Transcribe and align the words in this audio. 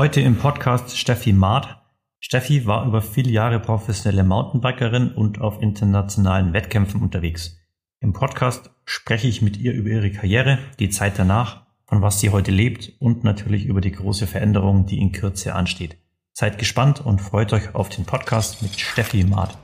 Heute 0.00 0.22
im 0.22 0.36
Podcast 0.36 0.96
Steffi 0.96 1.34
Maat. 1.34 1.76
Steffi 2.20 2.64
war 2.64 2.86
über 2.86 3.02
viele 3.02 3.30
Jahre 3.30 3.60
professionelle 3.60 4.24
Mountainbikerin 4.24 5.10
und 5.12 5.42
auf 5.42 5.60
internationalen 5.60 6.54
Wettkämpfen 6.54 7.02
unterwegs. 7.02 7.58
Im 8.00 8.14
Podcast 8.14 8.70
spreche 8.86 9.28
ich 9.28 9.42
mit 9.42 9.58
ihr 9.58 9.74
über 9.74 9.90
ihre 9.90 10.10
Karriere, 10.10 10.58
die 10.78 10.88
Zeit 10.88 11.18
danach, 11.18 11.66
von 11.84 12.00
was 12.00 12.18
sie 12.18 12.30
heute 12.30 12.50
lebt 12.50 12.94
und 12.98 13.24
natürlich 13.24 13.66
über 13.66 13.82
die 13.82 13.92
große 13.92 14.26
Veränderung, 14.26 14.86
die 14.86 14.98
in 14.98 15.12
Kürze 15.12 15.54
ansteht. 15.54 15.98
Seid 16.32 16.56
gespannt 16.56 17.04
und 17.04 17.20
freut 17.20 17.52
euch 17.52 17.74
auf 17.74 17.90
den 17.90 18.06
Podcast 18.06 18.62
mit 18.62 18.80
Steffi 18.80 19.22
Maat. 19.24 19.58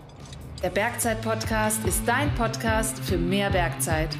Der 0.62 0.68
Bergzeit-Podcast 0.68 1.82
ist 1.86 2.06
dein 2.06 2.34
Podcast 2.34 2.98
für 2.98 3.16
mehr 3.16 3.48
Bergzeit. 3.48 4.14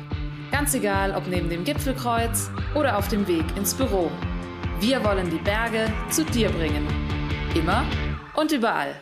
Ganz 0.50 0.72
egal, 0.72 1.14
ob 1.14 1.26
neben 1.28 1.50
dem 1.50 1.64
Gipfelkreuz 1.64 2.50
oder 2.74 2.96
auf 2.96 3.08
dem 3.08 3.28
Weg 3.28 3.44
ins 3.58 3.74
Büro. 3.74 4.10
Wir 4.78 5.02
wollen 5.02 5.30
die 5.30 5.38
Berge 5.38 5.90
zu 6.10 6.22
dir 6.22 6.50
bringen. 6.50 6.86
Immer 7.54 7.86
und 8.34 8.52
überall. 8.52 8.94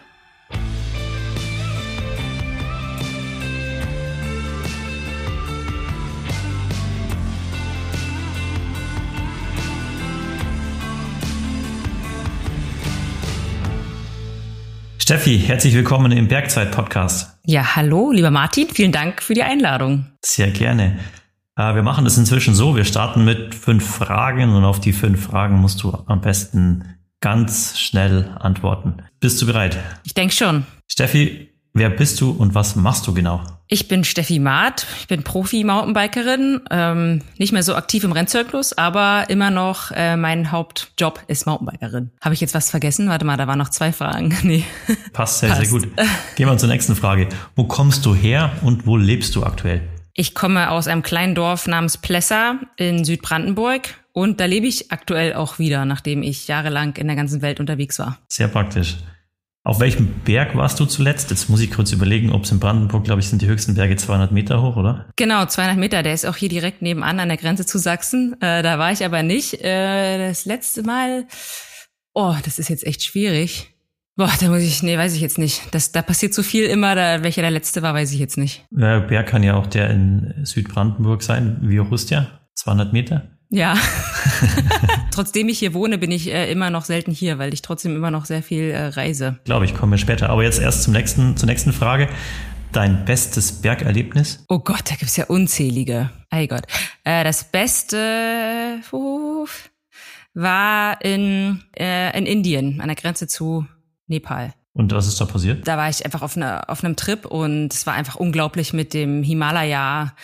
Steffi, 14.99 15.39
herzlich 15.41 15.75
willkommen 15.75 16.13
im 16.13 16.29
Bergzeit-Podcast. 16.29 17.37
Ja, 17.45 17.75
hallo, 17.75 18.13
lieber 18.13 18.31
Martin, 18.31 18.69
vielen 18.69 18.93
Dank 18.93 19.21
für 19.21 19.35
die 19.35 19.43
Einladung. 19.43 20.07
Sehr 20.23 20.51
gerne. 20.51 20.99
Äh, 21.57 21.75
wir 21.75 21.83
machen 21.83 22.05
das 22.05 22.19
inzwischen 22.19 22.55
so, 22.55 22.77
wir 22.77 22.85
starten 22.85 23.25
mit 23.25 23.55
fünf 23.55 23.87
Fragen 23.89 24.55
und 24.55 24.65
auf 24.65 24.81
die 24.81 24.93
fünf 24.93 25.25
Fragen 25.25 25.57
musst 25.61 25.83
du 25.83 25.97
am 26.07 26.21
besten 26.21 26.85
ganz 27.21 27.79
schnell 27.79 28.37
antworten. 28.39 28.97
Bist 29.21 29.41
du 29.41 29.47
bereit? 29.47 29.79
Ich 30.05 30.15
denke 30.15 30.35
schon. 30.35 30.67
Steffi, 30.89 31.49
wer 31.73 31.91
bist 31.91 32.21
du 32.21 32.31
und 32.31 32.55
was 32.55 32.77
machst 32.77 33.07
du 33.07 33.15
genau? 33.15 33.41
Ich 33.67 33.89
bin 33.89 34.05
Steffi 34.05 34.41
Maat, 34.41 34.87
ich 35.01 35.09
bin 35.09 35.23
Profi-Mountainbikerin, 35.23 36.61
ähm, 36.71 37.23
nicht 37.39 37.53
mehr 37.55 37.63
so 37.63 37.75
aktiv 37.77 38.05
im 38.05 38.13
Rennzyklus, 38.13 38.75
aber 38.75 39.25
immer 39.31 39.51
noch 39.51 39.91
äh, 39.93 40.17
mein 40.19 40.53
Hauptjob 40.53 41.21
ist 41.29 41.47
Mountainbikerin. 41.47 42.11
Habe 42.21 42.35
ich 42.35 42.43
jetzt 42.43 42.53
was 42.53 42.69
vergessen? 42.69 43.09
Warte 43.09 43.25
mal, 43.25 43.39
da 43.39 43.47
waren 43.47 43.59
noch 43.59 43.71
zwei 43.71 43.93
Fragen. 43.93 44.37
Nee. 44.43 44.65
Passt 45.15 45.39
sehr, 45.39 45.49
Passt. 45.49 45.63
sehr 45.63 45.71
gut. 45.71 45.89
Gehen 46.37 46.47
wir 46.47 46.59
zur 46.59 46.69
nächsten 46.69 46.95
Frage. 46.95 47.29
Wo 47.57 47.65
kommst 47.65 48.05
du 48.05 48.15
her 48.15 48.53
und 48.63 48.87
wo 48.87 48.99
lebst 48.99 49.35
du 49.35 49.45
aktuell? 49.45 49.81
Ich 50.17 50.33
komme 50.33 50.71
aus 50.71 50.87
einem 50.87 51.03
kleinen 51.03 51.35
Dorf 51.35 51.67
namens 51.67 51.99
Plessa 51.99 52.61
in 52.77 53.05
Südbrandenburg 53.05 53.89
und 54.13 54.39
da 54.39 54.45
lebe 54.45 54.69
ich 54.69 54.93
aktuell 54.93 55.35
auch 55.35 55.59
wieder, 55.59 55.85
nachdem 55.85 56.23
ich 56.23 56.47
jahrelang 56.47 56.95
in 56.97 57.09
der 57.09 57.17
ganzen 57.17 57.43
Welt 57.43 57.59
unterwegs 57.59 57.99
war. 57.99 58.19
Sehr 58.29 58.47
praktisch. 58.47 58.99
Auf 59.65 59.81
welchem 59.81 60.21
Berg 60.21 60.55
warst 60.55 60.79
du 60.79 60.85
zuletzt? 60.85 61.31
Jetzt 61.31 61.49
muss 61.49 61.61
ich 61.61 61.73
kurz 61.73 61.91
überlegen, 61.91 62.31
ob 62.31 62.45
es 62.45 62.53
in 62.53 62.61
Brandenburg, 62.61 63.03
glaube 63.03 63.23
ich, 63.23 63.29
sind 63.29 63.43
die 63.43 63.49
höchsten 63.49 63.75
Berge 63.75 63.97
200 63.97 64.31
Meter 64.31 64.63
hoch, 64.63 64.77
oder? 64.77 65.07
Genau, 65.17 65.47
200 65.47 65.79
Meter. 65.79 66.05
Der 66.05 66.15
ist 66.15 66.27
auch 66.27 66.37
hier 66.37 66.51
direkt 66.51 66.81
nebenan 66.81 67.19
an 67.19 67.29
der 67.29 67.39
Grenze 67.39 67.67
zu 67.67 67.79
Sachsen. 67.79 68.41
Äh, 68.41 68.63
da 68.63 68.79
war 68.79 68.93
ich 68.93 69.05
aber 69.05 69.25
nicht. 69.25 69.65
Äh, 69.65 70.29
das 70.29 70.45
letzte 70.45 70.85
Mal, 70.85 71.27
oh, 72.13 72.37
das 72.45 72.61
ist 72.61 72.69
jetzt 72.69 72.87
echt 72.87 73.03
schwierig. 73.03 73.74
Boah, 74.17 74.31
da 74.41 74.49
muss 74.49 74.63
ich, 74.63 74.83
nee, 74.85 74.97
weiß 74.97 75.15
ich 75.15 75.21
jetzt 75.21 75.39
nicht. 75.39 75.63
Das, 75.73 75.91
da 75.91 76.01
passiert 76.01 76.35
so 76.35 76.45
viel 76.45 76.67
immer, 76.67 76.95
da, 76.95 77.25
welcher 77.25 77.43
der 77.43 77.51
letzte 77.51 77.83
war, 77.83 77.95
weiß 77.95 78.13
ich 78.13 78.21
jetzt 78.21 78.39
nicht. 78.39 78.65
Der 78.71 79.01
Berg 79.01 79.27
kann 79.27 79.43
ja 79.43 79.55
auch 79.55 79.67
der 79.67 79.91
in 79.91 80.33
Südbrandenburg 80.45 81.23
sein, 81.23 81.59
wie 81.63 81.81
hoch 81.81 81.91
ist 81.91 82.13
der? 82.13 82.29
200 82.55 82.93
Meter? 82.93 83.29
Ja. 83.51 83.77
Trotzdem 85.11 85.49
ich 85.49 85.59
hier 85.59 85.75
wohne, 85.75 85.99
bin 85.99 86.13
ich 86.13 86.33
äh, 86.33 86.51
immer 86.51 86.71
noch 86.71 86.85
selten 86.85 87.11
hier, 87.11 87.39
weil 87.39 87.53
ich 87.53 87.63
trotzdem 87.63 87.97
immer 87.97 88.13
noch 88.13 88.25
sehr 88.25 88.43
viel 88.43 88.71
äh, 88.71 88.87
reise. 88.87 89.41
Glaube 89.45 89.65
ich, 89.65 89.75
kommen 89.75 89.91
wir 89.91 89.99
später. 89.99 90.31
Aber 90.31 90.45
jetzt 90.45 90.61
erst 90.61 90.85
zum 90.85 90.93
nächsten, 90.93 91.37
zur 91.37 91.49
nächsten 91.49 91.73
Frage. 91.73 92.09
Dein 92.71 93.05
bestes 93.05 93.63
Bergerlebnis? 93.63 94.45
Oh 94.49 94.59
Gott, 94.59 94.91
da 94.91 94.97
gibt's 94.97 95.17
ja 95.17 95.27
unzählige. 95.27 96.11
Ei 96.31 96.47
Gott. 96.47 96.65
Äh, 97.05 97.25
das 97.25 97.51
Beste 97.51 98.81
war 100.35 101.05
in, 101.05 101.63
äh, 101.77 102.17
in 102.17 102.27
Indien, 102.27 102.81
an 102.81 102.89
der 102.89 102.97
Grenze 102.97 103.29
zu 103.29 103.67
Nepal. 104.07 104.55
Und 104.73 104.93
was 104.93 105.07
ist 105.07 105.21
da 105.21 105.25
passiert? 105.25 105.67
Da 105.69 105.77
war 105.77 105.89
ich 105.89 106.05
einfach 106.05 106.23
auf, 106.23 106.37
eine, 106.37 106.69
auf 106.69 106.83
einem 106.83 106.97
Trip 106.97 107.25
und 107.27 107.73
es 107.73 107.87
war 107.87 107.95
einfach 107.95 108.17
unglaublich 108.17 108.73
mit 108.73 108.93
dem 108.93 109.23
Himalaya 109.23 110.15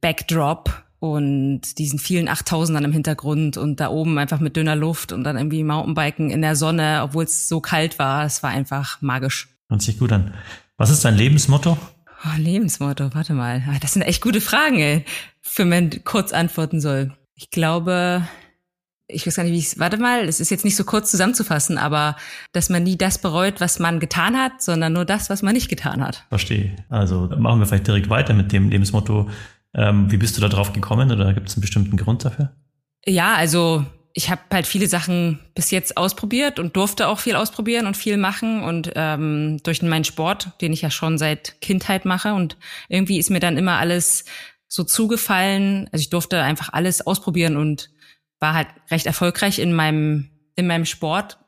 Backdrop 0.00 0.84
und 0.98 1.78
diesen 1.78 1.98
vielen 1.98 2.28
Achttausendern 2.28 2.84
im 2.84 2.92
Hintergrund 2.92 3.58
und 3.58 3.80
da 3.80 3.90
oben 3.90 4.18
einfach 4.18 4.40
mit 4.40 4.56
dünner 4.56 4.74
Luft 4.74 5.12
und 5.12 5.24
dann 5.24 5.36
irgendwie 5.36 5.62
Mountainbiken 5.62 6.30
in 6.30 6.40
der 6.40 6.56
Sonne, 6.56 7.02
obwohl 7.02 7.24
es 7.24 7.48
so 7.48 7.60
kalt 7.60 7.98
war. 7.98 8.24
Es 8.24 8.42
war 8.42 8.50
einfach 8.50 9.02
magisch. 9.02 9.48
Hört 9.68 9.82
sich 9.82 9.98
gut 9.98 10.12
an. 10.12 10.34
Was 10.78 10.90
ist 10.90 11.04
dein 11.04 11.16
Lebensmotto? 11.16 11.76
Oh, 12.24 12.38
Lebensmotto, 12.38 13.14
warte 13.14 13.34
mal. 13.34 13.62
Ah, 13.68 13.78
das 13.80 13.92
sind 13.92 14.02
echt 14.02 14.22
gute 14.22 14.40
Fragen, 14.40 14.78
ey, 14.78 15.04
für 15.42 15.64
man 15.64 15.90
kurz 16.04 16.32
antworten 16.32 16.80
soll. 16.80 17.14
Ich 17.34 17.50
glaube, 17.50 18.26
ich 19.08 19.26
weiß 19.26 19.36
gar 19.36 19.44
nicht, 19.44 19.52
wie 19.52 19.58
ich 19.58 19.78
warte 19.78 19.98
mal, 19.98 20.28
es 20.28 20.40
ist 20.40 20.50
jetzt 20.50 20.64
nicht 20.64 20.76
so 20.76 20.84
kurz 20.84 21.10
zusammenzufassen, 21.10 21.78
aber 21.78 22.16
dass 22.52 22.70
man 22.70 22.82
nie 22.82 22.96
das 22.96 23.18
bereut, 23.18 23.60
was 23.60 23.78
man 23.78 24.00
getan 24.00 24.36
hat, 24.36 24.62
sondern 24.62 24.92
nur 24.92 25.04
das, 25.04 25.30
was 25.30 25.42
man 25.42 25.54
nicht 25.54 25.68
getan 25.68 26.02
hat. 26.04 26.24
Verstehe. 26.28 26.74
Also 26.88 27.28
machen 27.38 27.60
wir 27.60 27.66
vielleicht 27.66 27.86
direkt 27.86 28.10
weiter 28.10 28.34
mit 28.34 28.52
dem 28.52 28.68
Lebensmotto 28.68 29.30
ähm, 29.76 30.10
wie 30.10 30.16
bist 30.16 30.36
du 30.36 30.40
da 30.40 30.48
drauf 30.48 30.72
gekommen 30.72 31.12
oder 31.12 31.32
gibt 31.34 31.48
es 31.48 31.54
einen 31.54 31.60
bestimmten 31.60 31.96
Grund 31.96 32.24
dafür? 32.24 32.50
Ja, 33.04 33.34
also 33.34 33.84
ich 34.14 34.30
habe 34.30 34.40
halt 34.50 34.66
viele 34.66 34.88
Sachen 34.88 35.38
bis 35.54 35.70
jetzt 35.70 35.98
ausprobiert 35.98 36.58
und 36.58 36.74
durfte 36.76 37.08
auch 37.08 37.18
viel 37.18 37.36
ausprobieren 37.36 37.86
und 37.86 37.96
viel 37.96 38.16
machen 38.16 38.62
und 38.62 38.90
ähm, 38.96 39.58
durch 39.62 39.82
meinen 39.82 40.04
Sport, 40.04 40.52
den 40.62 40.72
ich 40.72 40.80
ja 40.80 40.90
schon 40.90 41.18
seit 41.18 41.60
Kindheit 41.60 42.06
mache 42.06 42.32
und 42.32 42.56
irgendwie 42.88 43.18
ist 43.18 43.30
mir 43.30 43.40
dann 43.40 43.58
immer 43.58 43.78
alles 43.78 44.24
so 44.68 44.82
zugefallen. 44.82 45.88
Also 45.92 46.00
ich 46.00 46.10
durfte 46.10 46.40
einfach 46.42 46.72
alles 46.72 47.06
ausprobieren 47.06 47.58
und 47.58 47.90
war 48.46 48.54
halt 48.54 48.68
recht 48.92 49.06
erfolgreich 49.06 49.58
in 49.58 49.72
meinem 49.72 50.30
in 50.54 50.68
meinem 50.68 50.84
Sport. 50.84 51.38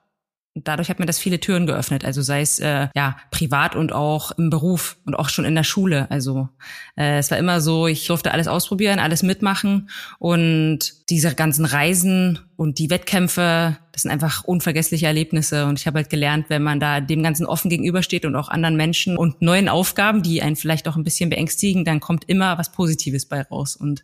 Dadurch 0.55 0.91
hat 0.91 0.99
mir 0.99 1.07
das 1.07 1.21
viele 1.21 1.39
Türen 1.39 1.69
geöffnet, 1.69 2.05
also 2.05 2.21
sei 2.21 2.41
es 2.41 2.59
äh, 2.59 2.89
ja 2.97 3.17
privat 3.31 3.77
und 3.77 3.93
auch 3.93 4.33
im 4.33 4.51
Beruf 4.51 4.97
und 5.07 5.15
auch 5.15 5.29
schon 5.29 5.45
in 5.45 5.55
der 5.55 5.63
Schule. 5.63 6.11
Also 6.11 6.49
äh, 6.97 7.19
es 7.19 7.31
war 7.31 7.39
immer 7.39 7.61
so, 7.61 7.87
ich 7.87 8.09
durfte 8.09 8.33
alles 8.33 8.49
ausprobieren, 8.49 8.99
alles 8.99 9.23
mitmachen. 9.23 9.89
Und 10.19 11.09
diese 11.11 11.33
ganzen 11.37 11.65
Reisen 11.65 12.41
und 12.57 12.81
die 12.81 12.91
Wettkämpfe, 12.91 13.79
das 13.93 14.03
sind 14.03 14.11
einfach 14.11 14.43
unvergessliche 14.43 15.07
Erlebnisse. 15.07 15.67
Und 15.67 15.79
ich 15.79 15.87
habe 15.87 15.99
halt 15.99 16.11
gelernt, 16.11 16.47
wenn 16.49 16.65
man 16.65 16.81
da 16.81 17.01
dem 17.01 17.23
Ganzen 17.23 17.47
offen 17.47 17.71
gegenübersteht 17.71 18.25
und 18.25 18.35
auch 18.35 18.49
anderen 18.49 18.77
Menschen 18.77 19.17
und 19.17 19.41
neuen 19.41 19.69
Aufgaben, 19.69 20.25
die 20.25 20.43
einen 20.43 20.57
vielleicht 20.57 20.89
auch 20.89 20.97
ein 20.97 21.05
bisschen 21.05 21.31
beängstigen, 21.31 21.85
dann 21.85 22.01
kommt 22.01 22.25
immer 22.29 22.59
was 22.59 22.73
Positives 22.73 23.27
bei 23.27 23.43
raus. 23.43 23.77
Und 23.77 24.03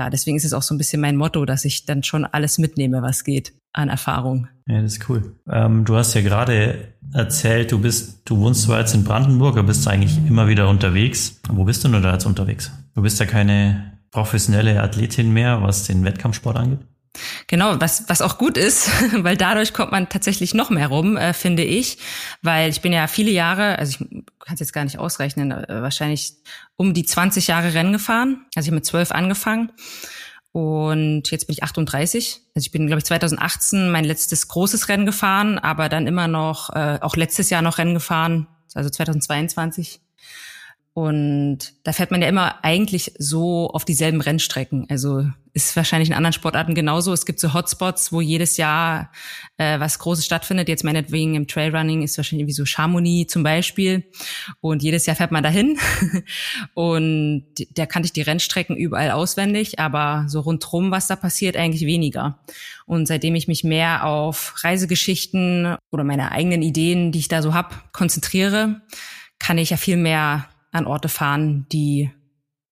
ja, 0.00 0.08
deswegen 0.08 0.38
ist 0.38 0.46
es 0.46 0.54
auch 0.54 0.62
so 0.62 0.74
ein 0.74 0.78
bisschen 0.78 1.02
mein 1.02 1.16
Motto, 1.16 1.44
dass 1.44 1.66
ich 1.66 1.84
dann 1.84 2.02
schon 2.02 2.24
alles 2.24 2.56
mitnehme, 2.56 3.02
was 3.02 3.22
geht 3.22 3.52
an 3.74 3.90
Erfahrung. 3.90 4.48
Ja, 4.66 4.80
das 4.80 4.94
ist 4.94 5.10
cool. 5.10 5.36
Ähm, 5.46 5.84
du 5.84 5.94
hast 5.94 6.14
ja 6.14 6.22
gerade 6.22 6.94
erzählt, 7.12 7.70
du 7.70 7.78
bist, 7.78 8.22
du 8.24 8.38
wohnst 8.38 8.62
zwar 8.62 8.80
jetzt 8.80 8.94
in 8.94 9.04
Brandenburg, 9.04 9.58
aber 9.58 9.66
bist 9.66 9.86
eigentlich 9.86 10.16
immer 10.26 10.48
wieder 10.48 10.70
unterwegs. 10.70 11.38
Wo 11.50 11.64
bist 11.64 11.84
du 11.84 11.88
nur 11.88 12.00
da 12.00 12.14
jetzt 12.14 12.24
unterwegs? 12.24 12.72
Du 12.94 13.02
bist 13.02 13.20
ja 13.20 13.26
keine 13.26 13.92
professionelle 14.10 14.82
Athletin 14.82 15.34
mehr, 15.34 15.60
was 15.60 15.86
den 15.86 16.02
Wettkampfsport 16.02 16.56
angeht. 16.56 16.80
Genau, 17.48 17.80
was, 17.80 18.08
was 18.08 18.22
auch 18.22 18.38
gut 18.38 18.56
ist, 18.56 18.88
weil 19.24 19.36
dadurch 19.36 19.72
kommt 19.72 19.92
man 19.92 20.08
tatsächlich 20.08 20.54
noch 20.54 20.70
mehr 20.70 20.88
rum, 20.88 21.16
äh, 21.16 21.32
finde 21.32 21.64
ich. 21.64 21.98
Weil 22.42 22.70
ich 22.70 22.80
bin 22.80 22.92
ja 22.92 23.06
viele 23.08 23.30
Jahre, 23.30 23.78
also 23.78 23.90
ich 23.90 24.24
kann 24.38 24.54
es 24.54 24.60
jetzt 24.60 24.72
gar 24.72 24.84
nicht 24.84 24.98
ausrechnen, 24.98 25.50
äh, 25.50 25.82
wahrscheinlich 25.82 26.34
um 26.76 26.94
die 26.94 27.04
20 27.04 27.48
Jahre 27.48 27.74
Rennen 27.74 27.92
gefahren. 27.92 28.46
Also 28.54 28.66
ich 28.66 28.68
habe 28.68 28.76
mit 28.76 28.86
12 28.86 29.10
angefangen 29.10 29.72
und 30.52 31.30
jetzt 31.30 31.46
bin 31.46 31.54
ich 31.54 31.62
38. 31.62 32.40
Also 32.54 32.66
ich 32.66 32.72
bin, 32.72 32.86
glaube 32.86 32.98
ich, 32.98 33.04
2018 33.04 33.90
mein 33.90 34.04
letztes 34.04 34.48
großes 34.48 34.88
Rennen 34.88 35.06
gefahren, 35.06 35.58
aber 35.58 35.88
dann 35.88 36.06
immer 36.06 36.28
noch, 36.28 36.70
äh, 36.70 36.98
auch 37.00 37.16
letztes 37.16 37.50
Jahr 37.50 37.62
noch 37.62 37.78
Rennen 37.78 37.94
gefahren, 37.94 38.48
also 38.74 38.90
2022. 38.90 40.00
Und 40.92 41.72
da 41.84 41.92
fährt 41.92 42.10
man 42.10 42.20
ja 42.20 42.28
immer 42.28 42.64
eigentlich 42.64 43.12
so 43.16 43.70
auf 43.70 43.84
dieselben 43.84 44.20
Rennstrecken. 44.20 44.86
Also 44.90 45.24
ist 45.52 45.76
wahrscheinlich 45.76 46.08
in 46.08 46.14
anderen 46.14 46.32
Sportarten 46.32 46.74
genauso. 46.74 47.12
Es 47.12 47.26
gibt 47.26 47.38
so 47.38 47.54
Hotspots, 47.54 48.12
wo 48.12 48.20
jedes 48.20 48.56
Jahr 48.56 49.12
äh, 49.56 49.78
was 49.78 50.00
Großes 50.00 50.24
stattfindet. 50.26 50.68
Jetzt 50.68 50.82
meinetwegen 50.82 51.36
im 51.36 51.46
Trailrunning 51.46 52.02
ist 52.02 52.16
wahrscheinlich 52.16 52.48
wie 52.48 52.52
so 52.52 52.64
Chamonix 52.64 53.32
zum 53.32 53.44
Beispiel. 53.44 54.04
Und 54.60 54.82
jedes 54.82 55.06
Jahr 55.06 55.14
fährt 55.14 55.30
man 55.30 55.44
dahin. 55.44 55.78
und 56.74 57.44
da 57.70 57.86
kannte 57.86 58.06
ich 58.06 58.12
die 58.12 58.22
Rennstrecken 58.22 58.76
überall 58.76 59.12
auswendig, 59.12 59.78
aber 59.78 60.24
so 60.28 60.40
rundrum, 60.40 60.90
was 60.90 61.06
da 61.06 61.14
passiert, 61.14 61.56
eigentlich 61.56 61.86
weniger. 61.86 62.40
Und 62.86 63.06
seitdem 63.06 63.36
ich 63.36 63.46
mich 63.46 63.62
mehr 63.62 64.04
auf 64.04 64.54
Reisegeschichten 64.64 65.76
oder 65.92 66.02
meine 66.02 66.32
eigenen 66.32 66.62
Ideen, 66.62 67.12
die 67.12 67.20
ich 67.20 67.28
da 67.28 67.42
so 67.42 67.54
hab, 67.54 67.92
konzentriere, 67.92 68.82
kann 69.38 69.58
ich 69.58 69.70
ja 69.70 69.76
viel 69.76 69.96
mehr 69.96 70.48
an 70.72 70.86
Orte 70.86 71.08
fahren, 71.08 71.66
die 71.72 72.10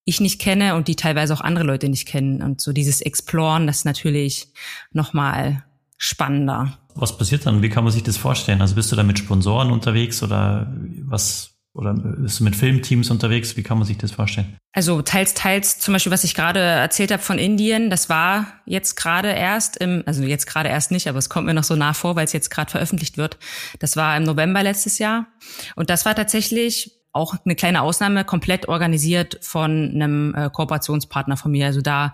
ich 0.04 0.20
nicht 0.20 0.40
kenne 0.40 0.74
und 0.74 0.88
die 0.88 0.96
teilweise 0.96 1.34
auch 1.34 1.42
andere 1.42 1.64
Leute 1.64 1.88
nicht 1.88 2.06
kennen. 2.06 2.42
Und 2.42 2.60
so 2.60 2.72
dieses 2.72 3.02
Exploren, 3.02 3.66
das 3.66 3.78
ist 3.78 3.84
natürlich 3.84 4.48
nochmal 4.90 5.64
spannender. 5.98 6.78
Was 6.94 7.18
passiert 7.18 7.44
dann? 7.44 7.60
Wie 7.60 7.68
kann 7.68 7.84
man 7.84 7.92
sich 7.92 8.04
das 8.04 8.16
vorstellen? 8.16 8.62
Also 8.62 8.74
bist 8.74 8.90
du 8.90 8.96
da 8.96 9.02
mit 9.02 9.18
Sponsoren 9.18 9.70
unterwegs 9.70 10.22
oder 10.22 10.72
was? 11.02 11.54
Oder 11.74 11.94
bist 11.94 12.40
du 12.40 12.44
mit 12.44 12.56
Filmteams 12.56 13.10
unterwegs? 13.10 13.56
Wie 13.56 13.62
kann 13.62 13.78
man 13.78 13.86
sich 13.86 13.98
das 13.98 14.10
vorstellen? 14.10 14.56
Also 14.72 15.00
teils, 15.02 15.34
teils, 15.34 15.78
zum 15.78 15.92
Beispiel, 15.92 16.10
was 16.10 16.24
ich 16.24 16.34
gerade 16.34 16.58
erzählt 16.58 17.12
habe 17.12 17.22
von 17.22 17.38
Indien, 17.38 17.88
das 17.88 18.08
war 18.08 18.46
jetzt 18.66 18.96
gerade 18.96 19.28
erst 19.28 19.76
im, 19.76 20.02
also 20.06 20.22
jetzt 20.24 20.46
gerade 20.46 20.70
erst 20.70 20.90
nicht, 20.90 21.08
aber 21.08 21.18
es 21.18 21.28
kommt 21.28 21.46
mir 21.46 21.54
noch 21.54 21.62
so 21.62 21.76
nah 21.76 21.92
vor, 21.92 22.16
weil 22.16 22.24
es 22.24 22.32
jetzt 22.32 22.50
gerade 22.50 22.70
veröffentlicht 22.70 23.16
wird. 23.16 23.38
Das 23.78 23.96
war 23.96 24.16
im 24.16 24.24
November 24.24 24.62
letztes 24.64 24.98
Jahr. 24.98 25.28
Und 25.76 25.90
das 25.90 26.04
war 26.04 26.16
tatsächlich 26.16 26.97
auch 27.18 27.34
eine 27.44 27.54
kleine 27.54 27.82
Ausnahme, 27.82 28.24
komplett 28.24 28.68
organisiert 28.68 29.38
von 29.42 29.90
einem 29.94 30.34
äh, 30.34 30.48
Kooperationspartner 30.50 31.36
von 31.36 31.50
mir. 31.50 31.66
Also 31.66 31.82
da 31.82 32.12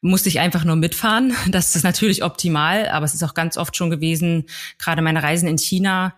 musste 0.00 0.28
ich 0.28 0.40
einfach 0.40 0.64
nur 0.64 0.76
mitfahren. 0.76 1.34
Das 1.50 1.76
ist 1.76 1.84
natürlich 1.84 2.24
optimal, 2.24 2.88
aber 2.88 3.04
es 3.04 3.14
ist 3.14 3.22
auch 3.22 3.34
ganz 3.34 3.56
oft 3.56 3.76
schon 3.76 3.90
gewesen, 3.90 4.46
gerade 4.78 5.02
meine 5.02 5.22
Reisen 5.22 5.48
in 5.48 5.58
China, 5.58 6.14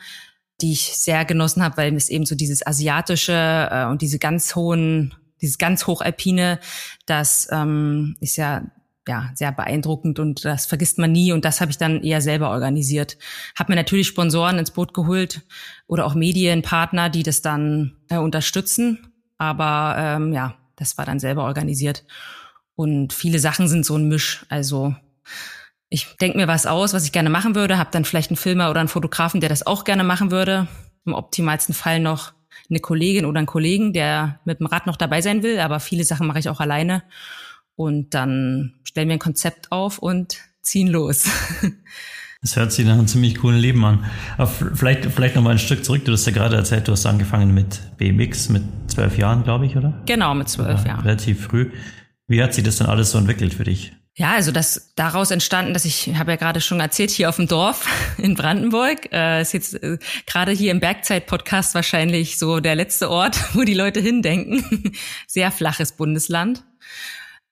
die 0.60 0.72
ich 0.72 0.96
sehr 0.96 1.24
genossen 1.24 1.62
habe, 1.62 1.76
weil 1.76 1.94
es 1.94 2.08
eben 2.08 2.24
so 2.24 2.34
dieses 2.34 2.66
asiatische 2.66 3.68
äh, 3.70 3.84
und 3.86 4.00
diese 4.00 4.18
ganz 4.18 4.54
hohen, 4.54 5.14
dieses 5.40 5.58
ganz 5.58 5.86
hochalpine, 5.86 6.60
das 7.06 7.48
ähm, 7.50 8.16
ist 8.20 8.36
ja 8.36 8.62
ja 9.08 9.30
sehr 9.34 9.52
beeindruckend 9.52 10.18
und 10.18 10.44
das 10.44 10.66
vergisst 10.66 10.98
man 10.98 11.12
nie 11.12 11.32
und 11.32 11.44
das 11.44 11.60
habe 11.60 11.70
ich 11.70 11.78
dann 11.78 12.02
eher 12.02 12.20
selber 12.20 12.50
organisiert. 12.50 13.18
Habe 13.58 13.72
mir 13.72 13.76
natürlich 13.76 14.06
Sponsoren 14.06 14.58
ins 14.58 14.70
Boot 14.70 14.94
geholt 14.94 15.42
oder 15.86 16.06
auch 16.06 16.14
Medienpartner, 16.14 17.10
die 17.10 17.22
das 17.22 17.42
dann 17.42 17.96
äh, 18.08 18.18
unterstützen, 18.18 19.12
aber 19.38 19.96
ähm, 19.98 20.32
ja, 20.32 20.54
das 20.76 20.98
war 20.98 21.04
dann 21.04 21.20
selber 21.20 21.44
organisiert. 21.44 22.04
Und 22.74 23.12
viele 23.12 23.38
Sachen 23.38 23.68
sind 23.68 23.84
so 23.84 23.96
ein 23.96 24.08
Misch. 24.08 24.46
Also 24.48 24.94
ich 25.88 26.16
denke 26.16 26.38
mir 26.38 26.48
was 26.48 26.66
aus, 26.66 26.94
was 26.94 27.04
ich 27.04 27.12
gerne 27.12 27.30
machen 27.30 27.54
würde, 27.54 27.78
habe 27.78 27.90
dann 27.92 28.04
vielleicht 28.04 28.30
einen 28.30 28.36
Filmer 28.36 28.70
oder 28.70 28.80
einen 28.80 28.88
Fotografen, 28.88 29.40
der 29.40 29.48
das 29.48 29.66
auch 29.66 29.84
gerne 29.84 30.04
machen 30.04 30.30
würde. 30.30 30.68
Im 31.04 31.14
optimalsten 31.14 31.74
Fall 31.74 32.00
noch 32.00 32.32
eine 32.70 32.80
Kollegin 32.80 33.26
oder 33.26 33.38
einen 33.38 33.46
Kollegen, 33.46 33.92
der 33.92 34.40
mit 34.44 34.60
dem 34.60 34.66
Rad 34.66 34.86
noch 34.86 34.96
dabei 34.96 35.20
sein 35.20 35.42
will, 35.42 35.58
aber 35.60 35.80
viele 35.80 36.04
Sachen 36.04 36.26
mache 36.26 36.38
ich 36.38 36.48
auch 36.48 36.60
alleine. 36.60 37.02
Und 37.76 38.14
dann 38.14 38.74
stellen 38.84 39.08
wir 39.08 39.14
ein 39.14 39.20
Konzept 39.20 39.72
auf 39.72 39.98
und 39.98 40.38
ziehen 40.62 40.88
los. 40.88 41.24
Das 42.44 42.56
hört 42.56 42.72
sich 42.72 42.84
nach 42.84 42.94
einem 42.94 43.06
ziemlich 43.06 43.36
coolen 43.36 43.60
Leben 43.60 43.84
an. 43.84 44.04
Aber 44.36 44.48
vielleicht, 44.48 45.04
vielleicht 45.06 45.36
noch 45.36 45.44
mal 45.44 45.50
ein 45.50 45.60
Stück 45.60 45.84
zurück. 45.84 46.04
Du 46.04 46.10
hast 46.10 46.26
ja 46.26 46.32
gerade 46.32 46.56
erzählt, 46.56 46.88
du 46.88 46.92
hast 46.92 47.06
angefangen 47.06 47.54
mit 47.54 47.80
BMX 47.98 48.48
mit 48.48 48.64
zwölf 48.88 49.16
Jahren, 49.16 49.44
glaube 49.44 49.66
ich, 49.66 49.76
oder? 49.76 50.02
Genau, 50.06 50.34
mit 50.34 50.48
zwölf 50.48 50.84
Jahren. 50.84 51.02
Relativ 51.02 51.44
früh. 51.44 51.70
Wie 52.26 52.42
hat 52.42 52.52
sich 52.52 52.64
das 52.64 52.78
dann 52.78 52.88
alles 52.88 53.12
so 53.12 53.18
entwickelt 53.18 53.54
für 53.54 53.62
dich? 53.62 53.92
Ja, 54.14 54.32
also 54.32 54.50
das 54.50 54.92
daraus 54.96 55.30
entstanden, 55.30 55.72
dass 55.72 55.84
ich 55.84 56.14
habe 56.16 56.32
ja 56.32 56.36
gerade 56.36 56.60
schon 56.60 56.80
erzählt 56.80 57.10
hier 57.10 57.28
auf 57.28 57.36
dem 57.36 57.46
Dorf 57.46 57.86
in 58.18 58.34
Brandenburg 58.34 59.10
äh, 59.12 59.40
ist 59.40 59.54
jetzt 59.54 59.82
äh, 59.82 59.98
gerade 60.26 60.52
hier 60.52 60.72
im 60.72 60.80
Bergzeit 60.80 61.26
Podcast 61.26 61.74
wahrscheinlich 61.74 62.38
so 62.38 62.60
der 62.60 62.74
letzte 62.74 63.08
Ort, 63.08 63.38
wo 63.54 63.62
die 63.62 63.72
Leute 63.72 64.00
hindenken. 64.00 64.92
Sehr 65.26 65.50
flaches 65.50 65.92
Bundesland. 65.92 66.64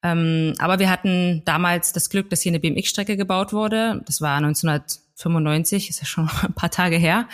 Ähm, 0.02 0.54
aber 0.58 0.78
wir 0.78 0.90
hatten 0.90 1.42
damals 1.44 1.92
das 1.92 2.10
Glück, 2.10 2.30
dass 2.30 2.42
hier 2.42 2.50
eine 2.50 2.60
BMX-Strecke 2.60 3.16
gebaut 3.16 3.52
wurde. 3.52 4.02
Das 4.06 4.20
war 4.20 4.36
1995, 4.36 5.90
ist 5.90 6.00
ja 6.00 6.06
schon 6.06 6.28
ein 6.42 6.54
paar 6.54 6.70
Tage 6.70 6.96
her. 6.96 7.28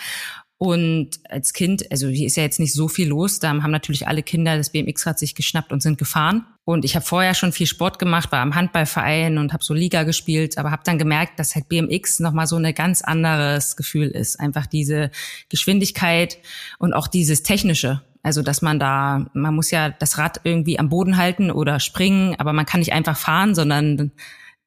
Und 0.59 1.19
als 1.29 1.53
Kind, 1.53 1.91
also 1.91 2.07
hier 2.07 2.25
ist 2.25 2.35
ja 2.35 2.41
jetzt 2.41 2.59
nicht 2.59 2.73
so 2.73 2.87
viel 2.87 3.09
los, 3.09 3.39
da 3.39 3.49
haben 3.49 3.71
natürlich 3.71 4.07
alle 4.07 4.23
Kinder 4.23 4.57
das 4.57 4.71
BMX-Rad 4.71 5.19
sich 5.19 5.35
geschnappt 5.35 5.71
und 5.71 5.83
sind 5.83 5.99
gefahren. 5.99 6.45
Und 6.65 6.83
ich 6.83 6.95
habe 6.95 7.05
vorher 7.05 7.35
schon 7.35 7.51
viel 7.51 7.67
Sport 7.67 7.99
gemacht, 7.99 8.31
war 8.31 8.41
am 8.41 8.55
Handballverein 8.55 9.37
und 9.37 9.53
habe 9.53 9.63
so 9.63 9.75
Liga 9.75 10.01
gespielt, 10.01 10.57
aber 10.57 10.71
habe 10.71 10.81
dann 10.83 10.97
gemerkt, 10.97 11.39
dass 11.39 11.53
halt 11.53 11.69
BMX 11.69 12.19
nochmal 12.19 12.47
so 12.47 12.55
ein 12.55 12.73
ganz 12.73 13.03
anderes 13.03 13.75
Gefühl 13.75 14.07
ist. 14.07 14.39
Einfach 14.39 14.65
diese 14.65 15.11
Geschwindigkeit 15.49 16.39
und 16.79 16.93
auch 16.93 17.07
dieses 17.07 17.43
Technische. 17.43 18.01
Also 18.27 18.41
dass 18.41 18.61
man 18.61 18.77
da, 18.77 19.25
man 19.31 19.55
muss 19.55 19.71
ja 19.71 19.89
das 19.89 20.17
Rad 20.17 20.41
irgendwie 20.43 20.77
am 20.79 20.89
Boden 20.89 21.15
halten 21.15 21.49
oder 21.49 21.79
springen, 21.79 22.35
aber 22.37 22.51
man 22.51 22.65
kann 22.65 22.81
nicht 22.81 22.91
einfach 22.91 23.15
fahren, 23.15 23.55
sondern 23.55 24.11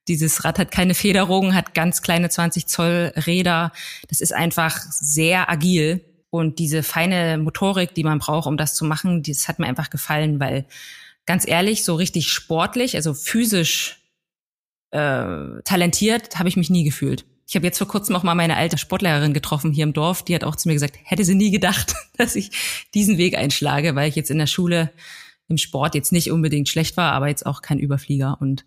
dieses 0.08 0.46
Rad 0.46 0.58
hat 0.58 0.70
keine 0.70 0.94
Federung, 0.94 1.54
hat 1.54 1.74
ganz 1.74 2.00
kleine 2.00 2.30
20 2.30 2.66
Zoll 2.66 3.12
Räder. 3.26 3.72
Das 4.08 4.22
ist 4.22 4.32
einfach 4.32 4.78
sehr 4.78 5.50
agil. 5.50 6.02
Und 6.30 6.58
diese 6.58 6.82
feine 6.82 7.36
Motorik, 7.36 7.94
die 7.94 8.02
man 8.02 8.18
braucht, 8.18 8.46
um 8.46 8.56
das 8.56 8.74
zu 8.74 8.86
machen, 8.86 9.22
das 9.22 9.46
hat 9.46 9.58
mir 9.58 9.66
einfach 9.66 9.90
gefallen, 9.90 10.40
weil 10.40 10.64
ganz 11.26 11.46
ehrlich, 11.46 11.84
so 11.84 11.96
richtig 11.96 12.28
sportlich, 12.28 12.96
also 12.96 13.12
physisch 13.12 14.00
äh, 14.90 15.60
talentiert, 15.64 16.38
habe 16.38 16.48
ich 16.48 16.56
mich 16.56 16.70
nie 16.70 16.84
gefühlt. 16.84 17.26
Ich 17.50 17.56
habe 17.56 17.66
jetzt 17.66 17.78
vor 17.78 17.88
kurzem 17.88 18.14
auch 18.14 18.22
mal 18.22 18.36
meine 18.36 18.56
alte 18.56 18.78
Sportlehrerin 18.78 19.34
getroffen 19.34 19.72
hier 19.72 19.82
im 19.82 19.92
Dorf, 19.92 20.22
die 20.22 20.36
hat 20.36 20.44
auch 20.44 20.54
zu 20.54 20.68
mir 20.68 20.74
gesagt, 20.74 20.96
hätte 21.02 21.24
sie 21.24 21.34
nie 21.34 21.50
gedacht, 21.50 21.96
dass 22.16 22.36
ich 22.36 22.52
diesen 22.94 23.18
Weg 23.18 23.36
einschlage, 23.36 23.96
weil 23.96 24.08
ich 24.08 24.14
jetzt 24.14 24.30
in 24.30 24.38
der 24.38 24.46
Schule 24.46 24.92
im 25.48 25.58
Sport 25.58 25.96
jetzt 25.96 26.12
nicht 26.12 26.30
unbedingt 26.30 26.68
schlecht 26.68 26.96
war, 26.96 27.10
aber 27.10 27.26
jetzt 27.26 27.44
auch 27.44 27.60
kein 27.60 27.80
Überflieger. 27.80 28.36
Und 28.40 28.64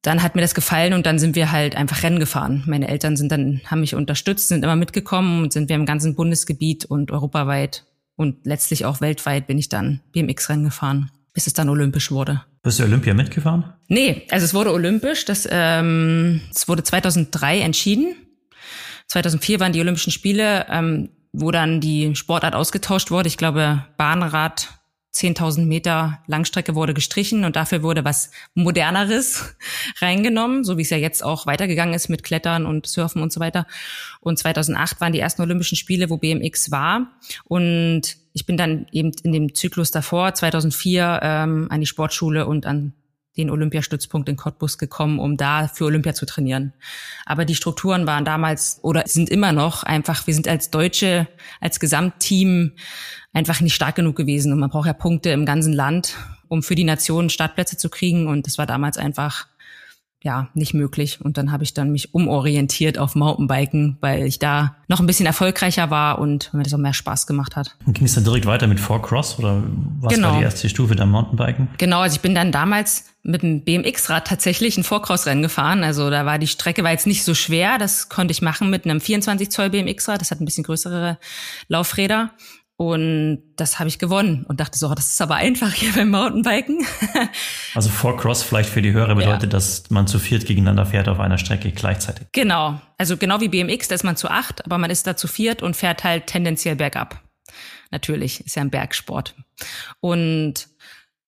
dann 0.00 0.22
hat 0.22 0.36
mir 0.36 0.42
das 0.42 0.54
gefallen 0.54 0.92
und 0.92 1.06
dann 1.06 1.18
sind 1.18 1.34
wir 1.34 1.50
halt 1.50 1.74
einfach 1.74 2.04
Rennen 2.04 2.20
gefahren. 2.20 2.62
Meine 2.68 2.86
Eltern 2.86 3.16
sind 3.16 3.32
dann, 3.32 3.60
haben 3.66 3.80
mich 3.80 3.96
unterstützt, 3.96 4.46
sind 4.46 4.62
immer 4.62 4.76
mitgekommen 4.76 5.42
und 5.42 5.52
sind 5.52 5.68
wir 5.68 5.74
im 5.74 5.84
ganzen 5.84 6.14
Bundesgebiet 6.14 6.84
und 6.84 7.10
europaweit 7.10 7.84
und 8.14 8.46
letztlich 8.46 8.84
auch 8.84 9.00
weltweit 9.00 9.48
bin 9.48 9.58
ich 9.58 9.68
dann 9.68 10.02
BMX-Rennen 10.12 10.66
gefahren, 10.66 11.10
bis 11.32 11.46
es 11.46 11.54
dann 11.54 11.68
olympisch 11.68 12.10
wurde. 12.10 12.44
Bist 12.62 12.78
du 12.78 12.84
Olympia 12.84 13.14
mitgefahren? 13.14 13.72
Nee, 13.88 14.26
also 14.30 14.44
es 14.44 14.54
wurde 14.54 14.72
olympisch. 14.72 15.24
Das, 15.24 15.48
ähm, 15.50 16.40
es 16.54 16.68
wurde 16.68 16.82
2003 16.82 17.60
entschieden. 17.60 18.14
2004 19.08 19.60
waren 19.60 19.72
die 19.72 19.80
Olympischen 19.80 20.12
Spiele, 20.12 20.66
ähm, 20.70 21.10
wo 21.32 21.50
dann 21.50 21.80
die 21.80 22.14
Sportart 22.14 22.54
ausgetauscht 22.54 23.10
wurde. 23.10 23.28
Ich 23.28 23.36
glaube, 23.36 23.84
Bahnrad 23.96 24.68
10.000 25.14 25.66
Meter 25.66 26.20
Langstrecke 26.26 26.74
wurde 26.74 26.94
gestrichen 26.94 27.44
und 27.44 27.56
dafür 27.56 27.82
wurde 27.82 28.04
was 28.04 28.30
moderneres 28.54 29.54
reingenommen, 30.00 30.64
so 30.64 30.78
wie 30.78 30.82
es 30.82 30.90
ja 30.90 30.96
jetzt 30.96 31.22
auch 31.22 31.46
weitergegangen 31.46 31.94
ist 31.94 32.08
mit 32.08 32.22
Klettern 32.22 32.64
und 32.64 32.86
Surfen 32.86 33.22
und 33.22 33.32
so 33.32 33.40
weiter. 33.40 33.66
Und 34.20 34.38
2008 34.38 35.00
waren 35.00 35.12
die 35.12 35.20
ersten 35.20 35.42
Olympischen 35.42 35.76
Spiele, 35.76 36.08
wo 36.08 36.16
BMX 36.16 36.70
war. 36.70 37.12
Und 37.44 38.16
ich 38.32 38.46
bin 38.46 38.56
dann 38.56 38.86
eben 38.92 39.12
in 39.22 39.32
dem 39.32 39.54
Zyklus 39.54 39.90
davor, 39.90 40.34
2004, 40.34 41.20
ähm, 41.22 41.66
an 41.70 41.80
die 41.80 41.86
Sportschule 41.86 42.46
und 42.46 42.66
an 42.66 42.94
den 43.36 43.50
Olympiastützpunkt 43.50 44.28
in 44.28 44.36
Cottbus 44.36 44.76
gekommen, 44.76 45.18
um 45.18 45.36
da 45.36 45.68
für 45.68 45.86
Olympia 45.86 46.12
zu 46.12 46.26
trainieren. 46.26 46.74
Aber 47.24 47.44
die 47.44 47.54
Strukturen 47.54 48.06
waren 48.06 48.24
damals 48.24 48.78
oder 48.82 49.04
sind 49.06 49.30
immer 49.30 49.52
noch 49.52 49.84
einfach, 49.84 50.26
wir 50.26 50.34
sind 50.34 50.48
als 50.48 50.70
Deutsche, 50.70 51.28
als 51.60 51.80
Gesamtteam 51.80 52.72
einfach 53.32 53.60
nicht 53.60 53.74
stark 53.74 53.94
genug 53.94 54.16
gewesen. 54.16 54.52
Und 54.52 54.60
man 54.60 54.68
braucht 54.68 54.86
ja 54.86 54.92
Punkte 54.92 55.30
im 55.30 55.46
ganzen 55.46 55.72
Land, 55.72 56.16
um 56.48 56.62
für 56.62 56.74
die 56.74 56.84
Nation 56.84 57.30
Startplätze 57.30 57.78
zu 57.78 57.88
kriegen. 57.88 58.26
Und 58.26 58.46
das 58.46 58.58
war 58.58 58.66
damals 58.66 58.98
einfach 58.98 59.46
ja 60.22 60.48
nicht 60.54 60.74
möglich. 60.74 61.20
Und 61.20 61.36
dann 61.36 61.52
habe 61.52 61.64
ich 61.64 61.74
dann 61.74 61.92
mich 61.92 62.14
umorientiert 62.14 62.98
auf 62.98 63.14
Mountainbiken, 63.14 63.96
weil 64.00 64.24
ich 64.24 64.38
da 64.38 64.76
noch 64.88 65.00
ein 65.00 65.06
bisschen 65.06 65.26
erfolgreicher 65.26 65.90
war 65.90 66.18
und 66.18 66.52
mir 66.54 66.62
das 66.62 66.74
auch 66.74 66.78
mehr 66.78 66.94
Spaß 66.94 67.26
gemacht 67.26 67.56
hat. 67.56 67.76
Und 67.86 67.94
ging 67.94 68.06
es 68.06 68.14
dann 68.14 68.24
direkt 68.24 68.46
weiter 68.46 68.66
mit 68.66 68.80
Four 68.80 69.02
Cross 69.02 69.38
oder 69.38 69.62
was 70.00 70.14
genau. 70.14 70.30
war 70.30 70.38
die 70.38 70.44
erste 70.44 70.68
Stufe 70.68 70.96
der 70.96 71.06
Mountainbiken? 71.06 71.68
Genau, 71.78 72.00
also 72.00 72.16
ich 72.16 72.22
bin 72.22 72.34
dann 72.34 72.52
damals 72.52 73.06
mit 73.24 73.42
dem 73.42 73.62
BMX-Rad 73.62 74.26
tatsächlich 74.26 74.76
ein 74.76 74.84
Vorcross-Rennen 74.84 75.42
gefahren. 75.42 75.84
Also 75.84 76.10
da 76.10 76.26
war 76.26 76.38
die 76.38 76.48
Strecke 76.48 76.82
war 76.82 76.90
jetzt 76.90 77.06
nicht 77.06 77.22
so 77.22 77.34
schwer. 77.34 77.78
Das 77.78 78.08
konnte 78.08 78.32
ich 78.32 78.42
machen 78.42 78.68
mit 78.68 78.84
einem 78.84 79.00
24 79.00 79.50
Zoll 79.50 79.70
BMX-Rad. 79.70 80.20
Das 80.20 80.30
hat 80.30 80.40
ein 80.40 80.44
bisschen 80.44 80.64
größere 80.64 81.18
Laufräder. 81.68 82.30
Und 82.82 83.44
das 83.54 83.78
habe 83.78 83.86
ich 83.88 84.00
gewonnen 84.00 84.44
und 84.48 84.58
dachte 84.58 84.76
so, 84.76 84.88
oh, 84.88 84.94
das 84.94 85.10
ist 85.10 85.22
aber 85.22 85.36
einfach 85.36 85.72
hier 85.72 85.92
beim 85.94 86.10
Mountainbiken. 86.10 86.84
also 87.76 87.90
Four 87.90 88.16
Cross 88.16 88.42
vielleicht 88.42 88.68
für 88.68 88.82
die 88.82 88.90
Hörer 88.90 89.14
bedeutet, 89.14 89.44
ja. 89.44 89.48
dass 89.50 89.88
man 89.90 90.08
zu 90.08 90.18
viert 90.18 90.46
gegeneinander 90.46 90.84
fährt 90.84 91.08
auf 91.08 91.20
einer 91.20 91.38
Strecke 91.38 91.70
gleichzeitig. 91.70 92.26
Genau. 92.32 92.80
Also 92.98 93.16
genau 93.16 93.40
wie 93.40 93.46
BMX, 93.46 93.86
da 93.86 93.94
ist 93.94 94.02
man 94.02 94.16
zu 94.16 94.28
acht, 94.28 94.64
aber 94.64 94.78
man 94.78 94.90
ist 94.90 95.06
da 95.06 95.16
zu 95.16 95.28
viert 95.28 95.62
und 95.62 95.76
fährt 95.76 96.02
halt 96.02 96.26
tendenziell 96.26 96.74
bergab. 96.74 97.22
Natürlich, 97.92 98.44
ist 98.44 98.56
ja 98.56 98.62
ein 98.62 98.70
Bergsport. 98.70 99.36
Und 100.00 100.66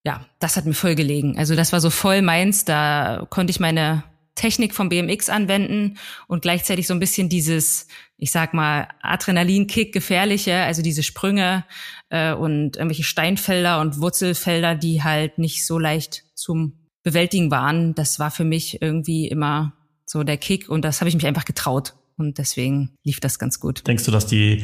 ja, 0.03 0.25
das 0.39 0.57
hat 0.57 0.65
mir 0.65 0.73
voll 0.73 0.95
gelegen. 0.95 1.37
Also 1.39 1.55
das 1.55 1.71
war 1.71 1.79
so 1.79 1.89
voll 1.89 2.21
meins. 2.21 2.65
Da 2.65 3.25
konnte 3.29 3.51
ich 3.51 3.61
meine 3.61 4.03
Technik 4.35 4.75
vom 4.75 4.89
BMX 4.89 5.29
anwenden 5.29 5.97
und 6.27 6.41
gleichzeitig 6.41 6.85
so 6.85 6.93
ein 6.93 6.99
bisschen 6.99 7.29
dieses, 7.29 7.87
ich 8.17 8.31
sag 8.31 8.53
mal, 8.53 8.87
Adrenalinkick 9.01 9.93
gefährliche, 9.93 10.55
also 10.55 10.81
diese 10.81 11.03
Sprünge 11.03 11.65
äh, 12.09 12.33
und 12.33 12.77
irgendwelche 12.77 13.03
Steinfelder 13.03 13.81
und 13.81 13.99
Wurzelfelder, 13.99 14.75
die 14.75 15.03
halt 15.03 15.37
nicht 15.37 15.65
so 15.65 15.77
leicht 15.79 16.23
zum 16.33 16.73
Bewältigen 17.03 17.51
waren. 17.51 17.93
Das 17.93 18.19
war 18.19 18.31
für 18.31 18.45
mich 18.45 18.81
irgendwie 18.81 19.27
immer 19.27 19.73
so 20.05 20.23
der 20.23 20.37
Kick 20.37 20.69
und 20.69 20.83
das 20.85 21.01
habe 21.01 21.09
ich 21.09 21.15
mich 21.15 21.27
einfach 21.27 21.45
getraut 21.45 21.95
und 22.17 22.37
deswegen 22.37 22.95
lief 23.03 23.19
das 23.19 23.39
ganz 23.39 23.59
gut. 23.59 23.85
Denkst 23.87 24.05
du, 24.05 24.11
dass 24.11 24.27
die 24.27 24.63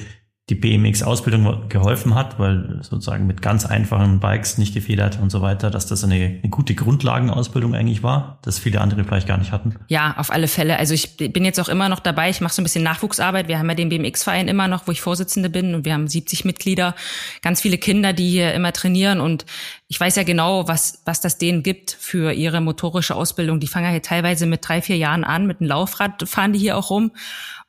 die 0.51 0.55
BMX-Ausbildung 0.55 1.69
geholfen 1.69 2.13
hat, 2.13 2.37
weil 2.37 2.79
sozusagen 2.81 3.25
mit 3.25 3.41
ganz 3.41 3.65
einfachen 3.65 4.19
Bikes 4.19 4.57
nicht 4.57 4.73
gefedert 4.73 5.17
und 5.21 5.29
so 5.29 5.41
weiter, 5.41 5.71
dass 5.71 5.85
das 5.85 6.03
eine, 6.03 6.15
eine 6.15 6.49
gute 6.49 6.75
Grundlagenausbildung 6.75 7.73
eigentlich 7.73 8.03
war, 8.03 8.37
das 8.41 8.59
viele 8.59 8.81
andere 8.81 9.05
vielleicht 9.05 9.29
gar 9.29 9.37
nicht 9.37 9.53
hatten. 9.53 9.77
Ja, 9.87 10.13
auf 10.17 10.29
alle 10.29 10.49
Fälle. 10.49 10.77
Also 10.77 10.93
ich 10.93 11.15
bin 11.15 11.45
jetzt 11.45 11.57
auch 11.61 11.69
immer 11.69 11.87
noch 11.87 12.01
dabei. 12.01 12.29
Ich 12.29 12.41
mache 12.41 12.53
so 12.53 12.61
ein 12.61 12.65
bisschen 12.65 12.83
Nachwuchsarbeit. 12.83 13.47
Wir 13.47 13.59
haben 13.59 13.69
ja 13.69 13.75
den 13.75 13.87
BMX-Verein 13.87 14.49
immer 14.49 14.67
noch, 14.67 14.87
wo 14.87 14.91
ich 14.91 14.99
Vorsitzende 14.99 15.49
bin 15.49 15.73
und 15.73 15.85
wir 15.85 15.93
haben 15.93 16.09
70 16.09 16.43
Mitglieder, 16.43 16.95
ganz 17.41 17.61
viele 17.61 17.77
Kinder, 17.77 18.11
die 18.11 18.29
hier 18.29 18.53
immer 18.53 18.73
trainieren 18.73 19.21
und 19.21 19.45
ich 19.87 19.99
weiß 19.99 20.17
ja 20.17 20.23
genau, 20.23 20.67
was, 20.67 21.01
was 21.05 21.21
das 21.21 21.37
denen 21.37 21.63
gibt 21.63 21.95
für 21.97 22.33
ihre 22.33 22.59
motorische 22.59 23.15
Ausbildung. 23.15 23.61
Die 23.61 23.67
fangen 23.67 23.85
ja 23.85 23.91
hier 23.91 24.01
teilweise 24.01 24.47
mit 24.47 24.67
drei, 24.67 24.81
vier 24.81 24.97
Jahren 24.97 25.23
an, 25.23 25.47
mit 25.47 25.61
einem 25.61 25.69
Laufrad 25.69 26.27
fahren 26.27 26.51
die 26.51 26.59
hier 26.59 26.77
auch 26.77 26.89
rum 26.89 27.11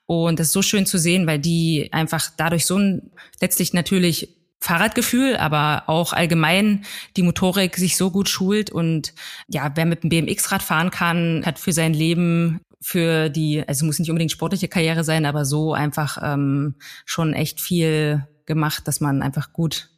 und 0.07 0.39
das 0.39 0.49
ist 0.49 0.53
so 0.53 0.63
schön 0.63 0.87
zu 0.87 0.99
sehen, 0.99 1.27
weil 1.27 1.39
die 1.39 1.89
einfach 1.93 2.31
dadurch 2.37 2.67
so 2.67 2.77
ein 2.77 3.11
letztlich 3.41 3.73
natürlich 3.73 4.37
Fahrradgefühl, 4.61 5.37
aber 5.37 5.85
auch 5.89 6.13
allgemein 6.13 6.85
die 7.17 7.23
Motorik 7.23 7.77
sich 7.77 7.97
so 7.97 8.11
gut 8.11 8.29
schult. 8.29 8.71
Und 8.71 9.13
ja, 9.49 9.73
wer 9.75 9.87
mit 9.87 10.05
dem 10.05 10.11
BMX-Rad 10.11 10.63
fahren 10.63 10.91
kann, 10.91 11.43
hat 11.45 11.59
für 11.59 11.73
sein 11.73 11.95
Leben 11.95 12.61
für 12.81 13.29
die, 13.29 13.67
also 13.67 13.85
muss 13.85 13.99
nicht 13.99 14.11
unbedingt 14.11 14.33
sportliche 14.33 14.69
Karriere 14.69 15.05
sein, 15.05 15.27
aber 15.27 15.45
so 15.45 15.73
einfach 15.73 16.19
ähm, 16.23 16.77
schon 17.05 17.33
echt 17.33 17.61
viel 17.61 18.27
gemacht, 18.47 18.87
dass 18.87 19.01
man 19.01 19.23
einfach 19.23 19.53
gut 19.53 19.89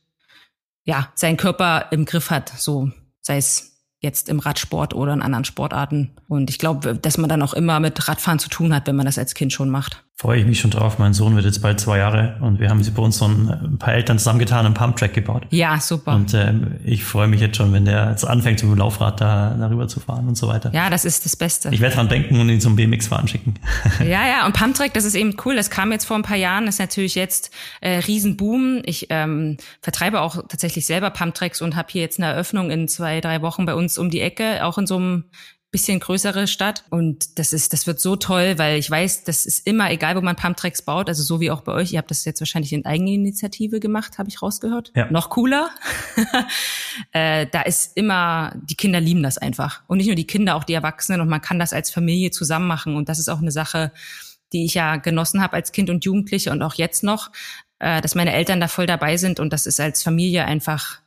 ja 0.84 1.10
seinen 1.14 1.38
Körper 1.38 1.88
im 1.92 2.04
Griff 2.04 2.30
hat, 2.30 2.50
so 2.50 2.90
sei 3.20 3.38
es 3.38 3.73
jetzt 4.04 4.28
im 4.28 4.38
Radsport 4.38 4.94
oder 4.94 5.12
in 5.12 5.22
anderen 5.22 5.44
Sportarten. 5.44 6.12
Und 6.28 6.50
ich 6.50 6.60
glaube, 6.60 6.94
dass 6.94 7.18
man 7.18 7.28
dann 7.28 7.42
auch 7.42 7.54
immer 7.54 7.80
mit 7.80 8.06
Radfahren 8.06 8.38
zu 8.38 8.48
tun 8.48 8.72
hat, 8.72 8.86
wenn 8.86 8.94
man 8.94 9.06
das 9.06 9.18
als 9.18 9.34
Kind 9.34 9.52
schon 9.52 9.70
macht 9.70 10.04
freue 10.16 10.38
ich 10.38 10.46
mich 10.46 10.60
schon 10.60 10.70
drauf. 10.70 10.98
Mein 10.98 11.12
Sohn 11.12 11.34
wird 11.34 11.44
jetzt 11.44 11.60
bald 11.60 11.80
zwei 11.80 11.98
Jahre 11.98 12.36
und 12.40 12.60
wir 12.60 12.70
haben 12.70 12.84
sie 12.84 12.92
bei 12.92 13.02
uns 13.02 13.18
so 13.18 13.26
ein, 13.26 13.48
ein 13.48 13.78
paar 13.78 13.94
Eltern 13.94 14.18
zusammengetan 14.18 14.64
und 14.64 14.74
Pumptrack 14.74 15.12
gebaut. 15.12 15.46
Ja, 15.50 15.80
super. 15.80 16.14
Und 16.14 16.32
ähm, 16.34 16.76
ich 16.84 17.04
freue 17.04 17.26
mich 17.26 17.40
jetzt 17.40 17.56
schon, 17.56 17.72
wenn 17.72 17.84
der 17.84 18.10
jetzt 18.10 18.24
anfängt, 18.24 18.60
zum 18.60 18.76
Laufrad 18.76 19.20
da 19.20 19.56
darüber 19.58 19.88
zu 19.88 19.98
fahren 19.98 20.28
und 20.28 20.36
so 20.36 20.46
weiter. 20.46 20.70
Ja, 20.72 20.88
das 20.88 21.04
ist 21.04 21.24
das 21.24 21.34
Beste. 21.34 21.70
Ich 21.72 21.80
werde 21.80 21.96
dran 21.96 22.08
denken 22.08 22.38
und 22.38 22.48
ihn 22.48 22.60
zum 22.60 22.76
BMX-Fahren 22.76 23.26
schicken. 23.26 23.54
ja, 23.98 24.26
ja, 24.26 24.46
und 24.46 24.54
Pumptrack, 24.54 24.94
das 24.94 25.04
ist 25.04 25.16
eben 25.16 25.34
cool. 25.44 25.56
Das 25.56 25.68
kam 25.68 25.90
jetzt 25.90 26.04
vor 26.04 26.16
ein 26.16 26.22
paar 26.22 26.36
Jahren, 26.36 26.66
das 26.66 26.76
ist 26.76 26.80
natürlich 26.80 27.16
jetzt 27.16 27.50
äh, 27.80 27.98
Riesenboom. 27.98 28.82
Ich 28.84 29.08
ähm, 29.10 29.56
vertreibe 29.82 30.20
auch 30.20 30.36
tatsächlich 30.48 30.86
selber 30.86 31.10
Pumptracks 31.10 31.60
und 31.60 31.74
habe 31.74 31.88
hier 31.90 32.02
jetzt 32.02 32.20
eine 32.20 32.32
Eröffnung 32.32 32.70
in 32.70 32.86
zwei, 32.86 33.20
drei 33.20 33.42
Wochen 33.42 33.66
bei 33.66 33.74
uns 33.74 33.98
um 33.98 34.10
die 34.10 34.20
Ecke, 34.20 34.64
auch 34.64 34.78
in 34.78 34.86
so 34.86 34.96
einem 34.96 35.24
bisschen 35.74 35.98
größere 35.98 36.46
Stadt. 36.46 36.84
Und 36.88 37.36
das 37.36 37.52
ist, 37.52 37.72
das 37.72 37.88
wird 37.88 37.98
so 37.98 38.14
toll, 38.14 38.58
weil 38.58 38.78
ich 38.78 38.88
weiß, 38.88 39.24
das 39.24 39.44
ist 39.44 39.66
immer, 39.66 39.90
egal 39.90 40.14
wo 40.14 40.20
man 40.20 40.36
Pumptracks 40.36 40.82
baut, 40.82 41.08
also 41.08 41.24
so 41.24 41.40
wie 41.40 41.50
auch 41.50 41.62
bei 41.62 41.72
euch, 41.72 41.92
ihr 41.92 41.98
habt 41.98 42.12
das 42.12 42.24
jetzt 42.24 42.40
wahrscheinlich 42.40 42.72
in 42.72 42.86
Eigeninitiative 42.86 43.80
gemacht, 43.80 44.18
habe 44.18 44.28
ich 44.28 44.40
rausgehört. 44.40 44.92
Ja. 44.94 45.10
Noch 45.10 45.30
cooler. 45.30 45.70
äh, 47.12 47.48
da 47.50 47.62
ist 47.62 47.96
immer, 47.96 48.52
die 48.54 48.76
Kinder 48.76 49.00
lieben 49.00 49.24
das 49.24 49.36
einfach. 49.36 49.82
Und 49.88 49.96
nicht 49.96 50.06
nur 50.06 50.14
die 50.14 50.28
Kinder, 50.28 50.54
auch 50.54 50.62
die 50.62 50.74
Erwachsenen. 50.74 51.20
Und 51.20 51.28
man 51.28 51.40
kann 51.40 51.58
das 51.58 51.72
als 51.72 51.90
Familie 51.90 52.30
zusammen 52.30 52.68
machen. 52.68 52.94
Und 52.94 53.08
das 53.08 53.18
ist 53.18 53.28
auch 53.28 53.40
eine 53.40 53.50
Sache, 53.50 53.90
die 54.52 54.64
ich 54.66 54.74
ja 54.74 54.94
genossen 54.94 55.42
habe 55.42 55.54
als 55.54 55.72
Kind 55.72 55.90
und 55.90 56.04
Jugendliche 56.04 56.52
und 56.52 56.62
auch 56.62 56.74
jetzt 56.74 57.02
noch, 57.02 57.32
äh, 57.80 58.00
dass 58.00 58.14
meine 58.14 58.32
Eltern 58.32 58.60
da 58.60 58.68
voll 58.68 58.86
dabei 58.86 59.16
sind. 59.16 59.40
Und 59.40 59.52
das 59.52 59.66
ist 59.66 59.80
als 59.80 60.04
Familie 60.04 60.44
einfach 60.44 61.00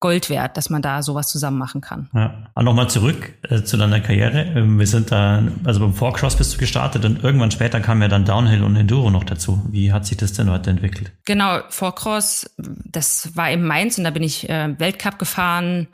Gold 0.00 0.30
wert, 0.30 0.56
dass 0.56 0.70
man 0.70 0.80
da 0.80 1.02
sowas 1.02 1.28
zusammen 1.28 1.58
machen 1.58 1.80
kann. 1.80 2.08
Ja. 2.14 2.50
Aber 2.54 2.64
nochmal 2.64 2.88
zurück 2.88 3.34
äh, 3.48 3.62
zu 3.62 3.76
deiner 3.76 4.00
Karriere. 4.00 4.42
Ähm, 4.54 4.78
wir 4.78 4.86
sind 4.86 5.10
da, 5.10 5.42
also 5.64 5.80
beim 5.80 5.92
Forecross 5.92 6.36
bist 6.36 6.54
du 6.54 6.58
gestartet 6.58 7.04
und 7.04 7.24
irgendwann 7.24 7.50
später 7.50 7.80
kam 7.80 8.00
ja 8.00 8.08
dann 8.08 8.24
Downhill 8.24 8.62
und 8.62 8.76
Enduro 8.76 9.10
noch 9.10 9.24
dazu. 9.24 9.62
Wie 9.70 9.92
hat 9.92 10.06
sich 10.06 10.16
das 10.16 10.32
denn 10.34 10.48
weiterentwickelt? 10.48 11.12
Genau, 11.24 11.60
Forecross, 11.68 12.48
das 12.56 13.36
war 13.36 13.50
in 13.50 13.64
Mainz 13.64 13.98
und 13.98 14.04
da 14.04 14.10
bin 14.10 14.22
ich 14.22 14.48
äh, 14.48 14.78
Weltcup 14.78 15.18
gefahren, 15.18 15.88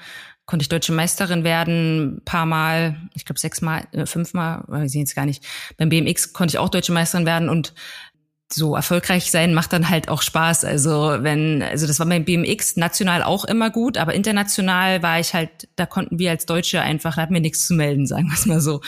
konnte 0.46 0.62
ich 0.62 0.68
deutsche 0.68 0.92
Meisterin 0.92 1.42
werden, 1.42 2.20
paar 2.26 2.44
Mal, 2.44 2.96
ich 3.14 3.24
glaube 3.24 3.40
sechsmal, 3.40 3.86
äh, 3.92 4.04
fünfmal, 4.04 4.64
weiß 4.66 4.94
ich 4.94 4.98
jetzt 4.98 5.16
gar 5.16 5.24
nicht. 5.24 5.42
Beim 5.78 5.88
BMX 5.88 6.34
konnte 6.34 6.52
ich 6.52 6.58
auch 6.58 6.68
deutsche 6.68 6.92
Meisterin 6.92 7.24
werden 7.24 7.48
und 7.48 7.72
so 8.54 8.74
erfolgreich 8.76 9.30
sein 9.30 9.54
macht 9.54 9.72
dann 9.72 9.88
halt 9.88 10.08
auch 10.08 10.22
Spaß. 10.22 10.64
Also 10.64 11.18
wenn, 11.20 11.62
also 11.62 11.86
das 11.86 11.98
war 11.98 12.06
beim 12.06 12.24
BMX 12.24 12.76
national 12.76 13.22
auch 13.22 13.44
immer 13.44 13.70
gut, 13.70 13.98
aber 13.98 14.14
international 14.14 15.02
war 15.02 15.20
ich 15.20 15.34
halt, 15.34 15.68
da 15.76 15.86
konnten 15.86 16.18
wir 16.18 16.30
als 16.30 16.46
Deutsche 16.46 16.80
einfach, 16.80 17.16
da 17.16 17.22
hatten 17.22 17.34
wir 17.34 17.40
nichts 17.40 17.66
zu 17.66 17.74
melden, 17.74 18.06
sagen 18.06 18.28
wir 18.28 18.34
es 18.34 18.46
mal 18.46 18.60
so. 18.60 18.80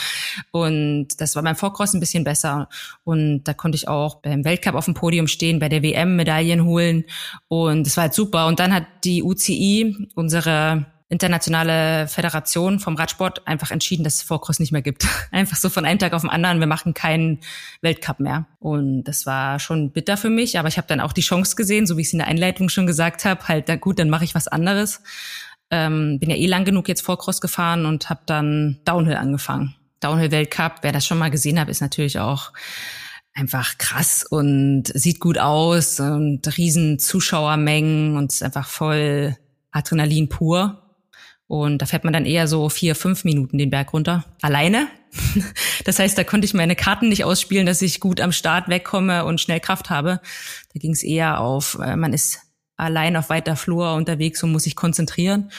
Und 0.50 1.08
das 1.18 1.36
war 1.36 1.42
beim 1.42 1.56
Vorcross 1.56 1.94
ein 1.94 2.00
bisschen 2.00 2.24
besser. 2.24 2.68
Und 3.04 3.44
da 3.44 3.54
konnte 3.54 3.76
ich 3.76 3.88
auch 3.88 4.16
beim 4.16 4.44
Weltcup 4.44 4.74
auf 4.74 4.84
dem 4.84 4.94
Podium 4.94 5.26
stehen, 5.26 5.58
bei 5.58 5.68
der 5.68 5.82
WM 5.82 6.16
Medaillen 6.16 6.64
holen. 6.64 7.04
Und 7.48 7.86
das 7.86 7.96
war 7.96 8.02
halt 8.02 8.14
super. 8.14 8.46
Und 8.46 8.60
dann 8.60 8.72
hat 8.72 8.84
die 9.04 9.22
UCI, 9.22 10.08
unsere 10.14 10.86
internationale 11.08 12.08
Föderation 12.08 12.80
vom 12.80 12.96
Radsport 12.96 13.46
einfach 13.46 13.70
entschieden, 13.70 14.02
dass 14.02 14.16
es 14.16 14.22
Vorcross 14.22 14.58
nicht 14.58 14.72
mehr 14.72 14.82
gibt. 14.82 15.06
Einfach 15.30 15.56
so 15.56 15.68
von 15.68 15.84
einem 15.84 16.00
Tag 16.00 16.12
auf 16.12 16.22
den 16.22 16.30
anderen, 16.30 16.58
wir 16.58 16.66
machen 16.66 16.94
keinen 16.94 17.38
Weltcup 17.80 18.18
mehr. 18.18 18.46
Und 18.58 19.04
das 19.04 19.24
war 19.24 19.60
schon 19.60 19.92
bitter 19.92 20.16
für 20.16 20.30
mich, 20.30 20.58
aber 20.58 20.66
ich 20.66 20.78
habe 20.78 20.88
dann 20.88 21.00
auch 21.00 21.12
die 21.12 21.20
Chance 21.20 21.54
gesehen, 21.54 21.86
so 21.86 21.96
wie 21.96 22.00
ich 22.00 22.08
es 22.08 22.12
in 22.12 22.18
der 22.18 22.26
Einleitung 22.26 22.68
schon 22.68 22.88
gesagt 22.88 23.24
habe, 23.24 23.46
halt, 23.46 23.66
na 23.68 23.76
gut, 23.76 24.00
dann 24.00 24.10
mache 24.10 24.24
ich 24.24 24.34
was 24.34 24.48
anderes. 24.48 25.00
Ähm, 25.70 26.18
bin 26.18 26.30
ja 26.30 26.36
eh 26.36 26.46
lang 26.46 26.64
genug 26.64 26.88
jetzt 26.88 27.02
Vorcross 27.02 27.40
gefahren 27.40 27.86
und 27.86 28.10
habe 28.10 28.20
dann 28.26 28.80
Downhill 28.84 29.16
angefangen. 29.16 29.76
Downhill 30.00 30.32
Weltcup, 30.32 30.78
wer 30.82 30.92
das 30.92 31.06
schon 31.06 31.18
mal 31.18 31.30
gesehen 31.30 31.58
hat, 31.60 31.68
ist 31.68 31.80
natürlich 31.80 32.18
auch 32.18 32.52
einfach 33.32 33.78
krass 33.78 34.24
und 34.24 34.84
sieht 34.94 35.20
gut 35.20 35.38
aus 35.38 36.00
und 36.00 36.56
riesen 36.56 36.98
Zuschauermengen 36.98 38.16
und 38.16 38.32
ist 38.32 38.42
einfach 38.42 38.66
voll 38.66 39.36
Adrenalin 39.70 40.28
pur. 40.28 40.85
Und 41.48 41.78
da 41.78 41.86
fährt 41.86 42.04
man 42.04 42.12
dann 42.12 42.26
eher 42.26 42.48
so 42.48 42.68
vier, 42.68 42.94
fünf 42.94 43.24
Minuten 43.24 43.58
den 43.58 43.70
Berg 43.70 43.92
runter. 43.92 44.24
Alleine. 44.42 44.88
Das 45.84 46.00
heißt, 46.00 46.18
da 46.18 46.24
konnte 46.24 46.46
ich 46.46 46.52
meine 46.52 46.74
Karten 46.74 47.08
nicht 47.08 47.24
ausspielen, 47.24 47.64
dass 47.64 47.80
ich 47.80 48.00
gut 48.00 48.20
am 48.20 48.32
Start 48.32 48.68
wegkomme 48.68 49.24
und 49.24 49.40
schnell 49.40 49.60
Kraft 49.60 49.88
habe. 49.88 50.20
Da 50.74 50.80
ging 50.80 50.90
es 50.90 51.04
eher 51.04 51.40
auf, 51.40 51.78
äh, 51.80 51.94
man 51.94 52.12
ist 52.12 52.40
allein 52.76 53.16
auf 53.16 53.30
weiter 53.30 53.54
Flur 53.54 53.94
unterwegs 53.94 54.42
und 54.42 54.50
muss 54.50 54.64
sich 54.64 54.74
konzentrieren. 54.74 55.52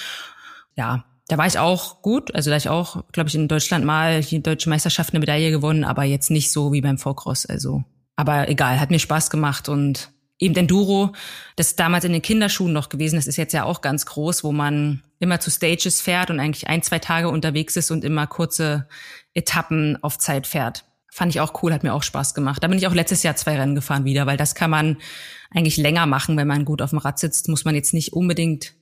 Ja, 0.75 1.05
da 1.27 1.37
war 1.37 1.47
ich 1.47 1.59
auch 1.59 2.01
gut. 2.01 2.35
Also 2.35 2.49
da 2.49 2.57
ich 2.57 2.69
auch, 2.69 3.03
glaube 3.11 3.29
ich, 3.29 3.35
in 3.35 3.47
Deutschland 3.47 3.85
mal 3.85 4.21
die 4.21 4.43
deutsche 4.43 4.69
Meisterschaft 4.69 5.13
eine 5.13 5.19
Medaille 5.19 5.51
gewonnen, 5.51 5.85
aber 5.85 6.03
jetzt 6.03 6.29
nicht 6.29 6.51
so 6.51 6.73
wie 6.73 6.81
beim 6.81 6.97
Vorcross. 6.97 7.45
Also, 7.45 7.83
aber 8.15 8.49
egal, 8.49 8.79
hat 8.79 8.91
mir 8.91 8.99
Spaß 8.99 9.29
gemacht 9.29 9.69
und 9.69 10.11
eben 10.39 10.55
Enduro, 10.55 11.13
das 11.55 11.67
ist 11.67 11.79
damals 11.79 12.05
in 12.05 12.13
den 12.13 12.21
Kinderschuhen 12.21 12.73
noch 12.73 12.89
gewesen, 12.89 13.15
das 13.15 13.27
ist 13.27 13.37
jetzt 13.37 13.53
ja 13.53 13.63
auch 13.63 13.81
ganz 13.81 14.05
groß, 14.05 14.43
wo 14.43 14.51
man 14.51 15.03
immer 15.19 15.39
zu 15.39 15.49
Stages 15.49 16.01
fährt 16.01 16.29
und 16.29 16.39
eigentlich 16.39 16.67
ein, 16.67 16.83
zwei 16.83 16.99
Tage 16.99 17.29
unterwegs 17.29 17.75
ist 17.75 17.91
und 17.91 18.03
immer 18.03 18.27
kurze 18.27 18.87
Etappen 19.33 19.97
auf 20.03 20.17
Zeit 20.17 20.45
fährt. 20.45 20.85
Fand 21.11 21.33
ich 21.33 21.41
auch 21.41 21.63
cool, 21.63 21.73
hat 21.73 21.83
mir 21.83 21.93
auch 21.93 22.03
Spaß 22.03 22.35
gemacht. 22.35 22.63
Da 22.63 22.67
bin 22.67 22.77
ich 22.77 22.85
auch 22.85 22.93
letztes 22.93 23.23
Jahr 23.23 23.35
zwei 23.35 23.57
Rennen 23.57 23.73
gefahren 23.73 24.05
wieder, 24.05 24.27
weil 24.27 24.37
das 24.37 24.53
kann 24.53 24.69
man 24.69 24.97
eigentlich 25.49 25.77
länger 25.77 26.05
machen, 26.05 26.37
wenn 26.37 26.47
man 26.47 26.65
gut 26.65 26.81
auf 26.81 26.91
dem 26.91 26.99
Rad 26.99 27.17
sitzt, 27.17 27.47
muss 27.47 27.65
man 27.65 27.73
jetzt 27.73 27.93
nicht 27.93 28.13
unbedingt, 28.13 28.73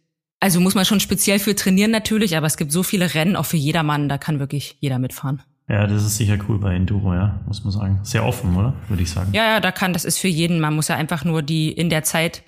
also 0.41 0.59
muss 0.59 0.75
man 0.75 0.83
schon 0.83 0.99
speziell 0.99 1.39
für 1.39 1.55
trainieren 1.55 1.91
natürlich, 1.91 2.35
aber 2.35 2.47
es 2.47 2.57
gibt 2.57 2.71
so 2.71 2.83
viele 2.83 3.13
Rennen 3.13 3.35
auch 3.37 3.45
für 3.45 3.57
jedermann, 3.57 4.09
da 4.09 4.17
kann 4.17 4.39
wirklich 4.39 4.75
jeder 4.79 4.99
mitfahren. 4.99 5.41
Ja, 5.67 5.87
das 5.87 6.03
ist 6.03 6.17
sicher 6.17 6.37
cool 6.47 6.59
bei 6.59 6.75
Enduro, 6.75 7.13
ja, 7.13 7.39
muss 7.47 7.63
man 7.63 7.71
sagen. 7.71 7.99
Sehr 8.03 8.23
offen, 8.23 8.55
oder? 8.55 8.73
Würde 8.87 9.01
ich 9.01 9.09
sagen. 9.09 9.31
Ja, 9.33 9.45
ja, 9.45 9.59
da 9.59 9.71
kann, 9.71 9.93
das 9.93 10.05
ist 10.05 10.19
für 10.19 10.27
jeden. 10.27 10.59
Man 10.59 10.75
muss 10.75 10.89
ja 10.89 10.95
einfach 10.95 11.25
nur 11.25 11.41
die 11.41 11.71
in 11.71 11.89
der 11.89 12.03
Zeit, 12.03 12.43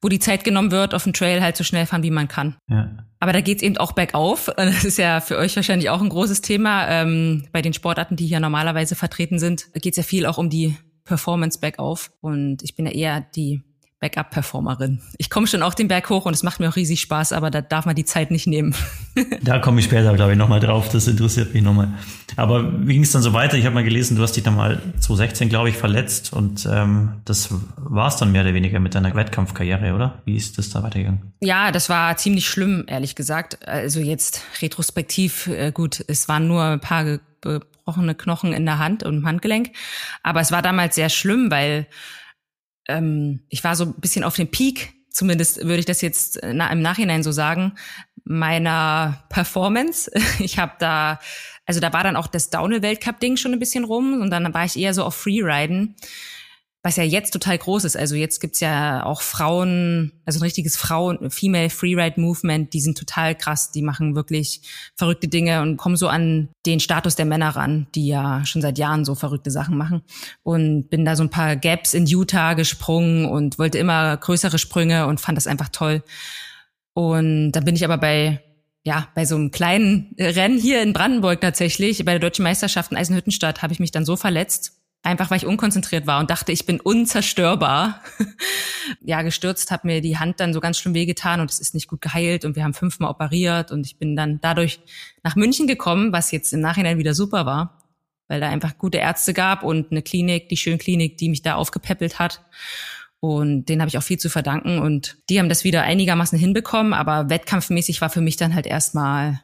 wo 0.00 0.08
die 0.08 0.18
Zeit 0.18 0.44
genommen 0.44 0.70
wird, 0.70 0.94
auf 0.94 1.04
dem 1.04 1.12
Trail 1.12 1.42
halt 1.42 1.56
so 1.56 1.64
schnell 1.64 1.84
fahren, 1.84 2.02
wie 2.02 2.10
man 2.10 2.26
kann. 2.26 2.56
Ja. 2.68 2.90
Aber 3.20 3.32
da 3.32 3.42
geht's 3.42 3.62
eben 3.62 3.76
auch 3.76 3.92
bergauf. 3.92 4.50
Das 4.56 4.84
ist 4.84 4.96
ja 4.96 5.20
für 5.20 5.36
euch 5.36 5.56
wahrscheinlich 5.56 5.90
auch 5.90 6.00
ein 6.00 6.08
großes 6.08 6.40
Thema. 6.40 6.88
Ähm, 6.88 7.46
bei 7.52 7.60
den 7.60 7.74
Sportarten, 7.74 8.16
die 8.16 8.26
hier 8.26 8.40
normalerweise 8.40 8.94
vertreten 8.94 9.38
sind, 9.38 9.66
geht's 9.74 9.98
ja 9.98 10.02
viel 10.02 10.24
auch 10.24 10.38
um 10.38 10.48
die 10.48 10.76
Performance 11.04 11.58
bergauf. 11.58 12.12
Und 12.20 12.62
ich 12.62 12.76
bin 12.76 12.86
ja 12.86 12.92
eher 12.92 13.20
die 13.20 13.62
Backup-Performerin. 14.00 15.00
Ich 15.16 15.28
komme 15.28 15.48
schon 15.48 15.62
auch 15.62 15.74
den 15.74 15.88
Berg 15.88 16.08
hoch 16.08 16.24
und 16.24 16.32
es 16.32 16.44
macht 16.44 16.60
mir 16.60 16.68
auch 16.68 16.76
riesig 16.76 17.00
Spaß, 17.00 17.32
aber 17.32 17.50
da 17.50 17.60
darf 17.60 17.84
man 17.84 17.96
die 17.96 18.04
Zeit 18.04 18.30
nicht 18.30 18.46
nehmen. 18.46 18.74
da 19.42 19.58
komme 19.58 19.80
ich 19.80 19.86
später, 19.86 20.14
glaube 20.14 20.32
ich, 20.32 20.38
nochmal 20.38 20.60
drauf. 20.60 20.88
Das 20.90 21.08
interessiert 21.08 21.52
mich 21.52 21.64
nochmal. 21.64 21.88
Aber 22.36 22.86
wie 22.86 22.92
ging 22.92 23.02
es 23.02 23.10
dann 23.10 23.22
so 23.22 23.32
weiter? 23.32 23.56
Ich 23.56 23.64
habe 23.64 23.74
mal 23.74 23.82
gelesen, 23.82 24.16
du 24.16 24.22
hast 24.22 24.36
dich 24.36 24.44
dann 24.44 24.54
mal 24.54 24.80
2016, 25.00 25.48
glaube 25.48 25.70
ich, 25.70 25.76
verletzt 25.76 26.32
und 26.32 26.68
ähm, 26.70 27.14
das 27.24 27.48
war 27.76 28.08
es 28.08 28.16
dann 28.16 28.30
mehr 28.30 28.42
oder 28.42 28.54
weniger 28.54 28.78
mit 28.78 28.94
deiner 28.94 29.14
Wettkampfkarriere, 29.14 29.92
oder? 29.94 30.22
Wie 30.24 30.36
ist 30.36 30.58
das 30.58 30.70
da 30.70 30.82
weitergegangen? 30.84 31.32
Ja, 31.40 31.72
das 31.72 31.88
war 31.88 32.16
ziemlich 32.16 32.48
schlimm, 32.48 32.84
ehrlich 32.86 33.16
gesagt. 33.16 33.66
Also 33.66 33.98
jetzt 33.98 34.42
retrospektiv, 34.62 35.48
äh, 35.48 35.72
gut, 35.72 36.04
es 36.06 36.28
waren 36.28 36.46
nur 36.46 36.62
ein 36.62 36.80
paar 36.80 37.18
gebrochene 37.40 38.14
Knochen 38.14 38.52
in 38.52 38.64
der 38.64 38.78
Hand 38.78 39.02
und 39.02 39.18
im 39.18 39.26
Handgelenk, 39.26 39.70
aber 40.22 40.40
es 40.40 40.52
war 40.52 40.62
damals 40.62 40.94
sehr 40.94 41.08
schlimm, 41.08 41.50
weil 41.50 41.86
ähm, 42.88 43.40
ich 43.48 43.62
war 43.64 43.76
so 43.76 43.84
ein 43.84 43.94
bisschen 43.94 44.24
auf 44.24 44.36
dem 44.36 44.50
Peak, 44.50 44.94
zumindest 45.10 45.64
würde 45.64 45.78
ich 45.78 45.86
das 45.86 46.00
jetzt 46.00 46.42
äh, 46.42 46.52
na, 46.54 46.70
im 46.72 46.82
Nachhinein 46.82 47.22
so 47.22 47.32
sagen, 47.32 47.74
meiner 48.24 49.24
Performance. 49.28 50.10
Ich 50.40 50.58
habe 50.58 50.72
da, 50.78 51.18
also 51.66 51.80
da 51.80 51.92
war 51.92 52.02
dann 52.02 52.16
auch 52.16 52.26
das 52.26 52.50
Downhill-Weltcup-Ding 52.50 53.36
schon 53.36 53.52
ein 53.52 53.58
bisschen 53.58 53.84
rum 53.84 54.20
und 54.20 54.30
dann 54.30 54.52
war 54.54 54.64
ich 54.64 54.78
eher 54.78 54.94
so 54.94 55.04
auf 55.04 55.14
Freeriden 55.14 55.96
was 56.88 56.96
ja 56.96 57.04
jetzt 57.04 57.32
total 57.32 57.58
groß 57.58 57.84
ist. 57.84 57.98
Also 57.98 58.14
jetzt 58.14 58.40
gibt's 58.40 58.60
ja 58.60 59.04
auch 59.04 59.20
Frauen, 59.20 60.10
also 60.24 60.38
ein 60.38 60.42
richtiges 60.42 60.78
Frauen, 60.78 61.30
Female 61.30 61.68
Freeride 61.68 62.18
Movement, 62.18 62.72
die 62.72 62.80
sind 62.80 62.96
total 62.96 63.34
krass, 63.34 63.70
die 63.72 63.82
machen 63.82 64.16
wirklich 64.16 64.62
verrückte 64.96 65.28
Dinge 65.28 65.60
und 65.60 65.76
kommen 65.76 65.96
so 65.96 66.08
an 66.08 66.48
den 66.64 66.80
Status 66.80 67.14
der 67.14 67.26
Männer 67.26 67.50
ran, 67.50 67.88
die 67.94 68.06
ja 68.06 68.42
schon 68.46 68.62
seit 68.62 68.78
Jahren 68.78 69.04
so 69.04 69.14
verrückte 69.14 69.50
Sachen 69.50 69.76
machen. 69.76 70.00
Und 70.42 70.88
bin 70.88 71.04
da 71.04 71.14
so 71.14 71.22
ein 71.22 71.28
paar 71.28 71.56
Gaps 71.56 71.92
in 71.92 72.06
Utah 72.06 72.54
gesprungen 72.54 73.26
und 73.26 73.58
wollte 73.58 73.76
immer 73.76 74.16
größere 74.16 74.58
Sprünge 74.58 75.08
und 75.08 75.20
fand 75.20 75.36
das 75.36 75.46
einfach 75.46 75.68
toll. 75.68 76.02
Und 76.94 77.52
dann 77.52 77.66
bin 77.66 77.76
ich 77.76 77.84
aber 77.84 77.98
bei 77.98 78.40
ja, 78.84 79.08
bei 79.14 79.26
so 79.26 79.34
einem 79.34 79.50
kleinen 79.50 80.14
Rennen 80.18 80.58
hier 80.58 80.80
in 80.82 80.94
Brandenburg 80.94 81.42
tatsächlich, 81.42 82.02
bei 82.06 82.12
der 82.12 82.20
Deutschen 82.20 82.44
Meisterschaft 82.44 82.90
in 82.92 82.96
Eisenhüttenstadt, 82.96 83.60
habe 83.60 83.74
ich 83.74 83.80
mich 83.80 83.90
dann 83.90 84.06
so 84.06 84.16
verletzt, 84.16 84.77
einfach 85.08 85.30
weil 85.30 85.38
ich 85.38 85.46
unkonzentriert 85.46 86.06
war 86.06 86.20
und 86.20 86.30
dachte, 86.30 86.52
ich 86.52 86.66
bin 86.66 86.80
unzerstörbar. 86.80 88.02
ja, 89.00 89.22
gestürzt, 89.22 89.70
hat 89.70 89.84
mir 89.84 90.00
die 90.00 90.18
Hand 90.18 90.40
dann 90.40 90.52
so 90.52 90.60
ganz 90.60 90.78
schlimm 90.78 90.94
wehgetan 90.94 91.40
und 91.40 91.50
es 91.50 91.58
ist 91.58 91.74
nicht 91.74 91.88
gut 91.88 92.00
geheilt 92.00 92.44
und 92.44 92.56
wir 92.56 92.64
haben 92.64 92.74
fünfmal 92.74 93.10
operiert 93.10 93.72
und 93.72 93.86
ich 93.86 93.98
bin 93.98 94.14
dann 94.14 94.40
dadurch 94.40 94.80
nach 95.22 95.36
München 95.36 95.66
gekommen, 95.66 96.12
was 96.12 96.30
jetzt 96.30 96.52
im 96.52 96.60
Nachhinein 96.60 96.98
wieder 96.98 97.14
super 97.14 97.46
war, 97.46 97.82
weil 98.28 98.40
da 98.40 98.48
einfach 98.48 98.78
gute 98.78 98.98
Ärzte 98.98 99.34
gab 99.34 99.62
und 99.62 99.90
eine 99.90 100.02
Klinik, 100.02 100.48
die 100.48 100.56
Schönklinik, 100.56 101.16
die 101.16 101.30
mich 101.30 101.42
da 101.42 101.54
aufgepäppelt 101.54 102.18
hat. 102.18 102.44
Und 103.20 103.66
denen 103.66 103.80
habe 103.80 103.88
ich 103.88 103.98
auch 103.98 104.02
viel 104.02 104.18
zu 104.18 104.30
verdanken. 104.30 104.78
Und 104.78 105.16
die 105.28 105.40
haben 105.40 105.48
das 105.48 105.64
wieder 105.64 105.82
einigermaßen 105.82 106.38
hinbekommen, 106.38 106.92
aber 106.92 107.28
wettkampfmäßig 107.28 108.00
war 108.00 108.10
für 108.10 108.20
mich 108.20 108.36
dann 108.36 108.54
halt 108.54 108.66
erstmal 108.66 109.40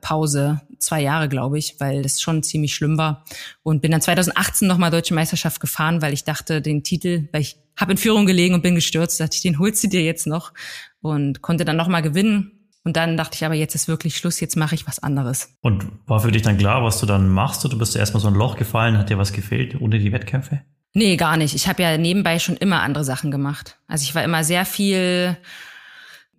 Pause, 0.00 0.60
zwei 0.78 1.00
Jahre, 1.00 1.28
glaube 1.28 1.58
ich, 1.58 1.76
weil 1.78 2.02
das 2.02 2.20
schon 2.20 2.42
ziemlich 2.42 2.74
schlimm 2.74 2.98
war. 2.98 3.24
Und 3.62 3.82
bin 3.82 3.90
dann 3.90 4.00
2018 4.00 4.66
nochmal 4.66 4.90
Deutsche 4.90 5.14
Meisterschaft 5.14 5.60
gefahren, 5.60 6.02
weil 6.02 6.12
ich 6.12 6.24
dachte, 6.24 6.62
den 6.62 6.82
Titel, 6.82 7.28
weil 7.32 7.42
ich 7.42 7.56
habe 7.76 7.92
in 7.92 7.98
Führung 7.98 8.26
gelegen 8.26 8.54
und 8.54 8.62
bin 8.62 8.74
gestürzt, 8.74 9.20
dachte 9.20 9.36
ich, 9.36 9.42
den 9.42 9.58
holst 9.58 9.82
du 9.84 9.88
dir 9.88 10.02
jetzt 10.02 10.26
noch 10.26 10.52
und 11.00 11.42
konnte 11.42 11.64
dann 11.64 11.76
nochmal 11.76 12.02
gewinnen. 12.02 12.52
Und 12.82 12.96
dann 12.96 13.16
dachte 13.16 13.36
ich 13.36 13.44
aber, 13.44 13.54
jetzt 13.54 13.74
ist 13.74 13.88
wirklich 13.88 14.16
Schluss, 14.16 14.40
jetzt 14.40 14.56
mache 14.56 14.74
ich 14.74 14.86
was 14.86 15.00
anderes. 15.00 15.54
Und 15.60 15.86
war 16.06 16.20
für 16.20 16.32
dich 16.32 16.42
dann 16.42 16.56
klar, 16.56 16.82
was 16.82 16.98
du 16.98 17.06
dann 17.06 17.28
machst? 17.28 17.64
Oder 17.64 17.76
bist 17.76 17.94
du 17.94 17.98
erstmal 17.98 18.22
so 18.22 18.28
ein 18.28 18.34
Loch 18.34 18.56
gefallen? 18.56 18.96
Hat 18.96 19.10
dir 19.10 19.18
was 19.18 19.32
gefehlt 19.32 19.78
ohne 19.80 19.98
die 19.98 20.12
Wettkämpfe? 20.12 20.62
Nee, 20.92 21.16
gar 21.16 21.36
nicht. 21.36 21.54
Ich 21.54 21.68
habe 21.68 21.82
ja 21.82 21.98
nebenbei 21.98 22.38
schon 22.38 22.56
immer 22.56 22.82
andere 22.82 23.04
Sachen 23.04 23.30
gemacht. 23.30 23.78
Also 23.86 24.02
ich 24.02 24.14
war 24.14 24.24
immer 24.24 24.44
sehr 24.44 24.64
viel 24.64 25.36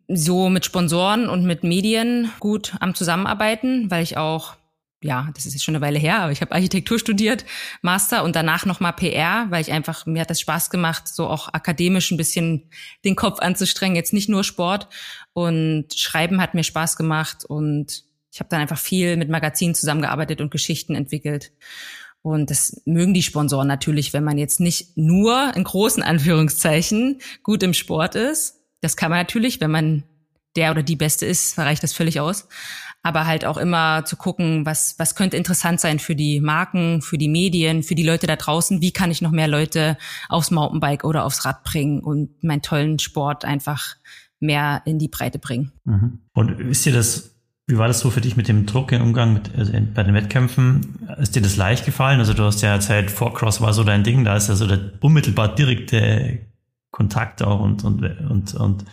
so 0.07 0.49
mit 0.49 0.65
Sponsoren 0.65 1.29
und 1.29 1.43
mit 1.43 1.63
Medien 1.63 2.31
gut 2.39 2.73
am 2.79 2.95
Zusammenarbeiten, 2.95 3.89
weil 3.89 4.03
ich 4.03 4.17
auch 4.17 4.55
ja, 5.03 5.29
das 5.33 5.45
ist 5.45 5.53
jetzt 5.53 5.63
schon 5.63 5.75
eine 5.75 5.83
Weile 5.83 5.97
her, 5.97 6.19
aber 6.19 6.31
ich 6.31 6.41
habe 6.41 6.53
Architektur 6.53 6.99
studiert, 6.99 7.43
Master 7.81 8.23
und 8.23 8.35
danach 8.35 8.65
nochmal 8.65 8.93
PR, 8.93 9.47
weil 9.49 9.61
ich 9.61 9.71
einfach, 9.71 10.05
mir 10.05 10.21
hat 10.21 10.29
das 10.29 10.39
Spaß 10.39 10.69
gemacht, 10.69 11.07
so 11.07 11.27
auch 11.27 11.51
akademisch 11.53 12.11
ein 12.11 12.17
bisschen 12.17 12.69
den 13.03 13.15
Kopf 13.15 13.39
anzustrengen, 13.39 13.95
jetzt 13.95 14.13
nicht 14.13 14.29
nur 14.29 14.43
Sport. 14.43 14.87
Und 15.33 15.93
Schreiben 15.95 16.39
hat 16.39 16.53
mir 16.53 16.63
Spaß 16.63 16.97
gemacht 16.97 17.45
und 17.45 18.03
ich 18.31 18.39
habe 18.39 18.49
dann 18.49 18.61
einfach 18.61 18.77
viel 18.77 19.17
mit 19.17 19.29
Magazinen 19.29 19.73
zusammengearbeitet 19.73 20.39
und 20.39 20.51
Geschichten 20.51 20.93
entwickelt. 20.93 21.51
Und 22.21 22.51
das 22.51 22.81
mögen 22.85 23.15
die 23.15 23.23
Sponsoren 23.23 23.67
natürlich, 23.67 24.13
wenn 24.13 24.23
man 24.23 24.37
jetzt 24.37 24.59
nicht 24.59 24.95
nur 24.95 25.53
in 25.55 25.63
großen 25.63 26.03
Anführungszeichen 26.03 27.19
gut 27.41 27.63
im 27.63 27.73
Sport 27.73 28.13
ist. 28.13 28.60
Das 28.81 28.97
kann 28.97 29.09
man 29.09 29.19
natürlich, 29.19 29.61
wenn 29.61 29.71
man 29.71 30.03
der 30.55 30.71
oder 30.71 30.83
die 30.83 30.95
Beste 30.95 31.25
ist, 31.25 31.57
reicht 31.57 31.83
das 31.83 31.93
völlig 31.93 32.19
aus. 32.19 32.47
Aber 33.03 33.25
halt 33.25 33.45
auch 33.45 33.57
immer 33.57 34.05
zu 34.05 34.15
gucken, 34.15 34.65
was, 34.65 34.99
was 34.99 35.15
könnte 35.15 35.37
interessant 35.37 35.79
sein 35.79 35.97
für 35.97 36.15
die 36.15 36.39
Marken, 36.39 37.01
für 37.01 37.17
die 37.17 37.29
Medien, 37.29 37.81
für 37.81 37.95
die 37.95 38.03
Leute 38.03 38.27
da 38.27 38.35
draußen. 38.35 38.81
Wie 38.81 38.91
kann 38.91 39.09
ich 39.09 39.21
noch 39.21 39.31
mehr 39.31 39.47
Leute 39.47 39.97
aufs 40.29 40.51
Mountainbike 40.51 41.03
oder 41.03 41.25
aufs 41.25 41.45
Rad 41.45 41.63
bringen 41.63 42.01
und 42.01 42.43
meinen 42.43 42.61
tollen 42.61 42.99
Sport 42.99 43.43
einfach 43.43 43.95
mehr 44.39 44.81
in 44.85 44.99
die 44.99 45.07
Breite 45.07 45.39
bringen. 45.39 45.71
Mhm. 45.85 46.19
Und 46.33 46.59
ist 46.59 46.85
dir 46.85 46.93
das 46.93 47.31
wie 47.67 47.77
war 47.77 47.87
das 47.87 48.01
so 48.01 48.09
für 48.09 48.19
dich 48.19 48.35
mit 48.35 48.49
dem 48.49 48.65
Druck 48.65 48.91
im 48.91 49.01
Umgang 49.01 49.33
mit, 49.33 49.55
also 49.55 49.71
bei 49.71 50.03
den 50.03 50.13
Wettkämpfen? 50.13 51.07
Ist 51.19 51.35
dir 51.35 51.41
das 51.41 51.55
leicht 51.55 51.85
gefallen? 51.85 52.19
Also 52.19 52.33
du 52.33 52.43
hast 52.43 52.61
ja 52.61 52.73
erzählt, 52.73 53.09
Four-Cross 53.09 53.61
war 53.61 53.73
so 53.73 53.85
dein 53.85 54.03
Ding, 54.03 54.25
da 54.25 54.35
ist 54.35 54.49
ja 54.49 54.55
so 54.55 54.67
der 54.67 54.91
unmittelbar 54.99 55.55
direkte 55.55 56.39
Kontakt 56.91 57.41
auch 57.41 57.59
und, 57.61 57.83
und, 57.83 58.03
und, 58.29 58.53
und 58.53 58.85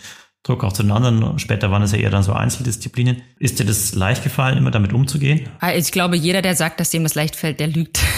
Druck 0.42 0.64
auch 0.64 0.72
zu 0.72 0.82
den 0.82 0.92
anderen. 0.92 1.38
Später 1.38 1.70
waren 1.70 1.82
es 1.82 1.92
ja 1.92 1.98
eher 1.98 2.10
dann 2.10 2.22
so 2.22 2.32
Einzeldisziplinen. 2.32 3.22
Ist 3.38 3.58
dir 3.58 3.66
das 3.66 3.94
leicht 3.94 4.22
gefallen, 4.22 4.56
immer 4.56 4.70
damit 4.70 4.92
umzugehen? 4.92 5.48
Ah, 5.60 5.72
ich 5.72 5.92
glaube, 5.92 6.16
jeder, 6.16 6.42
der 6.42 6.54
sagt, 6.54 6.80
dass 6.80 6.90
dem 6.90 7.02
das 7.02 7.14
leicht 7.14 7.36
fällt, 7.36 7.60
der 7.60 7.68
lügt. 7.68 8.00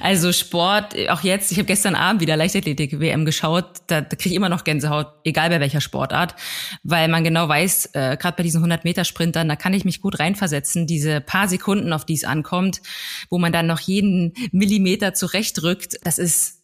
Also 0.00 0.32
Sport, 0.32 0.94
auch 1.08 1.22
jetzt, 1.22 1.50
ich 1.50 1.58
habe 1.58 1.66
gestern 1.66 1.94
Abend 1.94 2.20
wieder 2.20 2.36
Leichtathletik-WM 2.36 3.24
geschaut, 3.24 3.66
da, 3.88 4.00
da 4.00 4.16
kriege 4.16 4.30
ich 4.30 4.34
immer 4.34 4.48
noch 4.48 4.64
Gänsehaut, 4.64 5.08
egal 5.24 5.50
bei 5.50 5.60
welcher 5.60 5.80
Sportart, 5.80 6.34
weil 6.82 7.08
man 7.08 7.24
genau 7.24 7.48
weiß, 7.48 7.90
äh, 7.94 8.16
gerade 8.16 8.36
bei 8.36 8.42
diesen 8.42 8.64
100-Meter-Sprintern, 8.64 9.48
da 9.48 9.56
kann 9.56 9.74
ich 9.74 9.84
mich 9.84 10.00
gut 10.00 10.18
reinversetzen, 10.20 10.86
diese 10.86 11.20
paar 11.20 11.48
Sekunden, 11.48 11.92
auf 11.92 12.04
die 12.04 12.14
es 12.14 12.24
ankommt, 12.24 12.80
wo 13.28 13.38
man 13.38 13.52
dann 13.52 13.66
noch 13.66 13.80
jeden 13.80 14.34
Millimeter 14.52 15.14
zurechtrückt, 15.14 15.96
das 16.04 16.18
ist 16.18 16.57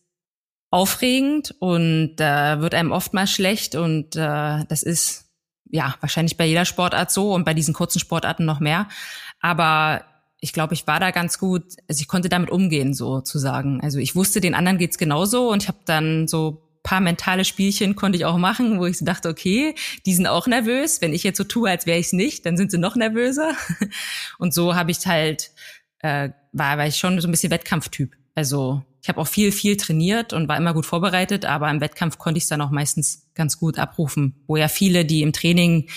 aufregend 0.74 1.54
und 1.60 2.20
äh, 2.20 2.60
wird 2.60 2.74
einem 2.74 2.90
oftmals 2.90 3.30
schlecht 3.30 3.76
und 3.76 4.16
äh, 4.16 4.64
das 4.68 4.82
ist 4.82 5.26
ja 5.70 5.94
wahrscheinlich 6.00 6.36
bei 6.36 6.46
jeder 6.46 6.64
Sportart 6.64 7.12
so 7.12 7.32
und 7.32 7.44
bei 7.44 7.54
diesen 7.54 7.72
kurzen 7.72 8.00
Sportarten 8.00 8.44
noch 8.44 8.58
mehr. 8.58 8.88
Aber 9.38 10.04
ich 10.40 10.52
glaube, 10.52 10.74
ich 10.74 10.84
war 10.88 10.98
da 10.98 11.12
ganz 11.12 11.38
gut, 11.38 11.62
also 11.88 12.00
ich 12.00 12.08
konnte 12.08 12.28
damit 12.28 12.50
umgehen, 12.50 12.92
sozusagen. 12.92 13.82
Also 13.82 14.00
ich 14.00 14.16
wusste, 14.16 14.40
den 14.40 14.56
anderen 14.56 14.78
geht's 14.78 14.98
genauso 14.98 15.48
und 15.48 15.62
ich 15.62 15.68
habe 15.68 15.78
dann 15.84 16.26
so 16.26 16.68
paar 16.82 17.00
mentale 17.00 17.44
Spielchen 17.44 17.94
konnte 17.94 18.18
ich 18.18 18.24
auch 18.24 18.36
machen, 18.36 18.80
wo 18.80 18.86
ich 18.86 18.98
dachte, 19.00 19.28
okay, 19.28 19.76
die 20.06 20.14
sind 20.14 20.26
auch 20.26 20.48
nervös. 20.48 21.00
Wenn 21.00 21.14
ich 21.14 21.22
jetzt 21.22 21.38
so 21.38 21.44
tue, 21.44 21.70
als 21.70 21.86
wäre 21.86 22.00
ich 22.00 22.06
es 22.06 22.12
nicht, 22.12 22.44
dann 22.46 22.56
sind 22.56 22.72
sie 22.72 22.78
noch 22.78 22.96
nervöser. 22.96 23.52
Und 24.38 24.52
so 24.52 24.74
habe 24.74 24.90
ich 24.90 25.06
halt, 25.06 25.52
äh, 26.00 26.30
war, 26.50 26.78
war 26.78 26.86
ich 26.86 26.96
schon 26.96 27.20
so 27.20 27.28
ein 27.28 27.30
bisschen 27.30 27.52
Wettkampftyp. 27.52 28.16
Also 28.34 28.82
ich 29.04 29.08
habe 29.10 29.20
auch 29.20 29.26
viel, 29.26 29.52
viel 29.52 29.76
trainiert 29.76 30.32
und 30.32 30.48
war 30.48 30.56
immer 30.56 30.72
gut 30.72 30.86
vorbereitet, 30.86 31.44
aber 31.44 31.70
im 31.70 31.82
Wettkampf 31.82 32.16
konnte 32.16 32.38
ich 32.38 32.44
es 32.44 32.48
dann 32.48 32.62
auch 32.62 32.70
meistens 32.70 33.26
ganz 33.34 33.58
gut 33.58 33.78
abrufen, 33.78 34.34
wo 34.46 34.56
ja 34.56 34.66
viele, 34.66 35.04
die 35.04 35.20
im 35.20 35.34
Training 35.34 35.90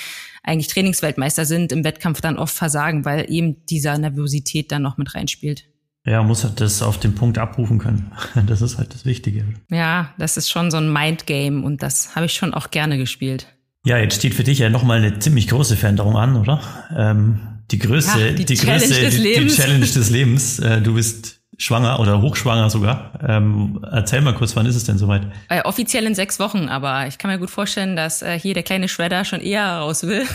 eigentlich 0.43 0.67
Trainingsweltmeister 0.67 1.46
sind, 1.46 1.72
im 1.72 1.86
Wettkampf 1.86 2.20
dann 2.20 2.38
oft 2.38 2.54
versagen, 2.54 3.06
weil 3.06 3.32
eben 3.32 3.65
dieser 3.67 3.98
Nervosität 3.98 4.74
dann 4.74 4.82
noch 4.82 4.98
mit 4.98 5.15
reinspielt. 5.15 5.70
Ja, 6.06 6.22
muss 6.22 6.43
halt 6.43 6.60
das 6.60 6.82
auf 6.82 7.00
den 7.00 7.15
Punkt 7.15 7.38
abrufen 7.38 7.80
können. 7.80 8.12
Das 8.46 8.62
ist 8.62 8.78
halt 8.78 8.93
das 8.93 9.06
Wichtige. 9.06 9.46
Ja, 9.72 10.13
das 10.17 10.36
ist 10.36 10.50
schon 10.50 10.70
so 10.70 10.76
ein 10.76 10.91
Mindgame 10.91 11.63
und 11.63 11.82
das 11.84 12.13
habe 12.13 12.26
ich 12.26 12.34
schon 12.34 12.54
auch 12.54 12.72
gerne 12.72 12.98
gespielt. 12.98 13.48
Ja, 13.86 13.98
jetzt 14.00 14.17
steht 14.17 14.34
für 14.34 14.43
dich 14.43 14.60
ja 14.60 14.70
nochmal 14.70 14.98
eine 14.98 15.17
ziemlich 15.20 15.48
große 15.48 15.78
Veränderung 15.78 16.17
an, 16.17 16.36
oder? 16.36 16.62
Ähm, 16.93 17.39
die 17.72 17.80
Größe, 17.80 18.20
ja, 18.20 18.32
die, 18.34 18.43
die 18.43 18.56
Challenge 18.56 18.80
Größe, 18.86 19.02
des 19.02 19.15
die, 19.15 19.34
die, 19.39 19.48
Challenge 19.48 19.86
des 19.86 20.10
Lebens. 20.10 20.60
Äh, 20.60 20.82
du 20.82 20.96
bist 20.96 21.37
schwanger 21.58 22.00
oder 22.00 22.22
hochschwanger 22.22 22.70
sogar. 22.70 23.13
Ähm, 23.28 23.84
erzähl 23.91 24.22
mal 24.22 24.36
kurz, 24.36 24.56
wann 24.56 24.67
ist 24.67 24.76
es 24.76 24.84
denn 24.84 24.98
soweit? 24.98 25.24
Äh, 25.50 25.63
offiziell 25.63 26.06
in 26.06 26.13
sechs 26.13 26.39
Wochen, 26.39 26.70
aber 26.70 27.08
ich 27.08 27.17
kann 27.17 27.32
mir 27.32 27.39
gut 27.39 27.50
vorstellen, 27.50 27.96
dass 27.96 28.22
äh, 28.22 28.39
hier 28.39 28.54
der 28.54 28.63
kleine 28.63 28.88
Shredder 28.88 29.26
schon 29.26 29.41
eher 29.41 29.78
raus 29.78 30.04
will. 30.04 30.26